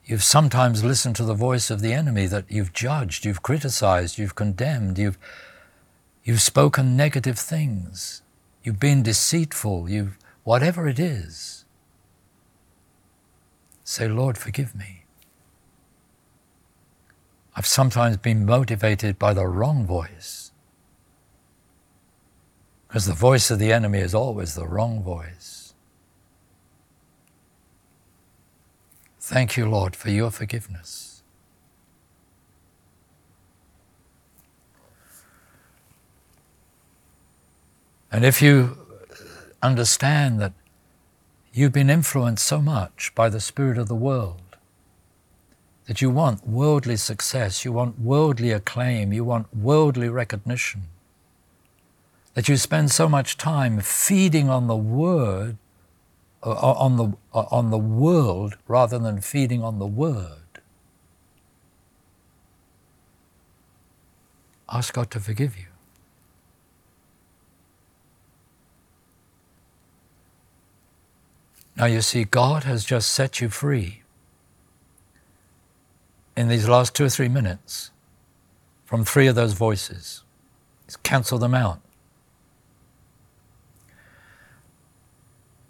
you've 0.06 0.24
sometimes 0.24 0.84
listened 0.84 1.16
to 1.16 1.24
the 1.24 1.34
voice 1.34 1.72
of 1.72 1.82
the 1.82 1.92
enemy, 1.92 2.28
that 2.28 2.46
you've 2.50 2.72
judged, 2.72 3.26
you've 3.26 3.42
criticized, 3.42 4.20
you've 4.20 4.36
condemned, 4.36 5.00
you've, 5.00 5.18
you've 6.24 6.42
spoken 6.42 6.96
negative 6.96 7.38
things, 7.38 8.22
you've 8.64 8.80
been 8.80 9.04
deceitful, 9.04 9.90
you've, 9.90 10.18
whatever 10.44 10.88
it 10.88 11.00
is, 11.00 11.66
say, 13.84 14.08
Lord, 14.08 14.38
forgive 14.38 14.74
me. 14.76 15.04
I've 17.56 17.68
sometimes 17.68 18.18
been 18.18 18.46
motivated 18.46 19.20
by 19.20 19.34
the 19.34 19.46
wrong 19.48 19.86
voice. 19.86 20.52
Because 22.88 23.06
the 23.06 23.14
voice 23.14 23.52
of 23.52 23.60
the 23.60 23.72
enemy 23.72 24.00
is 24.00 24.16
always 24.16 24.56
the 24.56 24.68
wrong 24.68 25.04
voice. 25.04 25.74
Thank 29.20 29.56
you, 29.58 29.70
Lord, 29.70 29.96
for 29.96 30.10
your 30.10 30.32
forgiveness. 30.32 31.03
And 38.14 38.24
if 38.24 38.44
you 38.44 38.78
understand 39.64 40.40
that 40.40 40.54
you've 41.52 41.74
been 41.74 41.90
influenced 41.90 42.46
so 42.46 42.62
much 42.62 43.12
by 43.16 43.28
the 43.28 43.40
spirit 43.40 43.80
of 43.80 43.88
the 43.88 43.96
world, 43.96 44.40
that 45.88 46.00
you 46.00 46.12
want 46.12 46.48
worldly 46.48 46.96
success, 46.96 47.66
you 47.66 47.72
want 47.72 48.00
worldly 48.00 48.52
acclaim, 48.52 49.14
you 49.14 49.24
want 49.24 49.54
worldly 49.54 50.10
recognition, 50.10 50.84
that 52.36 52.48
you 52.48 52.56
spend 52.56 52.92
so 52.92 53.10
much 53.10 53.36
time 53.36 53.80
feeding 53.80 54.48
on 54.48 54.68
the 54.68 54.78
word, 54.78 55.58
uh, 56.44 56.52
on 56.52 56.98
the, 56.98 57.14
uh, 57.34 57.46
on 57.50 57.72
the 57.72 57.80
world 57.80 58.58
rather 58.68 59.00
than 59.00 59.22
feeding 59.22 59.64
on 59.64 59.80
the 59.80 59.88
word. 59.88 60.62
Ask 64.70 64.94
God 64.94 65.10
to 65.12 65.20
forgive 65.20 65.58
you. 65.58 65.73
Now 71.76 71.86
you 71.86 72.02
see, 72.02 72.24
God 72.24 72.64
has 72.66 72.86
just 72.86 73.12
set 73.12 73.42
you 73.42 73.50
free 73.50 74.04
in 76.36 76.48
these 76.48 76.68
last 76.68 76.96
two 76.96 77.06
or 77.06 77.10
three 77.10 77.30
minutes 77.30 77.92
from 78.86 79.04
three 79.04 79.28
of 79.28 79.36
those 79.36 79.54
voices. 79.54 80.24
cancel 81.02 81.40
them 81.40 81.56
out. 81.56 81.80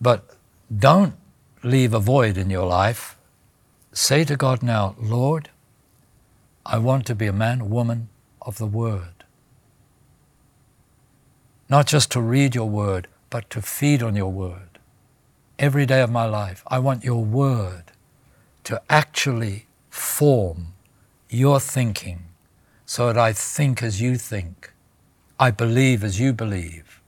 But 0.01 0.36
don't 0.76 1.16
leave 1.64 1.93
a 1.93 1.99
void 1.99 2.38
in 2.38 2.49
your 2.49 2.68
life. 2.68 3.18
Say 3.93 4.26
to 4.26 4.36
God 4.36 4.62
now, 4.62 4.95
Lord, 4.99 5.49
I 6.66 6.78
want 6.78 7.06
to 7.06 7.16
be 7.16 7.28
a 7.28 7.34
man, 7.34 7.70
woman 7.70 8.10
of 8.41 8.58
the 8.58 8.66
Word. 8.66 9.24
Not 11.70 11.88
just 11.88 12.12
to 12.12 12.22
read 12.22 12.56
your 12.56 12.70
Word, 12.70 13.08
but 13.30 13.49
to 13.51 13.62
feed 13.62 14.04
on 14.04 14.16
your 14.16 14.32
Word. 14.32 14.72
Every 15.60 15.86
day 15.86 16.01
of 16.01 16.10
my 16.10 16.26
life, 16.26 16.64
I 16.68 16.80
want 16.80 17.04
your 17.04 17.24
Word 17.24 17.91
to 18.64 18.82
actually 18.89 19.68
form 19.89 20.74
your 21.30 21.60
thinking 21.60 22.24
so 22.86 23.08
that 23.08 23.18
I 23.18 23.34
think 23.34 23.84
as 23.84 24.01
you 24.01 24.16
think, 24.16 24.72
I 25.39 25.51
believe 25.51 26.04
as 26.04 26.20
you 26.20 26.34
believe, 26.34 27.01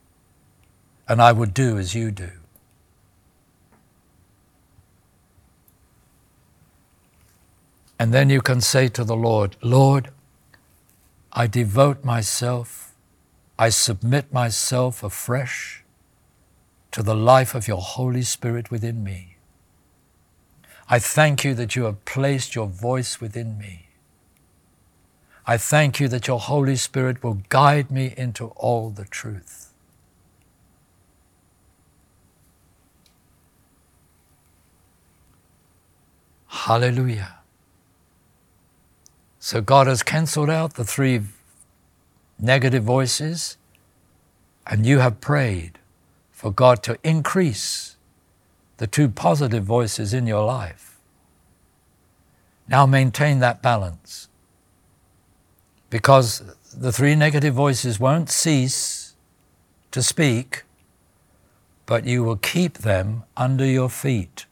and 1.08 1.22
I 1.22 1.32
would 1.32 1.54
do 1.54 1.78
as 1.78 1.96
you 1.96 2.12
do. 2.12 2.32
And 7.98 8.14
then 8.14 8.30
you 8.30 8.42
can 8.42 8.60
say 8.62 8.90
to 8.90 9.04
the 9.04 9.16
Lord, 9.16 9.56
Lord, 9.62 10.12
I 11.32 11.48
devote 11.48 12.04
myself, 12.04 12.94
I 13.58 13.70
submit 13.70 14.34
myself 14.34 15.02
afresh 15.02 15.85
to 16.96 17.04
the 17.04 17.14
life 17.14 17.54
of 17.54 17.68
your 17.68 17.82
Holy 17.82 18.22
Spirit 18.22 18.72
within 18.72 19.04
me. 19.04 19.36
I 20.88 20.98
thank 20.98 21.44
you 21.44 21.54
that 21.56 21.76
you 21.76 21.84
have 21.84 22.06
placed 22.06 22.56
your 22.56 22.68
voice 22.68 23.20
within 23.20 23.58
me. 23.58 23.88
I 25.46 25.58
thank 25.58 26.00
you 26.00 26.08
that 26.08 26.26
your 26.28 26.40
Holy 26.40 26.78
Spirit 26.78 27.22
will 27.22 27.42
guide 27.50 27.92
me 27.92 28.14
into 28.16 28.46
all 28.56 28.92
the 28.92 29.04
truth. 29.04 29.74
Hallelujah. 36.48 37.40
So 39.38 39.60
God 39.60 39.88
has 39.88 40.02
cancelled 40.02 40.50
out 40.50 40.76
the 40.76 40.86
three 40.86 41.24
negative 42.40 42.86
voices, 42.86 43.58
and 44.66 44.86
you 44.86 45.00
have 45.00 45.20
prayed 45.20 45.80
for 46.36 46.52
God 46.52 46.84
to 46.84 47.00
increase 47.02 47.96
the 48.76 48.88
two 48.88 49.08
positive 49.08 49.64
voices 49.64 50.14
in 50.14 50.28
your 50.28 50.44
life. 50.44 51.00
Now 52.68 52.86
maintain 52.86 53.40
that 53.40 53.62
balance 53.62 54.28
because 55.90 56.44
the 56.76 56.92
three 56.92 57.16
negative 57.16 57.54
voices 57.54 58.02
won't 58.02 58.30
cease 58.30 59.16
to 59.92 60.04
speak, 60.04 60.64
but 61.86 62.06
you 62.06 62.22
will 62.22 62.36
keep 62.36 62.80
them 62.80 63.24
under 63.38 63.66
your 63.66 63.90
feet. 63.90 64.46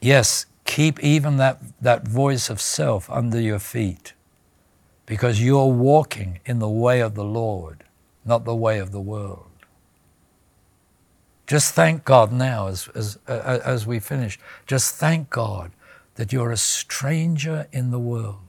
Yes, 0.00 0.46
keep 0.64 0.98
even 1.04 1.36
that, 1.36 1.58
that 1.82 2.08
voice 2.08 2.48
of 2.48 2.58
self 2.58 3.10
under 3.10 3.38
your 3.38 3.58
feet 3.58 4.14
because 5.04 5.42
you're 5.42 5.70
walking 5.70 6.40
in 6.46 6.58
the 6.58 6.70
way 6.70 7.00
of 7.00 7.14
the 7.14 7.24
Lord, 7.24 7.84
not 8.26 8.44
the 8.44 8.54
way 8.54 8.78
of 8.78 8.92
the 8.92 9.00
world. 9.00 9.46
Just 11.46 11.74
thank 11.74 12.04
God 12.04 12.32
now 12.32 12.66
as, 12.66 12.88
as, 12.94 13.18
uh, 13.28 13.60
as 13.64 13.86
we 13.86 14.00
finish. 14.00 14.38
Just 14.66 14.96
thank 14.96 15.30
God 15.30 15.70
that 16.16 16.32
you're 16.32 16.50
a 16.50 16.56
stranger 16.56 17.68
in 17.72 17.92
the 17.92 18.00
world, 18.00 18.40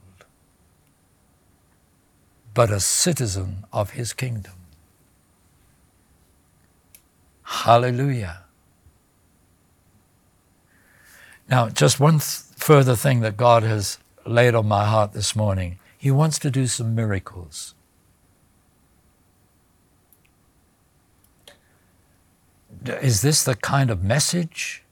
but 2.54 2.70
a 2.70 2.80
citizen 2.80 3.64
of 3.72 3.90
His 3.90 4.12
kingdom. 4.12 4.54
Hallelujah. 7.42 8.42
Now, 11.48 11.68
just 11.68 12.00
one 12.00 12.14
th- 12.14 12.42
further 12.56 12.96
thing 12.96 13.20
that 13.20 13.36
God 13.36 13.62
has 13.62 13.98
laid 14.26 14.54
on 14.54 14.66
my 14.66 14.86
heart 14.86 15.12
this 15.12 15.34
morning. 15.36 15.78
He 15.96 16.10
wants 16.10 16.38
to 16.40 16.50
do 16.50 16.66
some 16.66 16.94
miracles. 16.94 17.74
Is 22.86 23.22
this 23.22 23.44
the 23.44 23.54
kind 23.54 23.90
of 23.90 24.02
message 24.02 24.82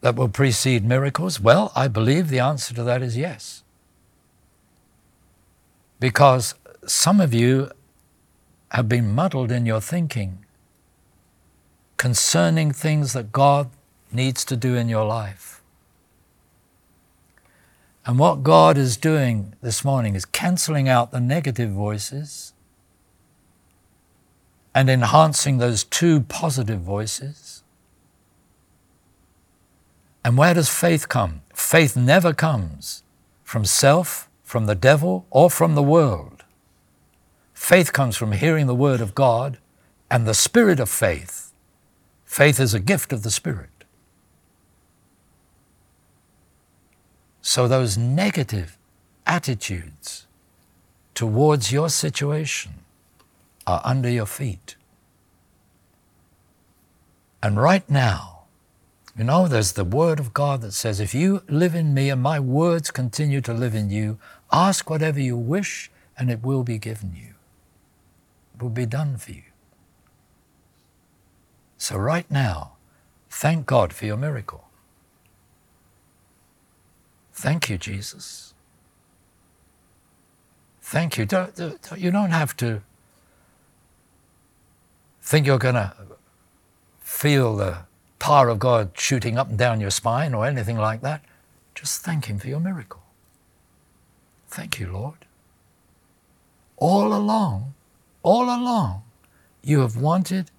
that 0.00 0.16
will 0.16 0.28
precede 0.28 0.84
miracles? 0.84 1.40
Well, 1.40 1.72
I 1.74 1.88
believe 1.88 2.28
the 2.28 2.40
answer 2.40 2.74
to 2.74 2.82
that 2.84 3.02
is 3.02 3.16
yes. 3.16 3.62
Because 6.00 6.54
some 6.86 7.20
of 7.20 7.32
you 7.32 7.70
have 8.70 8.88
been 8.88 9.14
muddled 9.14 9.52
in 9.52 9.66
your 9.66 9.80
thinking 9.80 10.44
concerning 11.96 12.72
things 12.72 13.12
that 13.12 13.32
God 13.32 13.70
needs 14.12 14.44
to 14.46 14.56
do 14.56 14.74
in 14.74 14.88
your 14.88 15.04
life. 15.04 15.62
And 18.06 18.18
what 18.18 18.42
God 18.42 18.76
is 18.76 18.96
doing 18.96 19.54
this 19.62 19.84
morning 19.84 20.14
is 20.14 20.24
canceling 20.24 20.88
out 20.88 21.10
the 21.10 21.20
negative 21.20 21.70
voices 21.70 22.53
and 24.74 24.90
enhancing 24.90 25.58
those 25.58 25.84
two 25.84 26.20
positive 26.22 26.80
voices. 26.80 27.62
And 30.24 30.36
where 30.36 30.54
does 30.54 30.68
faith 30.68 31.08
come? 31.08 31.42
Faith 31.52 31.96
never 31.96 32.32
comes 32.32 33.02
from 33.42 33.64
self, 33.64 34.28
from 34.42 34.66
the 34.66 34.74
devil, 34.74 35.26
or 35.30 35.50
from 35.50 35.74
the 35.74 35.82
world. 35.82 36.44
Faith 37.52 37.92
comes 37.92 38.16
from 38.16 38.32
hearing 38.32 38.66
the 38.66 38.74
word 38.74 39.00
of 39.00 39.14
God 39.14 39.58
and 40.10 40.26
the 40.26 40.34
spirit 40.34 40.80
of 40.80 40.88
faith. 40.88 41.52
Faith 42.34 42.58
is 42.58 42.74
a 42.74 42.80
gift 42.80 43.12
of 43.12 43.22
the 43.22 43.30
Spirit. 43.30 43.84
So 47.40 47.68
those 47.68 47.96
negative 47.96 48.76
attitudes 49.24 50.26
towards 51.14 51.70
your 51.70 51.88
situation 51.88 52.83
are 53.66 53.80
under 53.84 54.10
your 54.10 54.26
feet. 54.26 54.76
And 57.42 57.60
right 57.60 57.88
now, 57.88 58.44
you 59.16 59.24
know, 59.24 59.46
there's 59.46 59.72
the 59.72 59.84
Word 59.84 60.18
of 60.18 60.34
God 60.34 60.60
that 60.62 60.72
says, 60.72 60.98
If 60.98 61.14
you 61.14 61.42
live 61.48 61.74
in 61.74 61.94
me 61.94 62.10
and 62.10 62.20
my 62.22 62.40
words 62.40 62.90
continue 62.90 63.40
to 63.42 63.52
live 63.52 63.74
in 63.74 63.90
you, 63.90 64.18
Ask 64.54 64.88
whatever 64.88 65.18
you 65.18 65.36
wish, 65.36 65.90
and 66.16 66.30
it 66.30 66.44
will 66.44 66.62
be 66.62 66.78
given 66.78 67.12
you. 67.16 67.34
It 68.54 68.62
will 68.62 68.70
be 68.70 68.86
done 68.86 69.16
for 69.16 69.32
you. 69.32 69.42
So, 71.76 71.96
right 71.96 72.30
now, 72.30 72.74
thank 73.28 73.66
God 73.66 73.92
for 73.92 74.06
your 74.06 74.16
miracle. 74.16 74.68
Thank 77.32 77.68
you, 77.68 77.78
Jesus. 77.78 78.54
Thank 80.80 81.18
you. 81.18 81.26
Don't, 81.26 81.58
you 81.96 82.12
don't 82.12 82.30
have 82.30 82.56
to 82.58 82.82
think 85.24 85.46
you're 85.46 85.58
going 85.58 85.74
to 85.74 85.94
feel 87.00 87.56
the 87.56 87.78
power 88.18 88.50
of 88.50 88.58
God 88.58 88.90
shooting 88.94 89.38
up 89.38 89.48
and 89.48 89.58
down 89.58 89.80
your 89.80 89.90
spine 89.90 90.34
or 90.34 90.46
anything 90.46 90.76
like 90.76 91.00
that. 91.00 91.24
Just 91.74 92.02
thank 92.02 92.26
Him 92.26 92.38
for 92.38 92.48
your 92.48 92.60
miracle. 92.60 93.02
Thank 94.48 94.78
you, 94.78 94.92
Lord. 94.92 95.24
All 96.76 97.14
along, 97.14 97.74
all 98.22 98.44
along, 98.44 99.02
you 99.62 99.80
have 99.80 99.96
wanted 99.96 100.50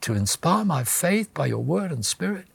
to 0.00 0.14
inspire 0.14 0.64
my 0.64 0.84
faith 0.84 1.32
by 1.34 1.46
your 1.46 1.62
word 1.62 1.92
and 1.92 2.04
spirit. 2.04 2.46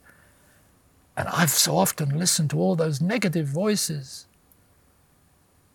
And 1.16 1.28
I've 1.28 1.50
so 1.50 1.76
often 1.76 2.18
listened 2.18 2.50
to 2.50 2.58
all 2.58 2.74
those 2.74 3.00
negative 3.00 3.46
voices 3.46 4.26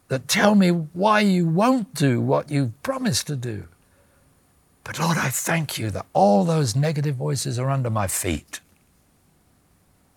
that 0.09 0.27
tell 0.27 0.55
me 0.55 0.69
why 0.69 1.21
you 1.21 1.47
won't 1.47 1.93
do 1.93 2.19
what 2.19 2.51
you've 2.51 2.81
promised 2.83 3.27
to 3.27 3.35
do. 3.35 3.67
But 4.85 4.99
Lord, 4.99 5.17
I 5.17 5.29
thank 5.29 5.77
you 5.79 5.89
that 5.91 6.05
all 6.13 6.45
those 6.45 6.75
negative 6.75 7.15
voices 7.15 7.59
are 7.59 7.69
under 7.69 7.89
my 7.89 8.07
feet. 8.07 8.61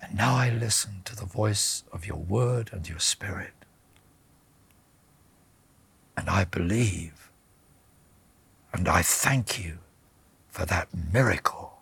And 0.00 0.14
now 0.14 0.36
I 0.36 0.50
listen 0.50 1.00
to 1.06 1.16
the 1.16 1.24
voice 1.24 1.82
of 1.90 2.06
your 2.06 2.18
word 2.18 2.70
and 2.70 2.86
your 2.88 3.00
spirit. 3.00 3.54
And 6.16 6.28
I 6.28 6.44
believe. 6.44 7.30
And 8.72 8.88
I 8.88 9.00
thank 9.02 9.58
you 9.58 9.78
for 10.50 10.66
that 10.66 10.88
miracle 11.12 11.80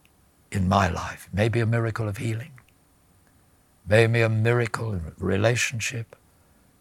in 0.52 0.68
my 0.68 0.88
life. 0.88 1.28
Maybe 1.32 1.58
a 1.58 1.66
miracle 1.66 2.08
of 2.08 2.18
healing, 2.18 2.52
maybe 3.88 4.20
a 4.20 4.28
miracle 4.28 4.92
in 4.92 5.12
relationship, 5.18 6.14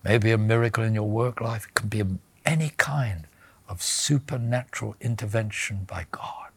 maybe 0.03 0.31
a 0.31 0.37
miracle 0.37 0.83
in 0.83 0.93
your 0.93 1.09
work 1.09 1.41
life. 1.41 1.65
It 1.65 1.73
can 1.73 1.89
be 1.89 2.03
any 2.45 2.73
kind 2.77 3.27
of 3.67 3.81
supernatural 3.81 4.95
intervention 5.01 5.85
by 5.87 6.05
God 6.11 6.51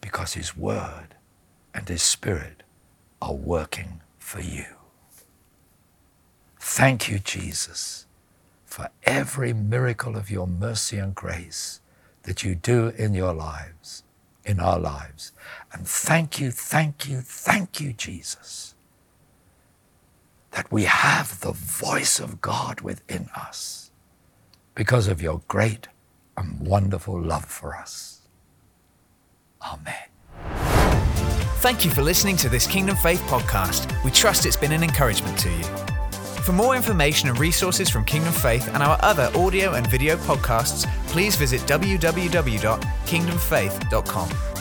because 0.00 0.34
His 0.34 0.56
Word 0.56 1.14
and 1.72 1.88
His 1.88 2.02
Spirit 2.02 2.62
are 3.22 3.34
working 3.34 4.00
for 4.18 4.40
you. 4.40 4.66
Thank 6.60 7.08
you, 7.08 7.18
Jesus, 7.18 8.06
for 8.64 8.88
every 9.04 9.52
miracle 9.52 10.16
of 10.16 10.30
your 10.30 10.46
mercy 10.46 10.98
and 10.98 11.14
grace 11.14 11.80
that 12.24 12.42
you 12.42 12.54
do 12.54 12.88
in 12.88 13.14
your 13.14 13.32
lives, 13.32 14.02
in 14.44 14.60
our 14.60 14.78
lives. 14.78 15.32
And 15.72 15.86
thank 15.86 16.40
you, 16.40 16.50
thank 16.50 17.08
you, 17.08 17.20
thank 17.20 17.80
you, 17.80 17.92
Jesus, 17.92 18.74
that 20.52 20.70
we 20.72 20.84
have 20.84 21.40
the 21.40 21.52
voice 21.52 22.18
of 22.18 22.40
God 22.40 22.80
within 22.80 23.28
us 23.36 23.83
because 24.74 25.08
of 25.08 25.22
your 25.22 25.42
great 25.48 25.88
and 26.36 26.66
wonderful 26.66 27.20
love 27.20 27.44
for 27.44 27.74
us. 27.74 28.20
Amen. 29.62 29.94
Thank 31.58 31.84
you 31.84 31.90
for 31.90 32.02
listening 32.02 32.36
to 32.38 32.48
this 32.48 32.66
Kingdom 32.66 32.96
Faith 32.96 33.22
podcast. 33.22 33.92
We 34.04 34.10
trust 34.10 34.44
it's 34.44 34.56
been 34.56 34.72
an 34.72 34.82
encouragement 34.82 35.38
to 35.38 35.50
you. 35.50 35.64
For 36.44 36.52
more 36.52 36.76
information 36.76 37.30
and 37.30 37.38
resources 37.38 37.88
from 37.88 38.04
Kingdom 38.04 38.34
Faith 38.34 38.68
and 38.74 38.82
our 38.82 38.98
other 39.00 39.30
audio 39.34 39.72
and 39.72 39.86
video 39.86 40.16
podcasts, 40.16 40.86
please 41.06 41.36
visit 41.36 41.62
www.kingdomfaith.com. 41.62 44.53